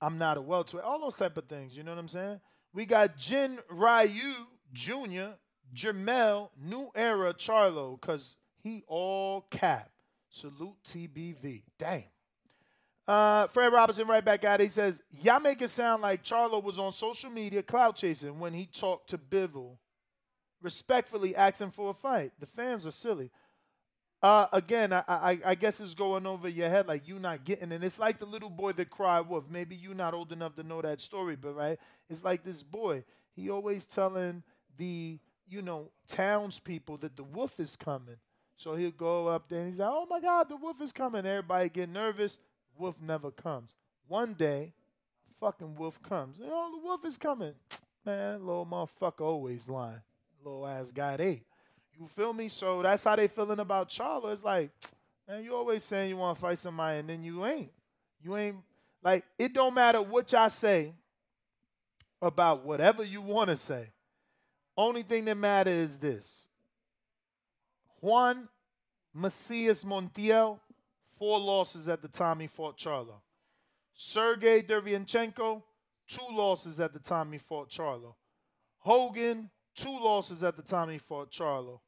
[0.00, 0.84] I'm not a welterweight.
[0.84, 1.76] All those type of things.
[1.76, 2.40] You know what I'm saying?
[2.74, 4.34] We got Jin Ryu
[4.72, 5.34] Jr.,
[5.74, 9.90] Jermell, New Era, Charlo, because he all cap.
[10.30, 11.62] Salute TBV.
[11.78, 12.04] Damn.
[13.06, 14.64] Uh, Fred Robinson right back at it.
[14.64, 18.52] He says, Y'all make it sound like Charlo was on social media cloud chasing when
[18.52, 19.76] he talked to Bivol,
[20.60, 22.32] respectfully asking for a fight.
[22.38, 23.30] The fans are silly.
[24.22, 27.72] Uh, again, I, I, I guess it's going over your head like you not getting
[27.72, 27.82] it.
[27.82, 29.46] It's like the little boy that cried wolf.
[29.50, 31.78] Maybe you not old enough to know that story, but right?
[32.08, 33.02] It's like this boy.
[33.34, 34.44] He always telling
[34.76, 35.18] the,
[35.48, 38.16] you know, townspeople that the wolf is coming.
[38.56, 41.26] So he'll go up there and he's like, oh my God, the wolf is coming.
[41.26, 42.38] Everybody get nervous.
[42.78, 43.74] Wolf never comes.
[44.08, 44.72] One day,
[45.40, 46.38] fucking wolf comes.
[46.42, 47.54] Oh, the wolf is coming.
[48.04, 50.00] Man, little motherfucker always lying.
[50.44, 51.44] Little ass guy ate.
[51.98, 52.48] You feel me?
[52.48, 54.32] So that's how they feeling about Charlo.
[54.32, 54.70] It's like,
[55.28, 57.70] man, you always saying you want to fight somebody and then you ain't.
[58.24, 58.56] You ain't
[59.02, 60.94] like it don't matter what y'all say
[62.20, 63.90] about whatever you want to say.
[64.76, 66.48] Only thing that matters is this.
[68.00, 68.48] Juan
[69.14, 70.58] Macias Montiel,
[71.22, 73.20] four losses at the time he fought Charlo.
[73.94, 75.62] Sergey Derevyanchenko,
[76.08, 78.16] two losses at the time he fought Charlo.
[78.78, 81.78] Hogan, two losses at the time he fought Charlo.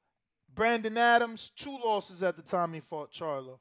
[0.55, 3.59] Brandon Adams, two losses at the time he fought Charlo.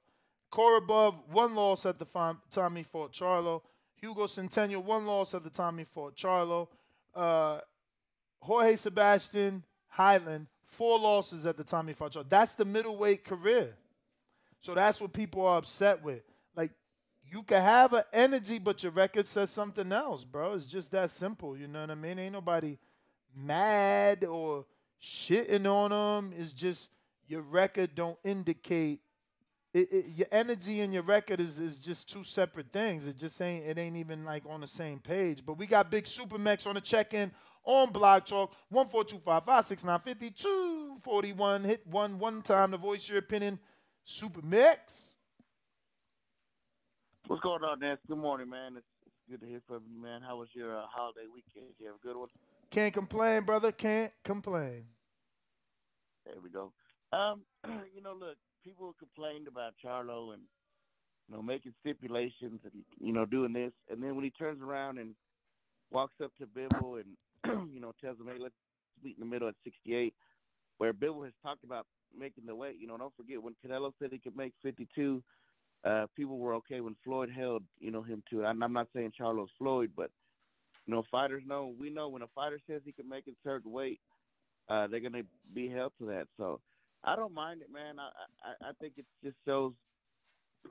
[0.52, 2.06] Korobov, one loss at the
[2.52, 3.64] time he fought Charlo.
[4.00, 6.68] Hugo Centeno, one loss at the time he fought Charlo.
[7.16, 7.62] Uh,
[8.44, 9.64] Jorge Sebastian
[9.98, 12.30] Heiland, four losses at the time he fought Charlo.
[12.30, 13.76] That's the middleweight career.
[14.64, 16.22] So that's what people are upset with.
[16.56, 16.72] Like,
[17.30, 20.54] you can have an energy, but your record says something else, bro.
[20.54, 21.58] It's just that simple.
[21.58, 22.18] You know what I mean?
[22.18, 22.78] Ain't nobody
[23.36, 24.66] mad or
[25.02, 26.34] shitting on them.
[26.40, 26.90] It's just
[27.28, 29.02] your record don't indicate
[29.74, 33.08] it, it, your energy and your record is, is just two separate things.
[33.08, 35.44] It just ain't it ain't even like on the same page.
[35.46, 37.32] But we got Big Supermax on the check-in
[37.64, 41.64] on Blog Talk one four two five five six nine fifty two forty one.
[41.64, 43.58] Hit one one time to voice your opinion.
[44.06, 45.14] Supermax.
[47.28, 48.02] What's going on, Nance?
[48.08, 48.74] Good morning, man.
[48.78, 50.22] It's, it's good to hear from you, man.
[50.22, 51.68] How was your uh, holiday weekend?
[51.78, 52.28] Did you have a good one?
[52.70, 53.72] Can't complain, brother.
[53.72, 54.86] Can't complain.
[56.26, 56.74] There we go.
[57.14, 57.44] Um,
[57.96, 60.42] you know, look, people complained about Charlo and
[61.30, 64.98] you know making stipulations and you know doing this, and then when he turns around
[64.98, 65.16] and
[65.92, 68.56] walks up to Bivol and you know tells him, "Hey, let's
[69.02, 70.14] meet in the middle at 68,"
[70.80, 71.86] where Bivol has talked about
[72.18, 72.78] making the weight.
[72.80, 75.24] You know, don't forget when Canelo said he could make 52,
[75.86, 78.46] uh, people were okay when Floyd held, you know, him to it.
[78.46, 80.10] And I'm not saying Charles Floyd, but
[80.86, 81.74] you know, fighters know.
[81.80, 84.00] We know when a fighter says he can make a certain weight,
[84.70, 85.24] uh, they're gonna
[85.54, 86.28] be held to that.
[86.38, 86.60] So
[87.04, 88.00] I don't mind it, man.
[88.00, 88.10] I
[88.44, 89.74] I, I think it just shows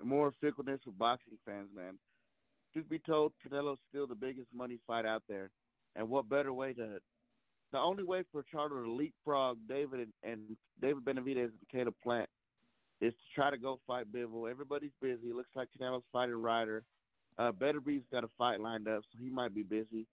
[0.03, 1.99] more fickleness for boxing fans, man.
[2.73, 5.51] Truth be told, Canelo's still the biggest money fight out there,
[5.95, 6.99] and what better way to?
[7.73, 12.29] The only way for Charlo to leapfrog David and, and David Benavidez and Caleb Plant
[13.01, 14.51] is to try to go fight Bivol.
[14.51, 15.29] Everybody's busy.
[15.29, 16.85] It looks like Canelo's fighting Ryder.
[17.39, 20.07] Uh, Beterbiev's got a fight lined up, so he might be busy.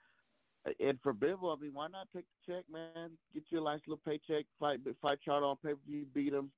[0.66, 3.12] Uh, And for Bivol, I mean, why not take the check, man?
[3.34, 6.52] Get you a nice little paycheck, fight fight Charlo on pay per view, beat him.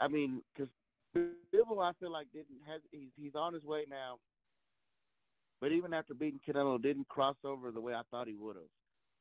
[0.00, 0.70] I mean, because
[1.16, 4.18] Bivol, I feel like didn't has he's he's on his way now.
[5.60, 8.64] But even after beating Canelo, didn't cross over the way I thought he would have.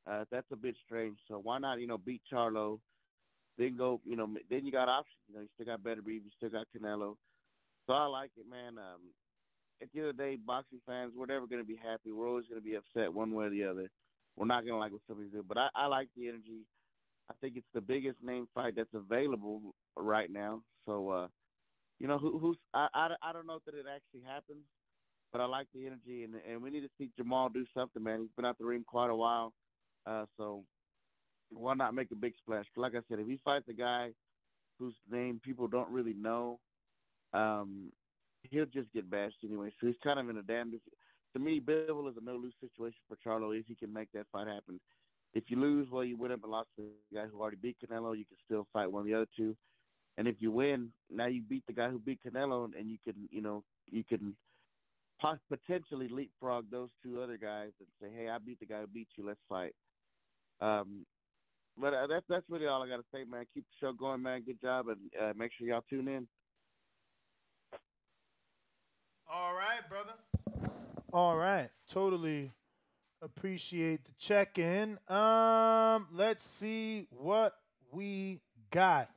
[0.09, 1.17] Uh, that's a bit strange.
[1.27, 2.79] So why not, you know, beat Charlo,
[3.57, 5.17] then go, you know, then you got options.
[5.27, 7.15] You know, you still got Beterbiev, you still got Canelo.
[7.87, 8.77] So I like it, man.
[8.77, 9.01] Um,
[9.81, 12.11] at the end of the day, boxing fans, we're never going to be happy.
[12.11, 13.89] We're always going to be upset one way or the other.
[14.35, 15.45] We're not going to like what somebody's doing.
[15.47, 16.65] But I, I like the energy.
[17.29, 20.61] I think it's the biggest name fight that's available right now.
[20.85, 21.27] So, uh,
[21.99, 24.63] you know, who, who's I, I, I don't know that it actually happens,
[25.31, 28.21] but I like the energy, and and we need to see Jermall do something, man.
[28.21, 29.53] He's been out the ring quite a while,
[30.05, 30.63] uh, so
[31.51, 32.65] why not make a big splash?
[32.75, 34.11] Like I said, if he fights a guy
[34.79, 36.59] whose name people don't really know,
[37.33, 37.91] um,
[38.43, 39.71] he'll just get bashed anyway.
[39.79, 40.71] So he's kind of in a damn.
[40.71, 44.27] To me, Bivol is a no lose situation for Charlo if he can make that
[44.31, 44.79] fight happen.
[45.33, 47.77] If you lose, well, you went up and lost to the guy who already beat
[47.83, 48.15] Canelo.
[48.15, 49.55] You can still fight one of the other two.
[50.17, 53.27] And if you win, now you beat the guy who beat Canelo, and you can,
[53.31, 54.35] you know, you can
[55.49, 59.07] potentially leapfrog those two other guys and say, "Hey, I beat the guy who beat
[59.15, 59.25] you.
[59.25, 59.73] Let's fight."
[60.61, 61.05] Um,
[61.77, 63.45] but uh, that's that's really all I got to say, man.
[63.53, 64.43] Keep the show going, man.
[64.43, 66.27] Good job, and uh, make sure y'all tune in.
[69.31, 70.13] All right, brother.
[71.11, 71.69] All right.
[71.89, 72.51] Totally
[73.21, 74.99] appreciate the check in.
[75.07, 77.55] Um, let's see what
[77.91, 79.09] we got.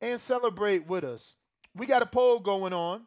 [0.00, 1.34] and celebrate with us.
[1.74, 3.06] We got a poll going on,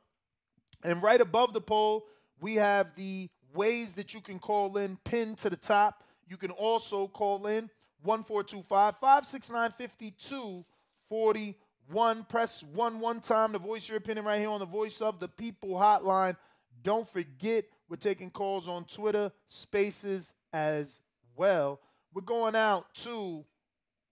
[0.83, 2.05] and right above the poll,
[2.39, 6.03] we have the ways that you can call in pinned to the top.
[6.27, 7.71] You can also call in
[8.03, 12.23] 1425 569 5241.
[12.25, 15.27] Press 1 one time to voice your opinion right here on the Voice of the
[15.27, 16.37] People hotline.
[16.83, 21.01] Don't forget, we're taking calls on Twitter Spaces as
[21.35, 21.79] well.
[22.13, 23.43] We're going out to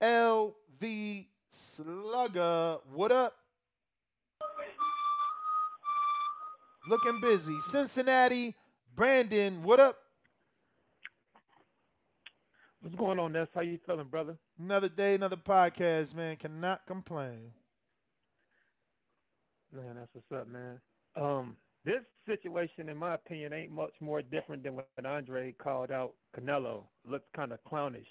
[0.01, 2.77] LV Slugger.
[2.91, 3.35] What up?
[6.89, 7.59] Looking busy.
[7.59, 8.55] Cincinnati.
[8.95, 9.97] Brandon, what up?
[12.81, 13.47] What's going on, Ness?
[13.55, 14.37] How you feeling, brother?
[14.59, 16.35] Another day, another podcast, man.
[16.35, 17.51] Cannot complain.
[19.73, 20.79] Man, that's what's up, man.
[21.15, 21.55] Um,
[21.85, 26.83] this situation, in my opinion, ain't much more different than when Andre called out Canelo.
[27.09, 28.07] Looks kind of clownish.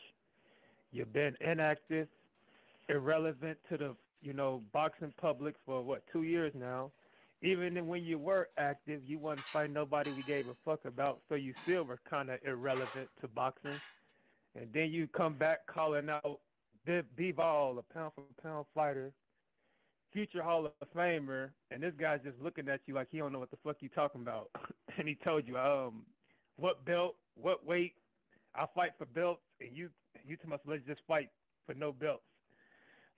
[0.91, 2.09] You've been inactive,
[2.89, 6.91] irrelevant to the you know boxing public for what two years now.
[7.43, 11.37] Even when you were active, you wasn't fighting nobody we gave a fuck about, so
[11.37, 13.83] you still were kind of irrelevant to boxing.
[14.55, 16.43] And then you come back calling out
[16.87, 19.15] Bivol, a pound for pound fighter,
[20.13, 23.41] future Hall of Famer, and this guy's just looking at you like he don't know
[23.41, 24.51] what the fuck you talking about,
[24.99, 26.15] and he told you, um,
[26.57, 27.97] what belt, what weight,
[28.55, 29.95] I'll fight for belts, and you
[30.25, 31.31] you tell us let's just fight
[31.67, 32.27] for no belts.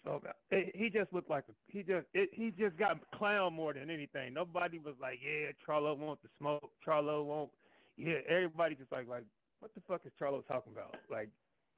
[0.04, 0.20] So
[0.50, 3.90] it, he just looked like a, he just it, he just got clown more than
[3.90, 4.34] anything.
[4.34, 7.50] Nobody was like, yeah, Charlo wants the smoke, Charlo won't.
[7.96, 9.24] Yeah, everybody just like like
[9.60, 10.96] what the fuck is Charlo talking about?
[11.10, 11.30] Like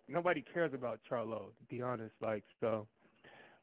[0.09, 2.15] nobody cares about Charlo to be honest.
[2.21, 2.87] Like so.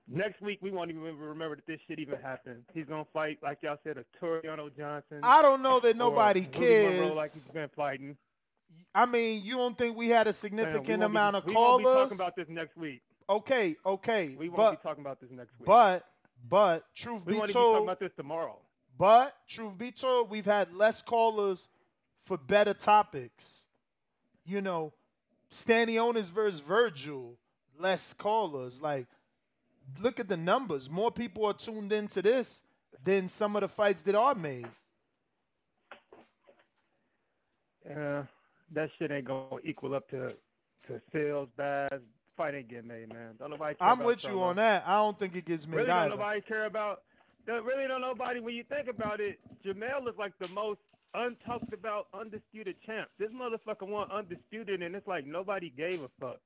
[0.07, 2.64] Next week we won't even remember that this shit even happened.
[2.73, 5.19] He's gonna fight, like y'all said, a Tureano Johnson.
[5.23, 6.99] I don't know that nobody cares.
[6.99, 8.18] Monroe like he's been fighting.
[8.95, 11.80] I mean, you don't think we had a significant won't amount be, of we won't
[11.80, 13.02] be talking about this next week.
[13.29, 15.65] Okay, okay, We won't but be talking about this next week.
[15.65, 16.05] but
[16.49, 18.57] but truth we be won't even be talking about this tomorrow.
[18.97, 21.67] but truth be told, we've had less callers
[22.25, 23.65] for better topics.
[24.45, 24.93] You know,
[25.49, 27.35] Stanionis versus Vergil,
[27.79, 28.81] less callers.
[28.81, 29.07] Like,
[30.01, 30.89] look at the numbers.
[30.89, 32.61] More people are tuned into this
[33.03, 34.67] than some of the fights that are made.
[37.87, 38.23] Yeah,
[38.73, 40.29] that shit ain't gonna equal up to
[40.87, 42.01] to sales, Baz.
[42.35, 43.35] Fight ain't getting made, man.
[43.39, 43.76] Don't nobody.
[43.76, 44.84] Care I'm with you on that.
[44.88, 47.01] I don't think it gets made Really don't nobody care about.
[47.47, 48.39] Really don't nobody.
[48.39, 50.80] When you think about it, Jermell is like the most
[51.15, 53.07] untalked about undisputed champ.
[53.19, 56.38] This motherfucker won undisputed, and it's like nobody gave a fuck.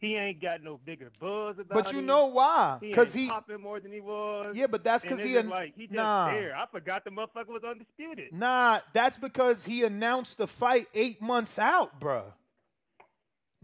[0.00, 2.04] He ain't got no bigger buzz about But you it.
[2.04, 2.78] know why?
[2.80, 4.54] He 'Cause ain't he- popping more than he was.
[4.56, 6.26] Yeah, but that's because he an- like he just nah.
[6.32, 6.54] there.
[6.56, 8.32] I forgot the motherfucker was undisputed.
[8.32, 12.24] Nah, that's because he announced the fight eight months out, bruh.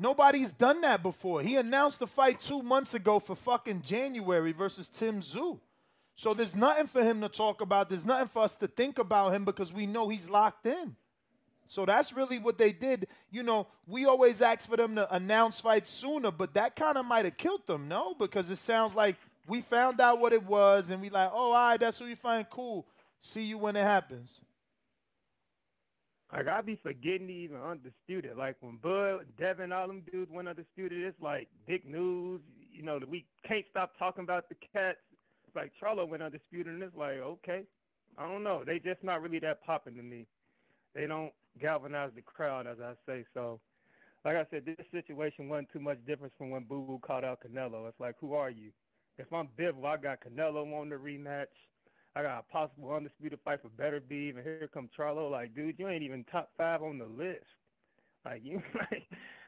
[0.00, 1.42] Nobody's done that before.
[1.42, 5.60] He announced the fight two months ago for fucking January versus Tim Tszyu.
[6.14, 7.90] So there's nothing for him to talk about.
[7.90, 10.96] There's nothing for us to think about him because we know he's locked in.
[11.66, 13.08] So that's really what they did.
[13.30, 17.04] You know, we always ask for them to announce fights sooner, but that kind of
[17.04, 18.14] might have killed them, no?
[18.14, 19.16] Because it sounds like
[19.46, 22.16] we found out what it was and we like, oh, all right, that's who you
[22.16, 22.86] find cool.
[23.20, 24.40] See you when it happens.
[26.32, 28.36] Like I be forgetting to even undisputed.
[28.36, 32.40] Like when Bud, Devin, all them dudes went undisputed, it's like big news.
[32.72, 34.98] You know, we can't stop talking about the cats.
[35.46, 37.62] It's like Charlo went undisputed, and it's like okay,
[38.16, 38.62] I don't know.
[38.64, 40.26] They just not really that popping to me.
[40.94, 43.24] They don't galvanize the crowd, as I say.
[43.34, 43.60] So,
[44.24, 47.40] like I said, this situation wasn't too much different from when Boo Boo called out
[47.40, 47.88] Canelo.
[47.88, 48.70] It's like, who are you?
[49.18, 51.46] If I'm Bivol, I got Canelo on the rematch.
[52.16, 55.30] I got a possible undisputed fight for Beterbiev, and here comes Charlo.
[55.30, 57.44] Like, dude, you ain't even top five on the list.
[58.24, 59.04] Like you, like,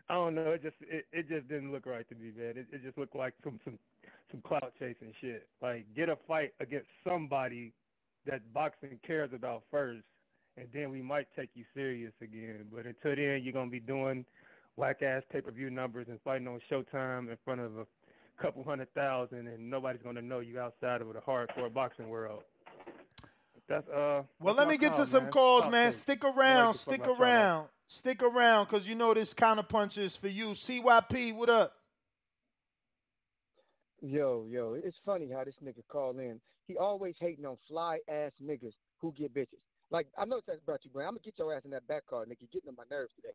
[0.09, 0.53] I don't know.
[0.53, 2.55] It just it, it just didn't look right to me, man.
[2.57, 3.79] It, it just looked like some some
[4.31, 5.49] some clout chasing shit.
[5.61, 7.73] Like, get a fight against somebody
[8.27, 10.05] that boxing cares about first,
[10.57, 12.67] and then we might take you serious again.
[12.73, 14.25] But until then, you're gonna be doing
[14.77, 17.87] whack ass pay per view numbers and fighting on Showtime in front of a
[18.41, 22.45] couple hundred thousand, and nobody's gonna know you outside of the hardcore boxing world.
[23.69, 24.23] That's uh.
[24.41, 25.33] Well, that's let me get call, to some man.
[25.33, 25.93] calls, man.
[25.93, 26.31] to Stick me.
[26.49, 27.47] I like around, stick about Charlo.
[27.47, 30.49] around, stick around, cause you know this counter punches for you.
[30.51, 31.75] CYP, what up?
[34.03, 36.41] Yo, yo, it's funny how this nigga call in.
[36.67, 39.61] He always hating on fly ass niggas who get bitches.
[39.91, 41.09] Like I know that's about you, Brian.
[41.09, 42.39] I'm gonna get your ass in that back car, nigga.
[42.41, 43.35] You're getting on my nerves today.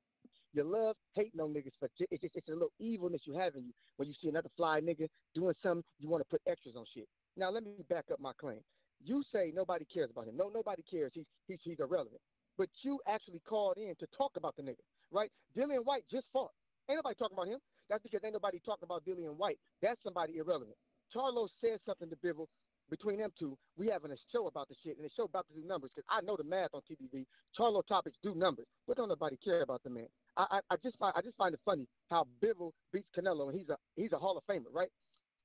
[0.53, 3.55] You love hating on niggas for j- it's just it's a little evilness you have
[3.55, 6.75] in you when you see another fly nigga doing something you want to put extras
[6.75, 7.07] on shit.
[7.37, 8.59] Now let me back up my claim.
[9.03, 10.37] You say nobody cares about him.
[10.37, 11.11] No, nobody cares.
[11.13, 12.21] He's he's he's irrelevant.
[12.57, 15.31] But you actually called in to talk about the nigga, right?
[15.55, 16.51] Dillian Whyte just fought.
[16.89, 17.59] Ain't nobody talking about him.
[17.89, 19.59] That's because ain't nobody talking about Dillian Whyte.
[19.81, 20.77] That's somebody irrelevant.
[21.15, 22.47] Charlo said something to Bivol.
[22.89, 25.53] Between them two, we having a show about the shit, and the show about to
[25.59, 27.25] do numbers because I know the math on TBV.
[27.57, 30.07] Charlo topics do numbers, but don't nobody care about the man.
[30.37, 33.59] I, I, I just find I just find it funny how Bivol beats Canelo, and
[33.59, 34.89] he's a he's a Hall of Famer, right?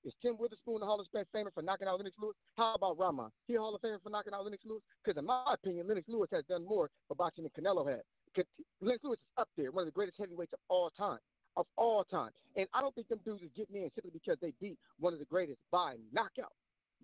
[0.04, 2.34] Is Tim Witherspoon the Hall of Famer for knocking out Lennox Lewis?
[2.56, 3.30] How about Rahman?
[3.46, 4.82] He Hall of Famer for knocking out Lennox Lewis?
[5.02, 7.86] Because in my opinion, Lennox Lewis has done more for boxing than Canelo.
[8.34, 8.44] 'Cause
[8.80, 11.20] Lennox Lewis is up there, one of the greatest heavyweights of all time.
[11.56, 12.32] Of all time.
[12.56, 15.20] And I don't think them dudes is getting in simply because they beat one of
[15.20, 16.52] the greatest by knockout.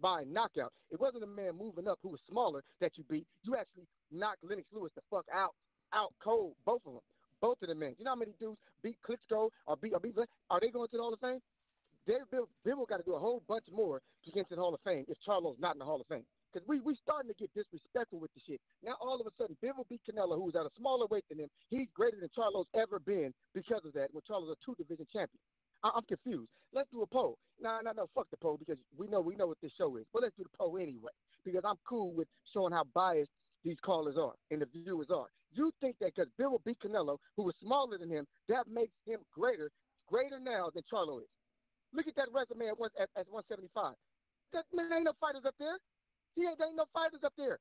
[0.01, 0.73] By knockout.
[0.91, 3.29] It wasn't a man moving up who was smaller that you beat.
[3.43, 5.55] You actually knocked Lennox Lewis the fuck out.
[5.93, 7.03] Out cold, both of them.
[7.41, 7.95] Both of them men.
[7.99, 10.17] You know how many dudes beat Klitschko or beat or beat
[10.51, 11.41] are they going to the Hall of Fame?
[12.09, 15.05] Bill got to do a whole bunch more to get into the Hall of Fame
[15.09, 16.25] if Charlo's not in the Hall of Fame.
[16.53, 18.61] Because we we starting to get disrespectful with the shit.
[18.83, 21.49] Now all of a sudden, Bivol beat Canelo, who's at a smaller weight than him.
[21.69, 24.09] He's greater than Charlo's ever been because of that.
[24.13, 25.39] When Charlo's a two division champion,
[25.85, 26.49] I, I'm confused.
[26.73, 27.37] Let's do a poll.
[27.61, 30.07] No, no, no, fuck the poll because we know we know what this show is.
[30.13, 31.13] But let's do the poll anyway
[31.45, 33.31] because I'm cool with showing how biased
[33.63, 35.29] these callers are and the viewers are.
[35.53, 39.21] You think that because Bivol beat Canelo, who was smaller than him, that makes him
[39.35, 39.71] greater,
[40.09, 41.29] greater now than Charlo is.
[41.93, 43.95] Look at that resume at, one, at, at 175.
[44.53, 45.79] That man ain't no fighters up there.
[46.37, 47.59] He ain't, there ain't no fighters up there.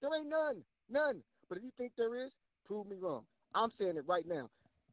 [0.00, 0.62] There ain't none.
[0.90, 1.22] None.
[1.48, 2.32] But if you think there is,
[2.66, 3.22] prove me wrong.
[3.54, 4.48] I'm saying it right now.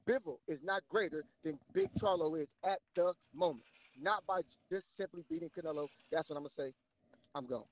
[0.08, 3.64] Bivol is not greater than Big Charlo is at the moment.
[4.02, 5.88] Not by just simply beating Canelo.
[6.12, 6.74] That's what I'm gonna say.
[7.36, 7.64] I'm gone.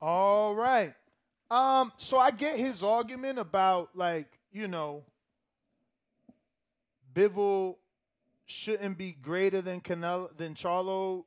[0.00, 0.94] All right.
[1.50, 5.02] Um, so I get his argument about like, you know,
[7.14, 7.76] Bivol
[8.52, 11.24] shouldn't be greater than Canelo than Charlo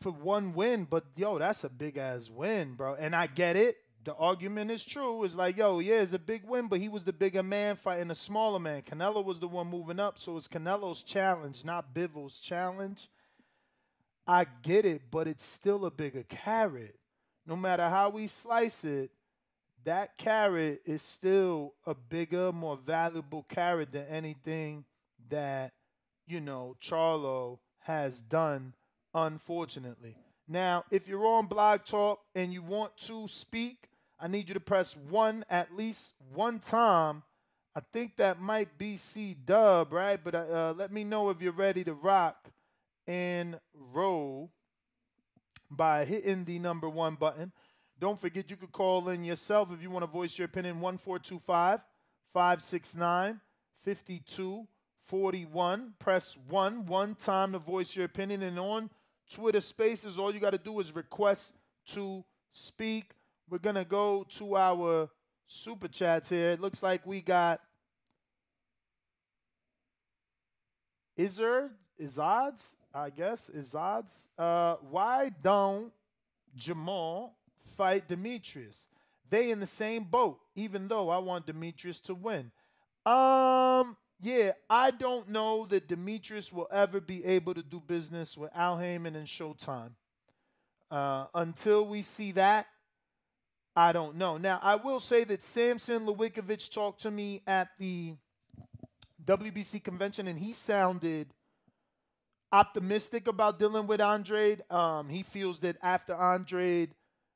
[0.00, 2.94] for one win, but yo, that's a big ass win, bro.
[2.94, 3.76] And I get it.
[4.02, 5.24] The argument is true.
[5.24, 8.10] It's like, yo, yeah, it's a big win, but he was the bigger man fighting
[8.10, 8.80] a smaller man.
[8.80, 13.10] Canelo was the one moving up, so it's Canelo's challenge, not Bivol's challenge.
[14.26, 16.98] I get it, but it's still a bigger carrot.
[17.46, 19.10] No matter how we slice it,
[19.84, 24.84] that carrot is still a bigger, more valuable carrot than anything
[25.28, 25.72] that,
[26.26, 28.74] you know, Charlo has done,
[29.14, 30.16] unfortunately.
[30.48, 33.88] Now, if you're on Blog Talk and you want to speak,
[34.18, 37.22] I need you to press one at least one time.
[37.74, 40.18] I think that might be C Dub, right?
[40.22, 42.50] But uh, let me know if you're ready to rock
[43.06, 44.50] and roll
[45.70, 47.52] by hitting the number one button.
[47.98, 51.80] Don't forget you could call in yourself if you want to voice your opinion 1425
[52.32, 53.40] 569
[55.10, 55.94] 5241.
[55.98, 58.42] Press 1 one time to voice your opinion.
[58.42, 58.90] And on
[59.28, 61.52] Twitter Spaces, all you got to do is request
[61.88, 63.10] to speak.
[63.48, 65.10] We're going to go to our
[65.48, 66.52] super chats here.
[66.52, 67.60] It looks like we got
[71.16, 74.28] Izzard, Izads, I guess, Izads.
[74.38, 75.92] Uh, why don't
[76.54, 77.36] Jamal
[77.76, 78.86] fight Demetrius?
[79.28, 82.52] They in the same boat, even though I want Demetrius to win.
[83.04, 88.50] Um, yeah, I don't know that Demetrius will ever be able to do business with
[88.54, 89.92] Al Haymon and Showtime.
[90.90, 92.66] Uh, until we see that,
[93.74, 94.36] I don't know.
[94.36, 98.14] Now, I will say that Sampson Lewkowicz talked to me at the
[99.24, 101.28] WBC convention, and he sounded
[102.52, 104.62] optimistic about dealing with Andrade.
[104.70, 106.90] Um, he feels that after Andrade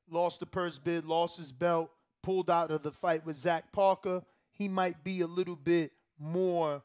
[0.09, 1.89] lost the purse bid, lost his belt,
[2.21, 4.21] pulled out of the fight with Zach Parker,
[4.51, 6.83] he might be a little bit more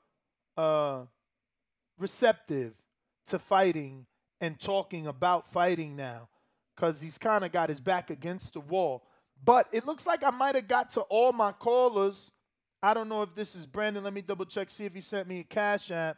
[0.56, 1.02] uh,
[1.98, 2.74] receptive
[3.26, 4.06] to fighting
[4.40, 6.28] and talking about fighting now
[6.74, 9.04] because he's kind of got his back against the wall.
[9.42, 12.30] But it looks like I might have got to all my callers.
[12.82, 14.02] I don't know if this is Brandon.
[14.02, 16.16] Let me double check, see if he sent me a cash app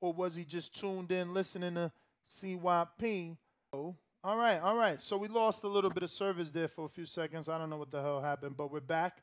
[0.00, 1.92] or was he just tuned in listening to
[2.28, 3.36] CYP?
[3.72, 5.00] Oh, all right, all right.
[5.00, 7.48] So we lost a little bit of service there for a few seconds.
[7.48, 9.22] I don't know what the hell happened, but we're back.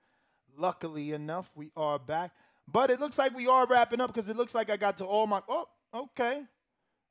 [0.58, 2.32] Luckily enough, we are back.
[2.68, 5.06] But it looks like we are wrapping up because it looks like I got to
[5.06, 5.42] all my.
[5.48, 6.42] Oh, okay.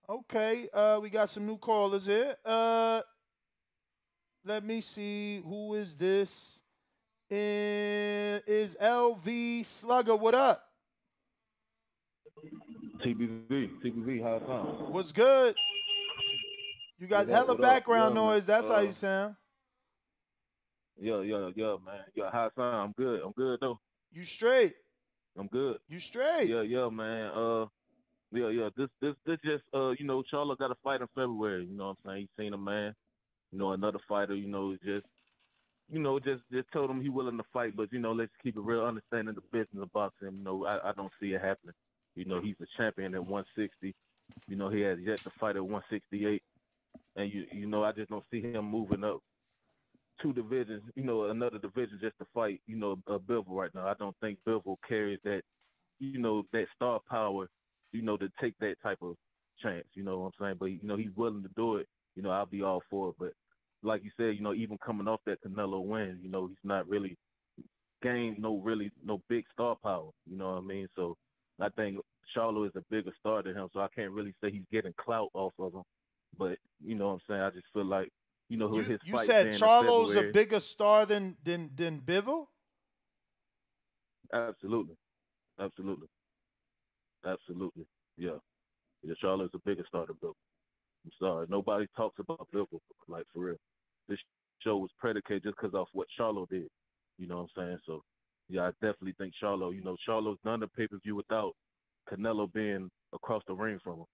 [0.08, 0.68] Okay.
[0.72, 2.36] Uh, we got some new callers here.
[2.44, 3.00] Uh,
[4.44, 5.40] let me see.
[5.44, 6.60] Who is this?
[7.30, 10.14] Eh, Is LV Slugger?
[10.14, 10.62] What up?
[13.00, 14.92] TBV, TBV, how it sound?
[14.92, 15.54] What's good?
[16.98, 18.46] You got hella background Yeah, noise.
[18.46, 19.34] That's how Uh, you sound.
[20.98, 22.00] Yeah, yeah, yeah, man.
[22.14, 22.74] Yeah, how it sound?
[22.76, 23.20] I'm good.
[23.22, 23.80] I'm good though.
[24.12, 24.74] You straight?
[25.38, 25.78] I'm good.
[25.88, 26.48] You straight?
[26.48, 27.30] Yeah, yeah, man.
[27.34, 27.66] Uh,
[28.32, 28.68] yeah, yeah.
[28.76, 31.66] This, this, this just, uh, you know, Charlo got a fight in February.
[31.66, 32.28] You know what I'm saying?
[32.36, 32.94] He seen a man.
[33.52, 34.34] You know, another fighter.
[34.34, 35.04] You know, just,
[35.90, 38.56] you know, just, just told him he willing to fight, but you know, let's keep
[38.56, 38.84] it real.
[38.84, 40.36] Understanding the business of boxing.
[40.38, 41.74] You know, I, I don't see it happening.
[42.14, 43.94] You know, he's a champion at 160.
[44.48, 46.42] You know, he has yet to fight at 168,
[47.14, 49.20] and you, you know, I just don't see him moving up
[50.20, 53.86] two divisions, you know, another division just to fight, you know, uh, Bivol right now.
[53.86, 55.42] I don't think Bivol carries that,
[55.98, 57.48] you know, that star power,
[57.92, 59.16] you know, to take that type of
[59.62, 59.86] chance.
[59.94, 60.56] You know what I'm saying?
[60.58, 61.86] But you know, he's willing to do it.
[62.14, 63.16] You know, I'll be all for it.
[63.18, 63.32] But
[63.82, 66.88] like you said, you know, even coming off that Canelo win, you know, he's not
[66.88, 67.16] really
[68.02, 70.10] gained no really no big star power.
[70.28, 70.88] You know what I mean?
[70.96, 71.16] So
[71.60, 71.98] I think
[72.36, 73.68] Charlo is a bigger star than him.
[73.72, 75.82] So I can't really say he's getting clout off of him.
[76.38, 77.40] But you know what I'm saying?
[77.40, 78.10] I just feel like
[78.48, 82.46] you know, his You fight said Charlo's a bigger star than than than Bivol.
[84.32, 84.96] Absolutely,
[85.60, 86.08] absolutely,
[87.26, 87.86] absolutely.
[88.16, 88.38] Yeah,
[89.02, 89.14] yeah.
[89.22, 90.36] Charlo's a bigger star than Bill.
[91.04, 92.66] I'm sorry, nobody talks about Bill
[93.08, 93.56] like for real.
[94.08, 94.18] This
[94.62, 96.68] show was predicated just because of what Charlo did.
[97.18, 97.78] You know what I'm saying?
[97.86, 98.02] So,
[98.48, 99.74] yeah, I definitely think Charlo.
[99.74, 101.52] You know, Charlo's done the pay per view without
[102.10, 104.06] Canelo being across the ring from him.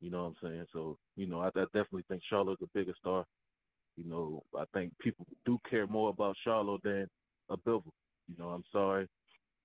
[0.00, 0.64] You know what I'm saying?
[0.72, 3.24] So, you know, I, I definitely think Charlo's a bigger star.
[3.96, 7.08] You know, I think people do care more about Charlo than
[7.50, 7.92] a Bivol.
[8.28, 9.08] You know, I'm sorry.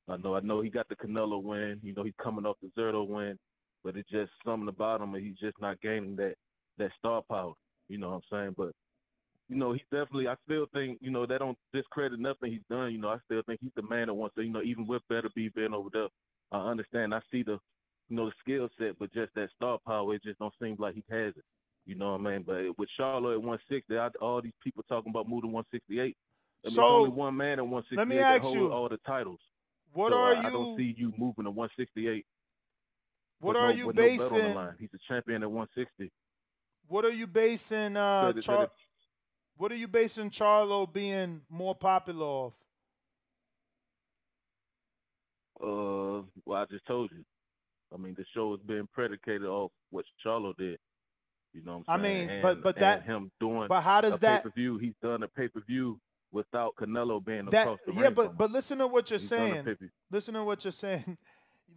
[0.08, 1.80] I know, I know he got the Canelo win.
[1.84, 3.38] You know, he's coming off the Zurdo win,
[3.84, 6.36] but it's just something about him, and he's just not gaining that
[6.78, 7.54] that star power.
[7.90, 8.56] You know what I'm saying?
[8.58, 8.72] But
[9.50, 10.28] you know, he definitely.
[10.28, 12.92] I still think you know that don't discredit nothing he's done.
[12.92, 14.44] You know, I still think he's the man that wants to.
[14.44, 16.08] You know, even with Beterbiev being over there,
[16.52, 17.14] I understand.
[17.14, 17.60] I see the,
[18.10, 20.96] you know, the skill set, but just that star power, it just don't seem like
[20.96, 21.44] he has it.
[21.90, 22.44] You know what I mean?
[22.46, 26.16] But with Charlo at 160, I, all these people talking about moving to 168.
[26.64, 28.90] I So, it's only one man at 168 let me that ask hold you, all
[28.90, 29.40] the titles.
[29.92, 32.28] what So are I, I don't see you moving to 168.
[33.40, 36.12] What are no, you with no basing- He's a champion at 160.
[36.88, 38.70] What are you basing uh said Char-
[39.58, 42.54] What are you basing Charlo being more popular off?
[45.60, 47.24] Uh, well, I just told you.
[47.92, 50.78] I mean, the show has been predicated off what Charlo did.
[51.54, 52.28] You know what I I'm saying?
[52.28, 54.78] mean, and, but- but that- him doing but how does that- pay-per-view?
[54.78, 56.00] He's done a pay-per-view
[56.32, 59.78] without Canelo being That across the yeah, but but listen to what you're He's saying.
[60.12, 61.18] Listen to what you're saying.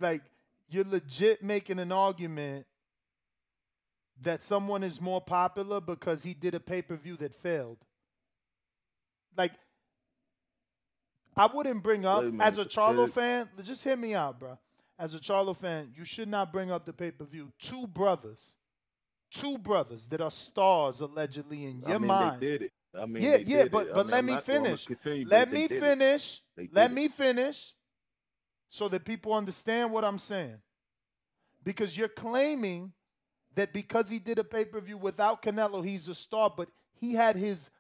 [0.01, 0.23] Like
[0.71, 2.65] you're legit making an argument
[4.23, 7.77] that someone is more popular because he did a pay per view that failed.
[9.37, 9.53] Like
[11.37, 13.49] I wouldn't bring up Wait as a Charlo fan.
[13.63, 14.59] Just hear me out, bro.
[14.99, 17.53] As a Charlo fan, you should not bring up the pay per view.
[17.59, 18.57] Two brothers,
[19.33, 22.41] two brothers that are stars allegedly in I your mean, mind.
[22.41, 22.73] they did it.
[22.95, 23.93] I mean, yeah, yeah, but it.
[23.93, 24.87] I but mean, let me finish.
[24.87, 26.41] continue, let me finish.
[26.73, 27.75] Let me finish,
[28.69, 30.59] so that people understand what I'm saying.
[31.65, 32.93] Because you're claiming
[33.55, 36.69] that because he did a pay per view without Canelo, he's a star, but
[37.01, 37.71] he had his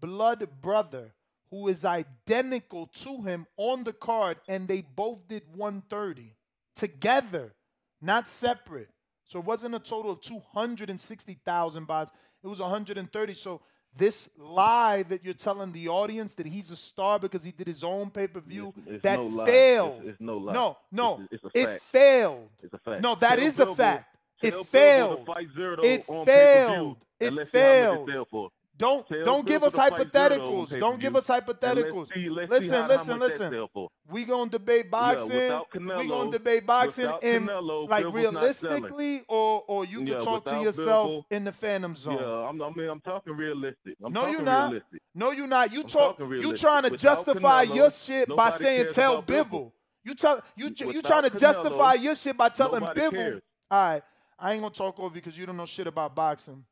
[0.00, 1.14] blood brother
[1.50, 6.34] who is identical to him on the card, and they both did 130
[6.74, 7.54] together,
[8.00, 8.88] not separate.
[9.28, 12.08] So it wasn't a total of 260,000 buys.
[12.42, 13.34] It was 130.
[13.34, 13.60] So
[13.94, 17.84] this lie that you're telling the audience that he's a star because he did his
[17.84, 19.96] own pay-per-view, It's that no failed.
[20.00, 20.52] It's, it's no lie.
[20.54, 22.48] No, no, It's, it's a it failed.
[22.62, 23.02] It's a fact.
[23.02, 24.16] No, that Tell is a Billboard- fact.
[24.40, 25.18] It tell failed.
[25.18, 26.96] to fight Zurdo It failed.
[27.20, 28.52] It and let's see how much failed.
[28.80, 29.04] It sell for.
[29.04, 30.80] Don't Tell don't give us to fight Zurdo on hypotheticals.
[30.80, 32.14] Don't give us and let's hypotheticals.
[32.14, 33.68] see- let's listen, listen, listen.
[34.10, 35.36] We gonna debate boxing.
[35.36, 35.66] without
[35.98, 40.44] we gonna debate boxing without in Canelo, like realistically, or or you can Yeah, talk
[40.46, 42.18] to yourself in the Phantom Zone.
[42.18, 43.96] Yeah, I'm, I mean, I'm talking realistic.
[44.04, 44.70] I'm no, talking you're not.
[44.70, 45.02] realistic.
[45.14, 45.72] No, you're not.
[45.72, 46.18] You I'm talk.
[46.18, 49.22] You trying to Without justify Canelo, your shit by saying tell.
[49.22, 49.72] Bivol.
[50.04, 52.80] You tell you you trying to Canelo, justify your shit by telling
[53.10, 53.42] cares.
[53.70, 54.02] All right,
[54.38, 56.64] I ain't gonna talk over you because you don't know shit about boxing.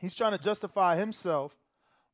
[0.00, 1.56] He's trying to justify himself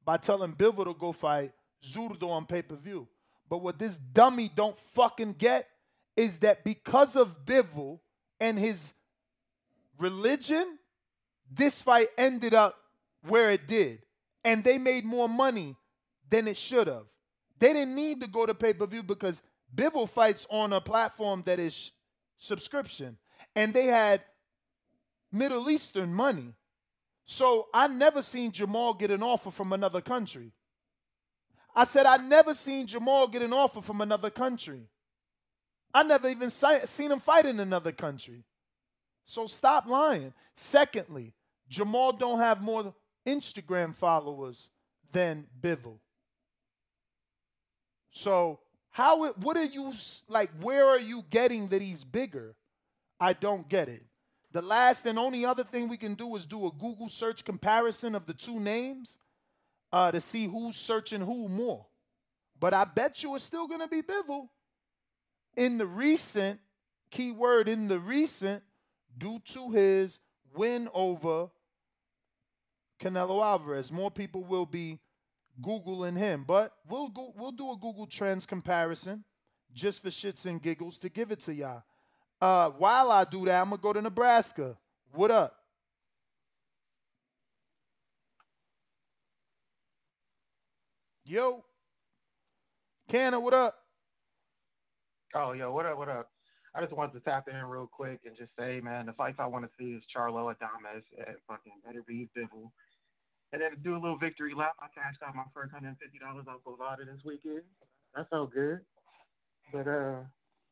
[0.04, 1.52] by telling Bivol to go fight
[1.82, 3.06] Zurdo on pay per view.
[3.48, 5.68] But what this dummy don't fucking get
[6.16, 8.00] is that because of Bivol
[8.40, 8.92] and his
[9.98, 10.78] religion,
[11.50, 12.76] this fight ended up
[13.26, 14.00] where it did.
[14.44, 15.76] And they made more money
[16.30, 17.04] than it should have.
[17.58, 19.42] They didn't need to go to pay per view because
[19.74, 21.92] Bivol fights on a platform that is
[22.38, 23.16] subscription.
[23.56, 24.22] And they had
[25.32, 26.54] Middle Eastern money.
[27.26, 30.52] So I never seen Jamal get an offer from another country.
[31.74, 34.82] I said I never seen Jamal get an offer from another country.
[35.92, 38.44] I never even seen him fight in another country.
[39.26, 40.32] So stop lying.
[40.54, 41.32] Secondly,
[41.68, 42.94] Jamal don't have more
[43.26, 44.70] Instagram followers
[45.12, 45.98] than Bivol.
[48.10, 48.60] So
[48.90, 49.92] how what are you
[50.28, 52.54] like where are you getting that he's bigger?
[53.18, 54.04] I don't get it.
[54.54, 58.14] The last and only other thing we can do is do a Google search comparison
[58.14, 59.18] of the two names
[59.92, 61.84] uh, to see who's searching who more.
[62.60, 64.48] But I bet you it's still going to be Bivol.
[65.56, 66.60] In the recent,
[67.10, 68.62] keyword in the recent,
[69.18, 70.20] due to his
[70.54, 71.48] win over
[73.00, 75.00] Canelo Alvarez, more people will be
[75.60, 76.44] Googling him.
[76.46, 79.24] But we'll go, we'll do a Google Trends comparison
[79.72, 81.82] just for shits and giggles to give it to y'all.
[82.44, 84.76] Uh, while I do that, I'm gonna go to Nebraska.
[85.14, 85.56] What up?
[91.24, 91.64] Yo,
[93.08, 93.74] Canna, what up?
[95.34, 96.28] Oh, yo, what up, what up?
[96.74, 99.46] I just wanted to tap in real quick and just say, man, the fights I
[99.46, 102.70] want to see is Charlo Adames and fucking Beterbiev Bivol.
[103.54, 104.74] And then do a little victory lap.
[104.82, 107.62] I cashed out my first hundred and fifty dollars off Bovada this weekend.
[108.14, 108.80] That felt good.
[109.72, 110.20] But uh,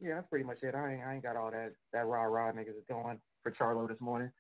[0.02, 0.74] yeah, that's pretty much it.
[0.74, 3.88] I ain't, I ain't got all that that rah rah niggas is going for Charlo
[3.88, 4.30] this morning.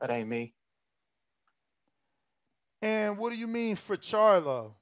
[0.00, 0.54] That ain't me.
[2.80, 4.72] And what do you mean for Charlo?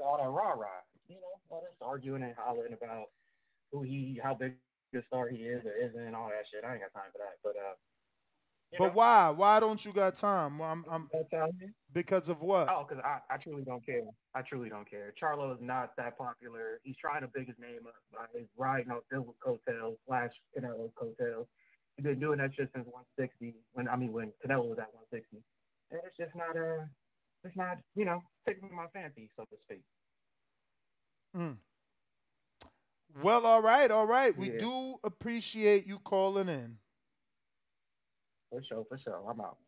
[0.00, 0.84] all that rah rah.
[1.08, 3.06] You know, all this arguing and hollering about
[3.72, 4.54] who he, how big
[4.94, 6.64] a star he is or isn't, and all that shit.
[6.64, 7.36] I ain't got time for that.
[7.42, 7.76] But uh,
[8.72, 9.30] you But know, why?
[9.30, 10.60] Why don't you got time?
[10.60, 11.68] I'm, I'm Don't tell me.
[11.92, 12.68] because of what?
[12.68, 14.02] Oh, because I, I truly don't care.
[14.34, 15.14] I truly don't care.
[15.20, 16.80] Charlo is not that popular.
[16.84, 21.46] He's trying to big his name up by riding off Bill coattails slash Canelo coattails.
[21.96, 23.54] He's been doing that shit since 160.
[23.72, 25.38] When I mean when Canelo was at 160.
[25.90, 26.86] and it's just not a,
[27.44, 29.82] it's not you know tickling my fancy so to speak.
[31.36, 31.56] Mm.
[33.22, 34.36] Well, all right, all right.
[34.36, 34.58] We Yeah.
[34.58, 36.78] do appreciate you calling in.
[38.50, 39.20] For sure, for sure.
[39.28, 39.58] I'm out.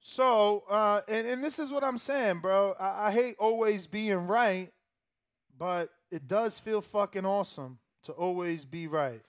[0.00, 2.74] So, uh, and, and this is what I'm saying, bro.
[2.80, 4.72] I, I hate always being right,
[5.56, 9.20] but it does feel fucking awesome to always be right.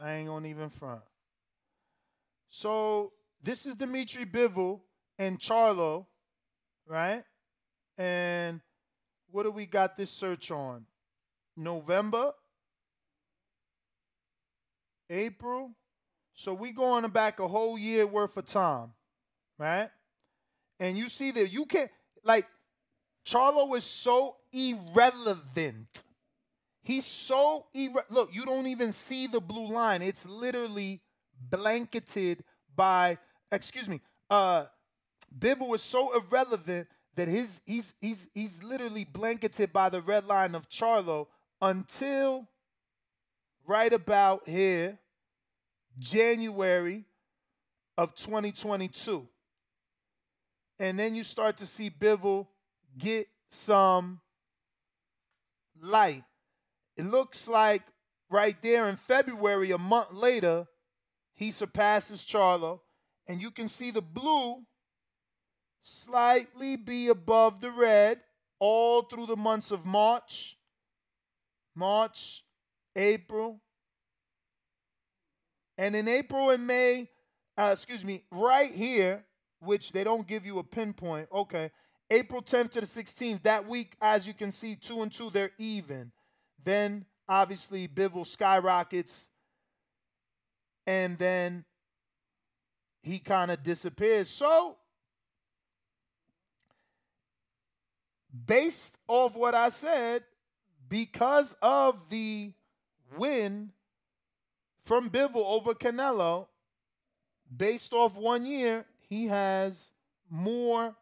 [0.00, 1.02] I ain't gonna even front.
[2.48, 3.12] So,
[3.42, 4.80] this is Dmitry Bivol
[5.18, 6.06] and Charlo,
[6.88, 7.22] right?
[7.98, 8.60] And
[9.30, 10.86] what do we got this search on?
[11.56, 12.32] November,
[15.10, 15.70] April.
[16.34, 18.92] So we going back a whole year worth of time,
[19.58, 19.90] right?
[20.80, 21.90] And you see that you can't
[22.24, 22.46] like
[23.24, 26.04] Charlo is so irrelevant.
[26.82, 28.34] He's so irre- look.
[28.34, 30.02] You don't even see the blue line.
[30.02, 31.00] It's literally
[31.50, 32.44] blanketed
[32.74, 33.18] by.
[33.50, 34.00] Excuse me.
[34.28, 34.64] Uh,
[35.38, 40.54] Bivol is so irrelevant that his he's he's he's literally blanketed by the red line
[40.54, 41.28] of Charlo
[41.62, 42.48] until
[43.66, 44.98] right about here,
[45.98, 47.04] January
[47.96, 49.26] of 2022.
[50.78, 52.48] And then you start to see Bivol
[52.98, 54.20] get some
[55.80, 56.24] light.
[56.96, 57.82] It looks like
[58.30, 60.66] right there in February, a month later,
[61.34, 62.80] he surpasses Charlo.
[63.28, 64.64] And you can see the blue
[65.82, 68.20] slightly be above the red
[68.58, 70.56] all through the months of March,
[71.74, 72.43] March,
[72.96, 73.60] April.
[75.76, 77.08] And in April and May,
[77.58, 79.24] uh, excuse me, right here,
[79.60, 81.28] which they don't give you a pinpoint.
[81.32, 81.70] Okay.
[82.10, 85.50] April 10th to the 16th, that week, as you can see, two and two, they're
[85.58, 86.12] even.
[86.62, 89.30] Then obviously Bivol skyrockets.
[90.86, 91.64] And then
[93.02, 94.28] he kind of disappears.
[94.28, 94.76] So,
[98.46, 100.24] based off what I said,
[100.88, 102.52] because of the
[103.16, 103.70] win
[104.84, 106.46] from Bivol over Canelo,
[107.54, 109.92] based off one year, he has
[110.30, 110.94] more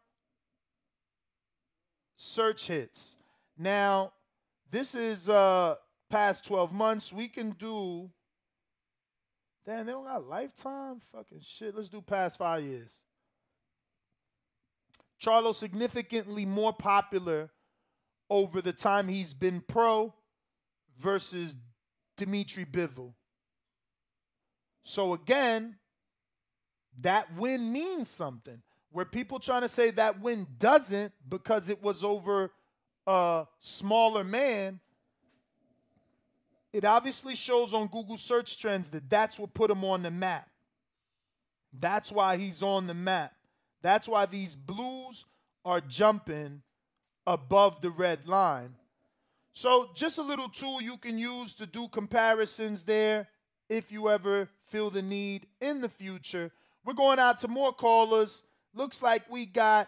[2.15, 3.17] search hits.
[3.57, 4.13] Now,
[4.71, 5.75] this is uh
[6.09, 7.11] past 12 months.
[7.11, 8.09] We can do
[9.65, 11.01] Damn, they don't got lifetime?
[11.13, 11.75] Fucking shit.
[11.75, 13.01] Let's do past five years.
[15.21, 17.49] Charlo significantly more popular
[18.29, 20.13] over the time he's been pro
[20.99, 21.55] versus
[22.25, 23.13] Dmitry Bivol.
[24.83, 25.75] So again,
[26.99, 28.61] that win means something.
[28.91, 32.51] Where people trying to say that win doesn't because it was over
[33.07, 34.79] a smaller man,
[36.71, 40.47] it obviously shows on Google search trends that that's what put him on the map.
[41.79, 43.33] That's why he's on the map.
[43.81, 45.25] That's why these blues
[45.65, 46.61] are jumping
[47.25, 48.75] above the red line.
[49.53, 53.27] So, just a little tool you can use to do comparisons there
[53.69, 56.51] if you ever feel the need in the future.
[56.83, 58.43] We're going out to more callers.
[58.73, 59.87] Looks like we got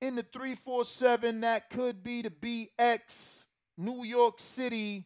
[0.00, 2.30] in the 347 that could be the
[2.78, 3.46] BX
[3.76, 5.04] New York City.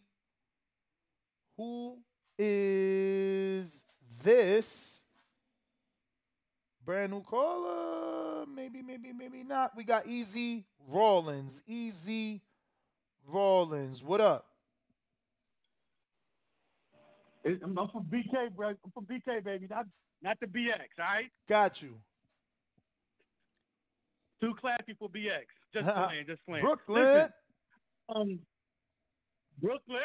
[1.57, 1.99] Who
[2.39, 3.87] is
[4.23, 5.05] this?
[6.85, 8.45] Brand new caller?
[8.47, 9.75] Maybe, maybe, maybe not.
[9.75, 11.63] We got Easy Rollins.
[11.67, 12.43] Easy
[13.31, 14.03] Rollins.
[14.03, 14.47] What up?
[17.47, 18.69] I'm, I'm from BK, bro.
[18.69, 19.87] I'm from BK, baby, not
[20.23, 20.73] not the BX.
[20.99, 21.95] All right, Got you.
[24.43, 25.45] too classy for BX.
[25.73, 26.65] Just playing, just playing.
[26.65, 27.03] Brooklyn.
[27.05, 27.29] Listen,
[28.15, 28.39] um,
[29.61, 30.01] Brooklyn,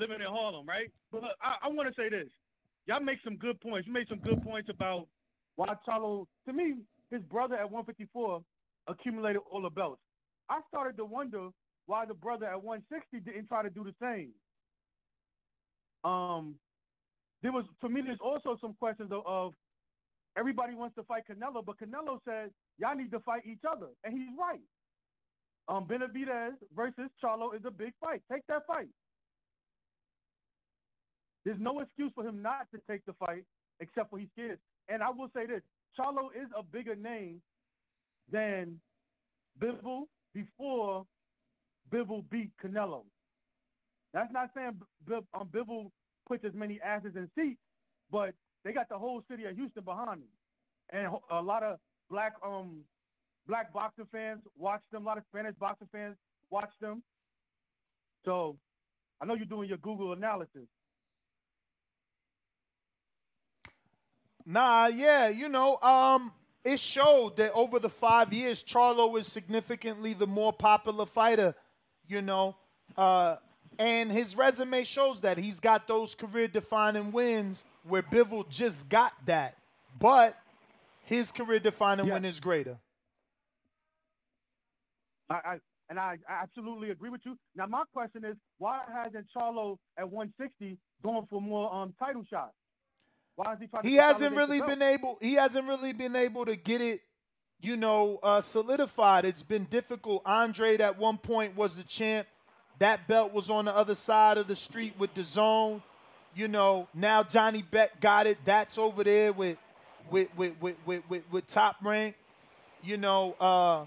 [0.00, 0.90] living in Harlem, right?
[1.12, 2.28] But look, I, I want to say this.
[2.86, 3.86] Y'all make some good points.
[3.86, 5.06] You made some good points about
[5.56, 6.26] why Charlo.
[6.46, 6.74] To me,
[7.10, 8.40] his brother at 154
[8.88, 10.00] accumulated all the belts.
[10.48, 11.48] I started to wonder
[11.86, 14.30] why the brother at 160 didn't try to do the same.
[16.04, 16.54] Um,
[17.42, 18.02] there was for me.
[18.04, 19.52] There's also some questions of, of
[20.38, 24.12] everybody wants to fight Canelo, but Canelo said y'all need to fight each other, and
[24.12, 24.60] he's right.
[25.68, 28.22] Um, Benavidez versus Charlo is a big fight.
[28.30, 28.88] Take that fight.
[31.44, 33.44] There's no excuse for him not to take the fight,
[33.80, 34.58] except for he's scared.
[34.88, 35.62] And I will say this:
[35.98, 37.40] Charlo is a bigger name
[38.30, 38.80] than
[39.60, 40.04] Bivol
[40.34, 41.04] before
[41.92, 43.02] Bivol beat Canelo.
[44.12, 44.80] That's not saying
[45.12, 45.90] um, Bivol
[46.28, 47.60] puts as many asses in seats,
[48.10, 48.34] but
[48.64, 50.28] they got the whole city of Houston behind them,
[50.90, 51.78] and a lot of
[52.10, 52.80] black um
[53.46, 55.04] black boxing fans watch them.
[55.04, 56.16] A lot of Spanish boxing fans
[56.50, 57.02] watch them.
[58.24, 58.56] So
[59.20, 60.66] I know you're doing your Google analysis.
[64.44, 66.32] Nah, yeah, you know, um,
[66.64, 71.54] it showed that over the five years, Charlo is significantly the more popular fighter,
[72.08, 72.56] you know.
[72.96, 73.36] Uh,
[73.78, 79.12] and his resume shows that he's got those career defining wins where Bivol just got
[79.26, 79.56] that.
[79.98, 80.36] But
[81.04, 82.78] his career defining win is greater.
[85.28, 85.58] I, I
[85.88, 87.38] and I, I absolutely agree with you.
[87.54, 92.52] Now my question is, why hasn't Charlo at 160 going for more um title shots?
[93.36, 93.84] Why is he trying?
[93.84, 97.00] He to hasn't really been able he hasn't really been able to get it,
[97.60, 99.24] you know, uh, solidified.
[99.24, 100.22] It's been difficult.
[100.26, 102.26] Andrade at one point was the champ.
[102.78, 105.82] That belt was on the other side of the street with DAZN.
[106.34, 108.38] You know, now Janibek got it.
[108.44, 109.56] That's over there with
[110.10, 112.14] with with with with, with, with top rank.
[112.82, 113.86] You know, uh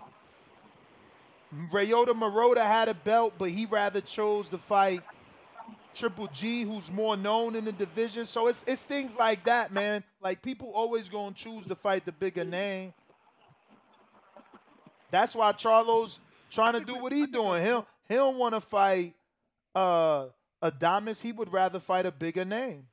[1.71, 5.01] Ryota Murata had a belt, but he rather chose to fight
[5.93, 8.25] Triple G, who's more known in the division.
[8.25, 10.03] So it's it's things like that, man.
[10.21, 12.93] Like people always gonna choose to fight the bigger name.
[15.11, 16.19] That's why Charlo's
[16.49, 17.63] trying to do what he doing.
[17.63, 19.13] He'll he don't want to fight
[19.75, 20.27] uh
[20.63, 21.21] Adames.
[21.21, 22.87] He would rather fight a bigger name.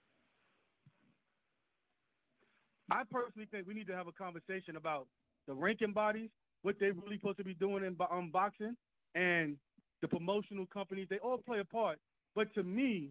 [2.91, 5.07] I personally think we need to have a conversation about
[5.49, 6.31] the ranking bodies,
[6.63, 8.77] what they're really supposed to be doing in um, boxing,
[9.15, 9.57] and
[10.03, 11.09] the promotional companies.
[11.11, 11.99] They all play a part.
[12.37, 13.11] But to me,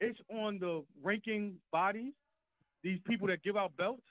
[0.00, 2.12] it's on the ranking bodies,
[2.82, 4.02] these people that give out belts,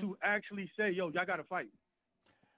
[0.00, 1.68] to actually say, "Yo, y'all got to fight."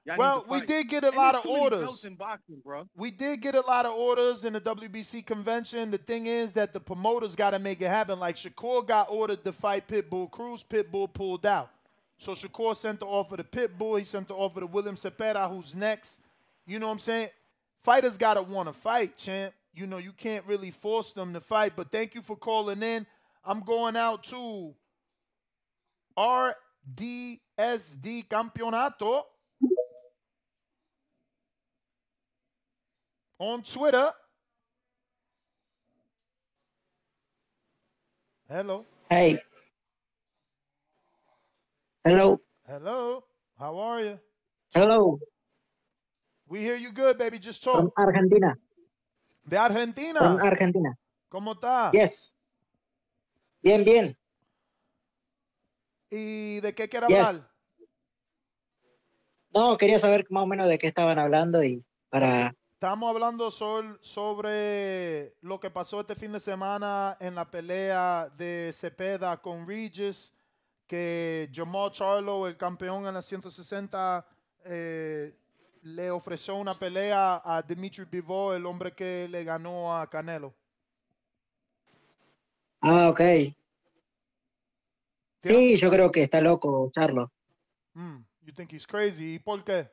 [0.04, 2.04] Well, we did get a And lot of orders.
[2.18, 2.62] boxing.
[2.96, 5.90] We did get a lot of orders in the WBC convention.
[5.90, 8.18] The thing is that the promoters got to make it happen.
[8.18, 10.64] Like Shakur got ordered to fight Pitbull Cruz.
[10.68, 11.70] Pitbull pulled out.
[12.18, 13.98] So Shakur sent the offer to Pitbull.
[13.98, 16.20] He sent the offer to William Zepeda, who's next.
[16.66, 17.28] You know what I'm saying?
[17.84, 19.54] Fighters got to want to fight, champ.
[19.74, 21.72] You know, you can't really force them to fight.
[21.76, 23.06] But thank you for calling in.
[23.44, 24.74] I'm going out to
[26.16, 29.22] RDSD Campeonato
[33.42, 34.12] on Twitter.
[38.48, 38.84] Hello.
[39.10, 39.38] Hey.
[42.04, 42.38] Hello.
[42.68, 43.24] Hello.
[43.58, 44.18] How are you?
[44.74, 45.18] Hello.
[46.46, 47.38] We hear you good, baby.
[47.40, 47.80] Just talk.
[47.80, 48.54] From Argentina.
[49.48, 50.20] De Argentina.
[50.20, 50.94] From Argentina.
[51.28, 51.90] ¿Cómo está?
[51.92, 52.30] Yes.
[53.62, 54.16] Bien, bien.
[56.10, 57.26] ¿Y de qué quiere Yes.
[57.26, 57.50] hablar?
[59.54, 62.54] No, quería saber más o menos de qué estaban hablando y para...
[62.82, 68.72] Estamos hablando sol- sobre lo que pasó este fin de semana en la pelea de
[68.74, 70.32] Cepeda con Regis,
[70.88, 74.26] que Jamal Charlo, el campeón en la 160,
[74.64, 75.32] eh,
[75.82, 80.52] le ofreció una pelea a Dimitri Bivol, el hombre que le ganó a Canelo.
[82.80, 83.20] Ah, ok.
[85.38, 87.30] Sí, yo creo que está loco, Charlo.
[87.94, 89.34] Mm, you think he's crazy?
[89.34, 89.88] ¿Y por qué?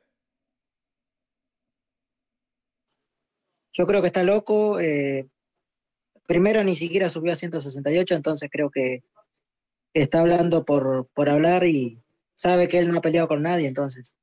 [3.80, 4.78] Yo creo que está loco.
[4.78, 5.26] eh,
[6.26, 9.02] primero ni siquiera subió a 168, entonces creo que
[9.94, 11.98] está hablando por, por hablar y
[12.34, 14.18] sabe que él no ha peleado con nadie, entonces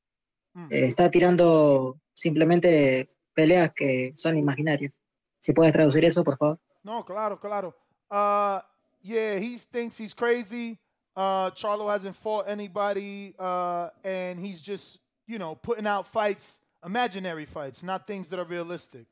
[0.69, 4.93] eh, está tirando simplemente peleas que son imaginarias.
[5.39, 6.59] Si puedes traducir eso, por favor.
[6.83, 7.73] No, claro, claro.
[8.11, 8.59] Uh,
[9.01, 10.77] yeah, he thinks he's crazy.
[11.15, 17.47] Uh, Charlo hasn't fought anybody, uh, and he's just, you know, putting out fights, imaginary
[17.47, 19.07] fights, not things that are realistic.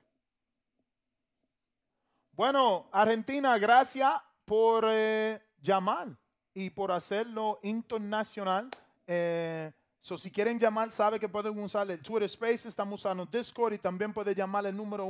[2.35, 4.11] Bueno, Argentina, gracias
[4.43, 6.09] por eh, llamar
[6.53, 8.69] y por hacerlo internacional.
[9.07, 9.71] Eh,
[10.01, 13.77] so, si quieren llamar, sabe que pueden usar el Twitter Space, estamos usando Discord y
[13.77, 15.07] también puede llamar el número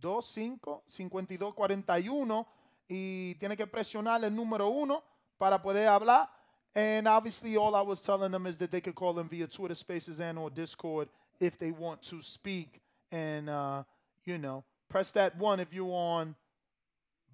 [0.00, 2.46] 1-425-5241
[2.86, 5.02] y tiene que presionar el número 1
[5.36, 6.30] para poder hablar.
[6.76, 9.74] And obviously, all I was telling them is that they could call them via Twitter
[9.74, 11.08] Spaces and or Discord
[11.40, 12.80] if they want to speak.
[13.10, 13.82] And, uh,
[14.24, 14.62] you know,
[14.94, 16.36] press that one if you're on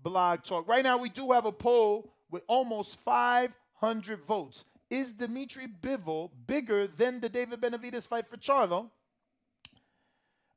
[0.03, 0.66] Blog Talk.
[0.66, 4.65] Right now, we do have a poll with almost 500 votes.
[4.89, 8.89] Is Dmitry Bivol bigger than the David Benavidez fight for Charlo?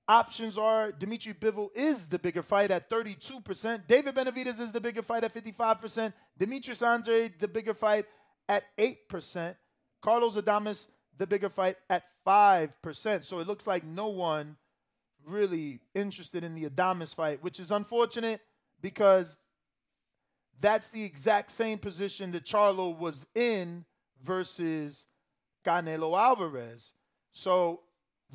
[0.08, 3.86] Options are Dmitry Bivol is the bigger fight at 32%.
[3.86, 6.14] David Benavidez is the bigger fight at 55%.
[6.38, 8.06] Demetrius Andrade, the bigger fight
[8.48, 9.56] at 8%.
[10.02, 13.26] Carlos Adames, the bigger fight at 5%.
[13.26, 14.56] So it looks like no one
[15.26, 18.42] really interested in the Adames fight, which is unfortunate
[18.82, 19.38] because
[20.60, 23.86] that's the exact same position that Charlo was in
[24.24, 25.08] versus
[25.66, 26.94] Canelo Alvarez.
[27.32, 27.82] So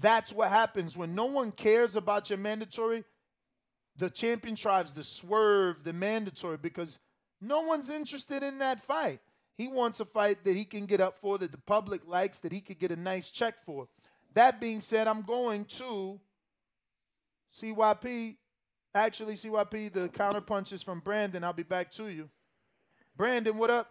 [0.01, 3.05] that's what happens when no one cares about your mandatory.
[3.97, 6.99] The champion tries to swerve the mandatory because
[7.41, 9.21] no one's interested in that fight.
[9.57, 12.53] He wants a fight that he can get up for, that the public likes, that
[12.53, 13.89] he could get a nice check for.
[14.35, 16.21] That being said, I'm going to
[17.61, 18.37] CYP.
[18.95, 21.45] Actually, CYP, the counter punches from Brandon.
[21.45, 22.29] I'll be back to you.
[23.17, 23.91] Brandon, what up?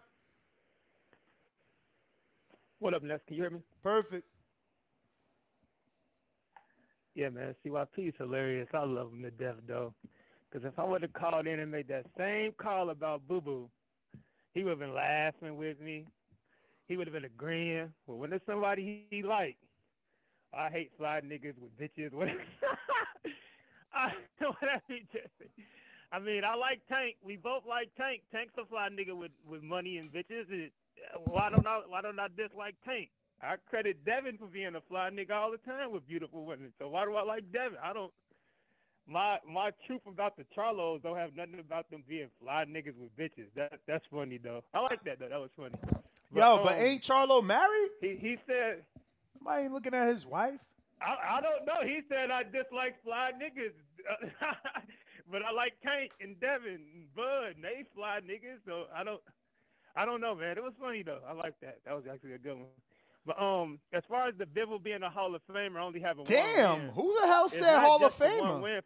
[2.80, 3.20] What up, Ness?
[3.26, 3.60] Can you hear me?
[3.82, 4.24] Perfect.
[7.14, 7.54] Yeah, man.
[7.64, 8.68] CYP is hilarious.
[8.72, 9.92] I love him to death, though.
[10.50, 13.68] Because if I would have called in and made that same call about Boo Boo,
[14.54, 16.06] he would have been laughing with me.
[16.86, 17.92] He would have been agreeing.
[18.06, 19.56] Well, when there's somebody he, he like,
[20.56, 22.12] I hate fly niggas with bitches.
[22.12, 22.38] Whatever.
[24.40, 25.02] I, whatever he
[26.10, 27.16] I mean, I like Tank.
[27.22, 28.22] We both like Tank.
[28.32, 30.50] Tank's a fly nigga with, with money and bitches.
[30.50, 30.72] It,
[31.26, 33.10] why don't I why don't I dislike Tank?
[33.42, 36.72] I credit Devin for being a fly nigga all the time with beautiful women.
[36.78, 37.78] So why do I like Devin?
[37.82, 38.12] I don't.
[39.06, 43.16] My my truth about the Charlos don't have nothing about them being fly niggas with
[43.16, 43.48] bitches.
[43.56, 44.62] That that's funny though.
[44.74, 45.28] I like that though.
[45.28, 45.74] That was funny.
[46.34, 47.90] Yo, but um, ain't Charlo married?
[48.00, 48.82] He he said
[49.38, 50.60] Somebody ain't looking at his wife.
[51.00, 51.86] I, I don't know.
[51.86, 53.72] He said I dislike fly niggas,
[55.30, 57.56] but I like Tank and Devin and Bud.
[57.56, 59.20] And they fly niggas, so I don't.
[59.96, 60.56] I don't know, man.
[60.56, 61.20] It was funny though.
[61.28, 61.78] I like that.
[61.84, 62.70] That was actually a good one.
[63.26, 66.24] But um, as far as the Bivol being a Hall of Famer, I only having
[66.24, 68.82] one Damn, win, who the hell said Hall of just the one Famer?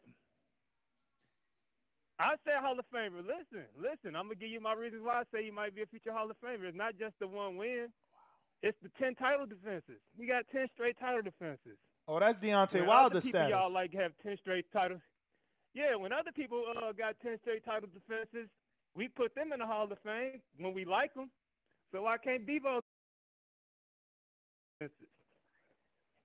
[2.19, 3.19] I said Hall of Famer.
[3.19, 4.17] Listen, listen.
[4.17, 6.31] I'm gonna give you my reasons why I say you might be a future Hall
[6.31, 6.65] of Famer.
[6.65, 7.89] It's not just the one win.
[8.63, 10.01] It's the ten title defenses.
[10.17, 11.79] You got ten straight title defenses.
[12.09, 13.51] Oh, that's Deontay When Wilder other people status.
[13.51, 15.01] Y'all like have ten straight titles.
[15.75, 18.49] Yeah, when other people uh, got ten straight title defenses,
[18.95, 21.31] we put them in the Hall of Fame when we like them.
[21.93, 22.83] So why can't defenses?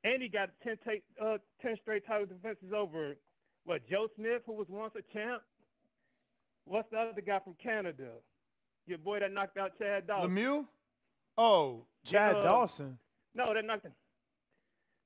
[0.04, 3.16] And he got 10, ta- uh, 10 straight title defenses over
[3.66, 5.41] what Joe Smith, who was once a champ.
[6.66, 8.12] What's the other guy from Canada?
[8.86, 10.32] Your boy that knocked out Chad Dawson.
[10.36, 10.66] Lemieux?
[11.38, 12.98] Oh, Chad Uh, Dawson.
[13.36, 13.86] No, that knocked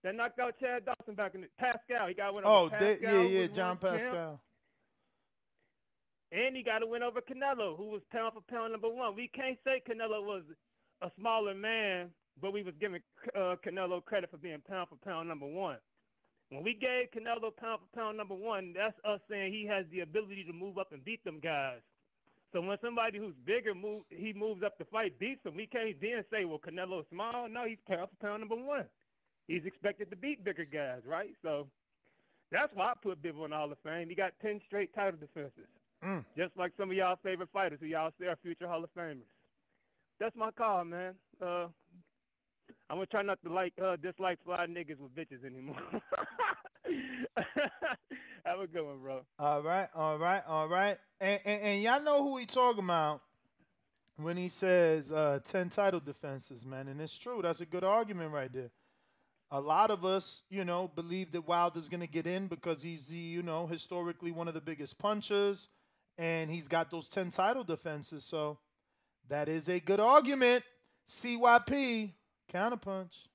[0.04, 2.08] that knocked out Chad Dawson back in the Pascal.
[2.08, 3.24] He got one Oh, over they, Pascal.
[3.24, 3.82] yeah, yeah, John champ.
[3.82, 4.42] Pascal.
[6.32, 9.16] And he got to win over Canelo, who was pound for pound number one.
[9.16, 10.44] We can't say Canelo was
[11.02, 12.10] a smaller man,
[12.42, 13.02] but we was giving
[13.36, 15.78] uh, Canelo credit for being pound for pound number one.
[16.50, 20.02] When we gave Canelo pound for pound number one, that's us saying he has the
[20.02, 21.80] ability to move up and beat them guys.
[22.54, 25.56] So when somebody who's bigger move, he moves up to fight, beats him.
[25.56, 27.48] We can't then say, well, Canelo's small.
[27.50, 28.86] No, he's pound for pound number one.
[29.52, 31.32] He's expected to beat bigger guys, right?
[31.42, 31.68] So
[32.52, 34.08] that's why I put Bivol in the Hall of Fame.
[34.10, 35.68] He got ten straight title defenses,
[36.04, 36.24] Mm.
[36.38, 39.28] just like some of y'all favorite fighters who y'all say are future Hall of Famers.
[40.20, 41.16] That's my call, man.
[41.42, 41.68] Uh,
[42.90, 45.76] I'm gonna try not to like uh, dislike fly niggas with bitches anymore.
[48.46, 49.22] Have a good one, bro.
[49.38, 50.98] All right, all right, all right.
[51.20, 53.22] And, and, and y'all know who he talking about
[54.18, 56.88] when he says uh, 10 title defenses, man.
[56.88, 57.42] And it's true.
[57.44, 58.72] That's a good argument right there.
[59.52, 63.08] A lot of us, you know, believe that Wilder's going to get in because he's
[63.08, 65.68] the, you know, historically one of the biggest punchers
[66.18, 68.24] and he's got those 10 title defenses.
[68.24, 68.60] So
[69.28, 70.64] that is a good argument.
[71.08, 72.14] CYP,
[72.54, 73.28] counterpunch.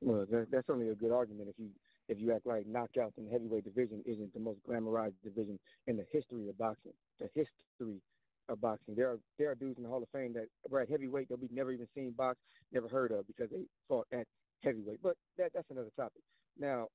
[0.00, 1.68] Well, that, that's only a good argument if you
[2.08, 5.96] if you act like knockouts in the heavyweight division isn't the most glamorized division in
[5.96, 6.92] the history of boxing.
[7.20, 8.00] The history
[8.48, 8.94] of boxing.
[8.94, 11.40] There are there are dudes in the Hall of Fame that were at heavyweight that
[11.40, 12.38] we've never even seen box,
[12.72, 14.26] never heard of because they fought at
[14.62, 15.00] heavyweight.
[15.02, 16.22] But that that's another topic.
[16.58, 16.88] Now,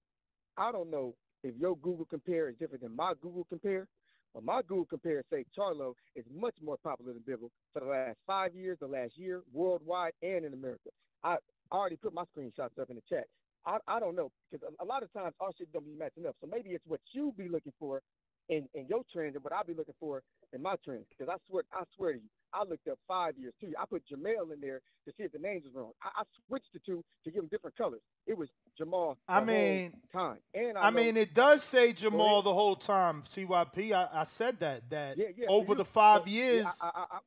[0.57, 3.87] I don't know if your Google compare is different than my Google compare.
[4.33, 8.17] But my Google compare say Charlo is much more popular than Bivol for the last
[8.27, 10.89] five years, the last year, worldwide and in America.
[11.23, 11.37] I
[11.71, 13.25] I already put my screenshots up in the chat.
[13.65, 16.25] I, I don't know because a, a lot of times our shit don't be matching
[16.25, 16.35] up.
[16.41, 18.01] So maybe it's what you be looking for
[18.49, 21.05] in, in your trends and what I be looking for in my trends.
[21.09, 23.73] Because I swear I swear to you, I looked up five years too.
[23.79, 25.91] I put Jamel in there to see if the names was wrong.
[26.03, 28.01] I, I switched the two to give them different colors.
[28.25, 29.17] It was Jamal.
[29.27, 30.37] I the mean, time.
[30.53, 33.23] And I, I mean, it does say Jamal the whole time.
[33.23, 33.91] CYP.
[33.91, 36.79] I, I said that that Yeah, yeah, over the five yeah, years.
[36.81, 37.19] I, I,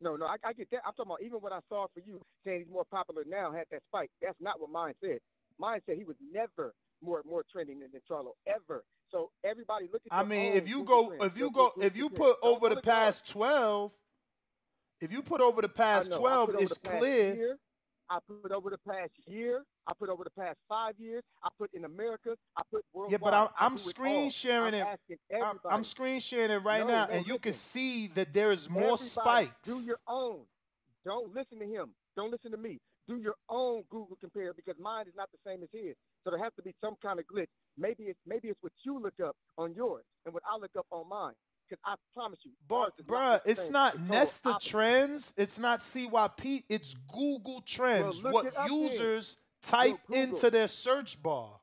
[0.00, 0.80] no, no, I, I get that.
[0.86, 3.66] I'm talking about even what I saw for you saying he's more popular now had
[3.70, 4.10] that spike.
[4.22, 5.18] That's not what mine said.
[5.58, 6.72] Mine said he was never
[7.02, 8.82] more more trending than, than Charlo ever.
[9.10, 10.16] So everybody look at.
[10.16, 12.90] I mean, if you go, if you go, if you put over the look it
[12.90, 12.94] up.
[12.94, 13.92] past twelve,
[15.00, 16.16] if you put over the past I know.
[16.16, 17.34] I twelve, it's clear.
[17.34, 17.58] Year,
[18.08, 19.64] I put over the past year.
[19.86, 21.22] I put over the past five years.
[21.42, 22.36] I put in America.
[22.56, 23.12] I put worldwide.
[23.12, 25.18] Yeah, but I'm I'm screen sharing I'm it.
[25.42, 25.58] I'm.
[25.68, 28.82] I'm screen sharing it right No, now, and you can see that there is more
[28.82, 29.68] Everybody, spikes.
[29.68, 30.40] Do your own.
[31.04, 31.90] Don't listen to him.
[32.16, 32.78] Don't listen to me.
[33.08, 35.96] Do your own Google compare because mine is not the same as his.
[36.24, 37.48] So there has to be some kind of glitch.
[37.78, 40.86] Maybe it's maybe it's what you look up on yours and what I look up
[40.90, 41.32] on mine.
[41.68, 43.72] Because I promise you, But bruh, it's same.
[43.74, 44.56] not total Nesta.
[44.60, 45.32] Trends.
[45.36, 46.64] It's not CYP.
[46.68, 48.24] It's Google Trends.
[48.24, 51.60] what users type into their search bar.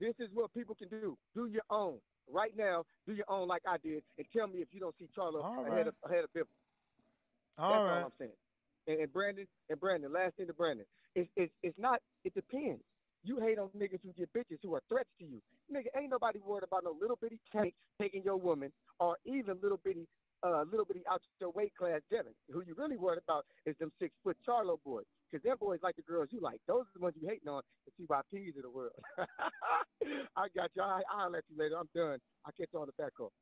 [0.00, 1.16] This is what people can do.
[1.34, 1.98] Do your own.
[2.28, 5.08] Right now, do your own like I did, and tell me if you don't see
[5.16, 5.86] Charlo All ahead right.
[5.86, 6.42] of ahead of Bill.
[7.56, 7.98] All That's right.
[7.98, 8.32] all I'm saying.
[8.88, 10.84] And, and Brandon, and Brandon, last thing to Brandon,
[11.14, 12.00] it's it's it's not.
[12.24, 12.82] It depends.
[13.26, 15.42] You hate on niggas who get bitches who are threats to you.
[15.72, 18.70] Nigga, ain't nobody worried about no little bitty tank taking your woman,
[19.00, 20.06] or even little bitty,
[20.44, 22.32] uh, little bitty out your weight class Devin.
[22.52, 25.96] Who you really worried about is them six foot Charlo boys, because them boys like
[25.96, 26.60] the girls you like.
[26.68, 28.92] Those are the ones you hating on, the CYPs of the world.
[29.18, 30.82] I got you.
[30.82, 31.76] I, I'll let you later.
[31.78, 32.18] I'm done.
[32.44, 33.32] I'll catch you on the back call.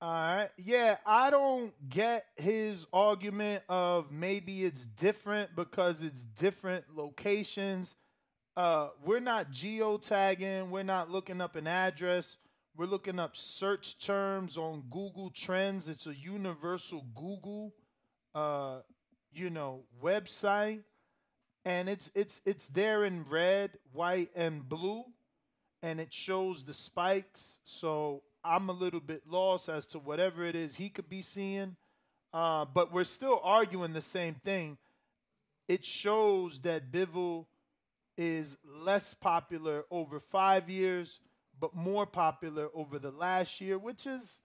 [0.00, 0.50] All right.
[0.56, 7.94] Yeah, I don't get his argument of maybe it's different because it's different locations.
[8.56, 10.68] Uh, we're not geotagging.
[10.68, 12.38] We're not looking up an address.
[12.76, 15.88] We're looking up search terms on Google Trends.
[15.88, 17.74] It's a universal Google,
[18.34, 18.80] uh,
[19.32, 20.80] you know, website,
[21.64, 25.04] and it's it's it's there in red, white, and blue
[25.82, 27.60] and it shows the spikes.
[27.64, 31.76] So I'm a little bit lost as to whatever it is he could be seeing.
[32.32, 34.78] Uh, but we're still arguing the same thing.
[35.68, 37.46] It shows that Bivol
[38.16, 41.20] is less popular over five years,
[41.58, 44.42] but more popular over the last year, which is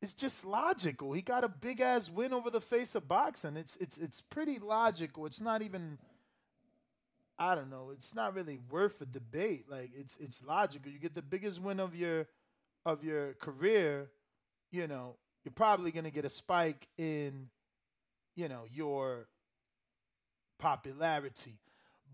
[0.00, 1.12] it's just logical.
[1.12, 3.56] He got a big ass win over the face of boxing.
[3.56, 5.26] It's it's it's pretty logical.
[5.26, 5.98] It's not even
[7.38, 7.90] I don't know.
[7.92, 9.66] It's not really worth a debate.
[9.68, 10.90] Like it's it's logical.
[10.90, 12.26] You get the biggest win of your
[12.86, 14.08] of your career,
[14.70, 17.48] you know, you're probably gonna get a spike in,
[18.34, 19.28] you know, your
[20.58, 21.58] popularity.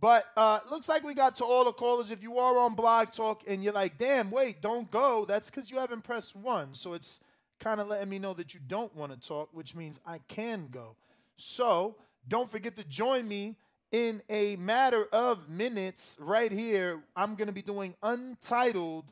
[0.01, 2.11] But uh looks like we got to all the callers.
[2.11, 5.71] If you are on Blog Talk and you're like, damn, wait, don't go, that's because
[5.71, 6.75] you haven't pressed one.
[6.75, 7.21] So it's
[7.61, 10.69] kind of letting me know that you don't want to talk, which means I can
[10.71, 10.97] go.
[11.37, 11.97] So
[12.29, 13.57] don't forget to join me
[13.91, 17.03] in a matter of minutes right here.
[17.15, 19.05] I'm going to be doing Untitled,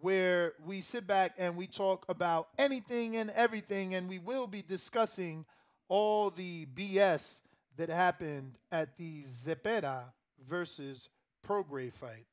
[0.00, 4.62] where we sit back and we talk about anything and everything, and we will be
[4.62, 5.44] discussing
[5.88, 7.42] all the BS
[7.78, 10.02] that happened at the Zepeda
[10.48, 11.08] versus
[11.46, 12.26] Prograis fight.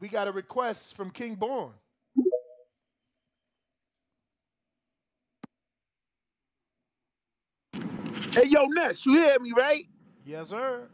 [0.00, 1.72] We got a request from King Born.
[8.32, 9.86] Hey, yo, Ness, you hear me, right?
[10.24, 10.88] Yes, sir.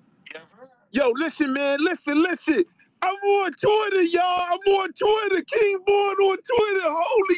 [0.92, 2.64] Yo, listen, man, listen, listen.
[3.02, 4.46] I'm on Twitter, y'all.
[4.48, 5.42] I'm on Twitter.
[5.42, 6.88] King Born on Twitter.
[6.88, 7.36] Holy,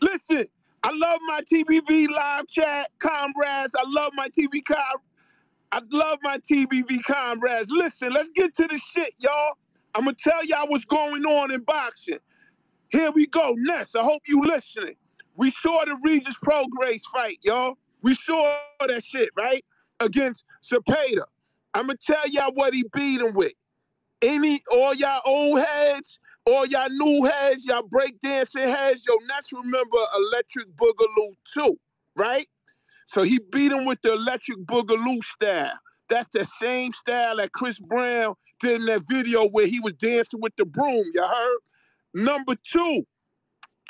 [0.00, 0.48] listen.
[0.82, 3.72] I love my TBV live chat comrades.
[3.76, 4.78] I love my TV com.
[5.72, 7.68] I love my TBV comrades.
[7.70, 9.58] Listen, let's get to the shit, y'all.
[9.94, 12.18] I'm gonna tell y'all what's going on in boxing.
[12.88, 13.88] Here we go, Ness.
[13.94, 14.94] I hope you listening.
[15.36, 17.76] We saw the Regis Prograis fight, y'all.
[18.02, 19.64] We saw that shit, right?
[20.00, 21.24] Against Zepeda.
[21.74, 23.52] I'm gonna tell y'all what he beat him with.
[24.22, 26.18] Any all y'all old heads,
[26.50, 31.78] all y'all new heads, y'all breakdancing heads, yo, Ness remember Electric Boogaloo too,
[32.16, 32.48] right?
[33.08, 35.78] So he beat him with the Electric Boogaloo style.
[36.08, 40.40] That's the same style that Chris Brown did in that video where he was dancing
[40.40, 41.04] with the broom.
[41.14, 41.58] You heard?
[42.14, 43.04] Number two,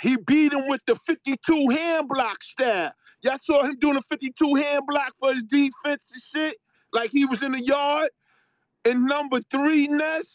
[0.03, 2.93] he beat him with the 52 hand block style.
[3.23, 6.57] Y'all saw him doing a 52 hand block for his defense and shit,
[6.93, 8.11] like he was in the yard.
[8.85, 10.29] And number three, Ness,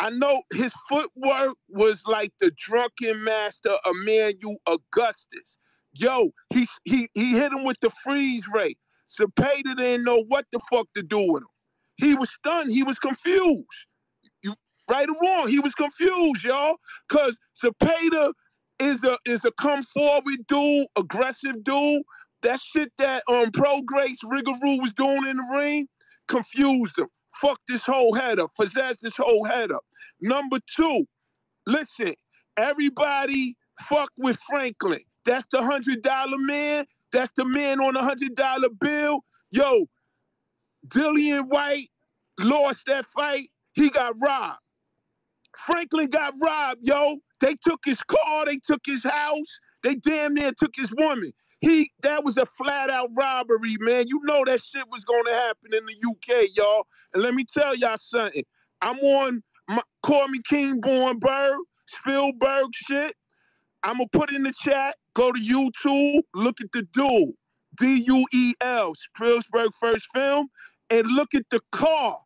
[0.00, 5.58] I know his footwork was like the drunken master Emmanuel Augustus.
[5.94, 8.76] Yo, he he he hit him with the freeze ray.
[9.20, 11.48] Zepeda didn't know what the fuck to do with him.
[11.96, 12.72] He was stunned.
[12.72, 13.66] He was confused.
[14.42, 14.54] You
[14.90, 16.76] right or wrong, he was confused, y'all.
[17.10, 18.32] Cause Zepeda
[18.80, 22.02] is a is a come forward dude, aggressive dude.
[22.42, 25.88] That shit that um Pro Grace Rougarou was doing in the ring
[26.28, 27.08] confused him.
[27.40, 28.52] Fuck this whole head up.
[28.56, 29.84] Possess this whole head up.
[30.20, 31.06] Number two,
[31.66, 32.14] listen,
[32.58, 33.56] everybody
[33.88, 35.02] fuck with Franklin.
[35.26, 36.86] That's the hundred dollar man.
[37.12, 39.24] That's the man on the hundred dollar bill.
[39.52, 39.86] Yo,
[40.88, 41.90] Dillian Whyte
[42.40, 43.50] lost that fight.
[43.74, 44.58] He got robbed.
[45.66, 47.18] Franklin got robbed, yo.
[47.40, 49.48] They took his car, they took his house,
[49.82, 51.32] they damn near took his woman.
[51.60, 54.06] He that was a flat out robbery, man.
[54.08, 56.86] You know that shit was gonna happen in the UK, y'all.
[57.12, 58.44] And let me tell y'all something.
[58.80, 61.58] I'm on my, call me King Born Bird,
[61.88, 63.14] Spielberg shit.
[63.82, 64.96] I'm gonna put in the chat.
[65.14, 67.32] Go to YouTube, look at the duel,
[67.78, 70.48] D U E L, Spielberg first film,
[70.88, 72.18] and look at the car.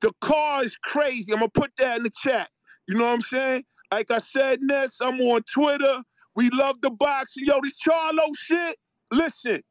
[0.00, 1.32] The car is crazy.
[1.32, 2.48] I'm gonna put that in the chat.
[2.88, 3.64] You know what I'm saying?
[3.92, 6.02] Like I said, Ness, I'm on Twitter.
[6.36, 7.46] We love the boxing.
[7.46, 8.78] Yo, this Charlo shit.
[9.12, 9.62] Listen,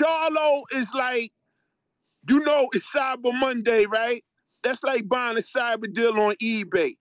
[0.00, 1.32] Charlo is like,
[2.28, 4.24] you know, it's Cyber Monday, right?
[4.64, 6.94] That's like buying a cyber deal on eBay.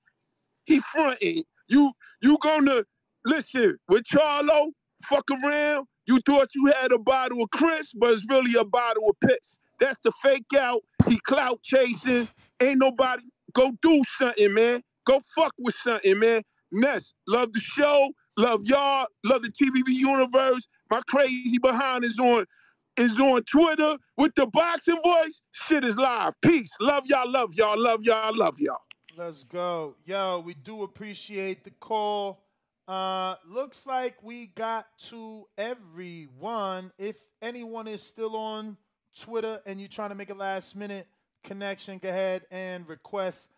[0.66, 1.44] He fronting.
[1.70, 2.84] You you gonna
[3.26, 4.72] listen with Charlo?
[5.06, 5.88] Fuck around.
[6.08, 9.58] You thought you had a bottle of Chris, but it's really a bottle of piss.
[9.82, 10.82] That's the fake out.
[11.10, 12.30] He clout chasing.
[12.62, 13.24] Ain't nobody
[13.54, 14.84] go do something, man.
[15.06, 16.44] Go fuck with something, man.
[16.72, 20.62] Ness, love the show, love y'all, love the TBV universe.
[20.90, 22.46] My crazy behind is on
[22.98, 25.42] is on Twitter with the boxing voice.
[25.54, 26.34] Shit is live.
[26.42, 26.70] Peace.
[26.80, 28.82] Love y'all, love y'all, love y'all, love y'all.
[29.18, 29.96] Let's go.
[30.06, 32.44] Yo, we do appreciate the call.
[32.88, 36.92] Uh, looks like we got to everyone.
[36.98, 38.78] If anyone is still on
[39.18, 41.08] Twitter and you're trying to make a last minute
[41.44, 43.50] connection, go ahead and request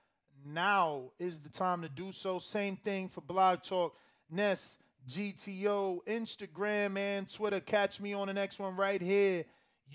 [0.45, 2.39] now is the time to do so.
[2.39, 3.95] Same thing for Blog Talk,
[4.33, 4.77] Ness,
[5.07, 7.59] GTO, Instagram, and Twitter.
[7.59, 9.45] Catch me on the next one right here.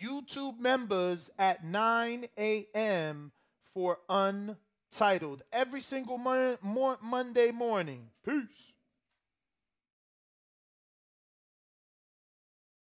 [0.00, 3.32] YouTube members at 9 a.m.
[3.74, 6.58] for Untitled every single mon-
[7.02, 8.10] Monday morning.
[8.24, 8.72] Peace.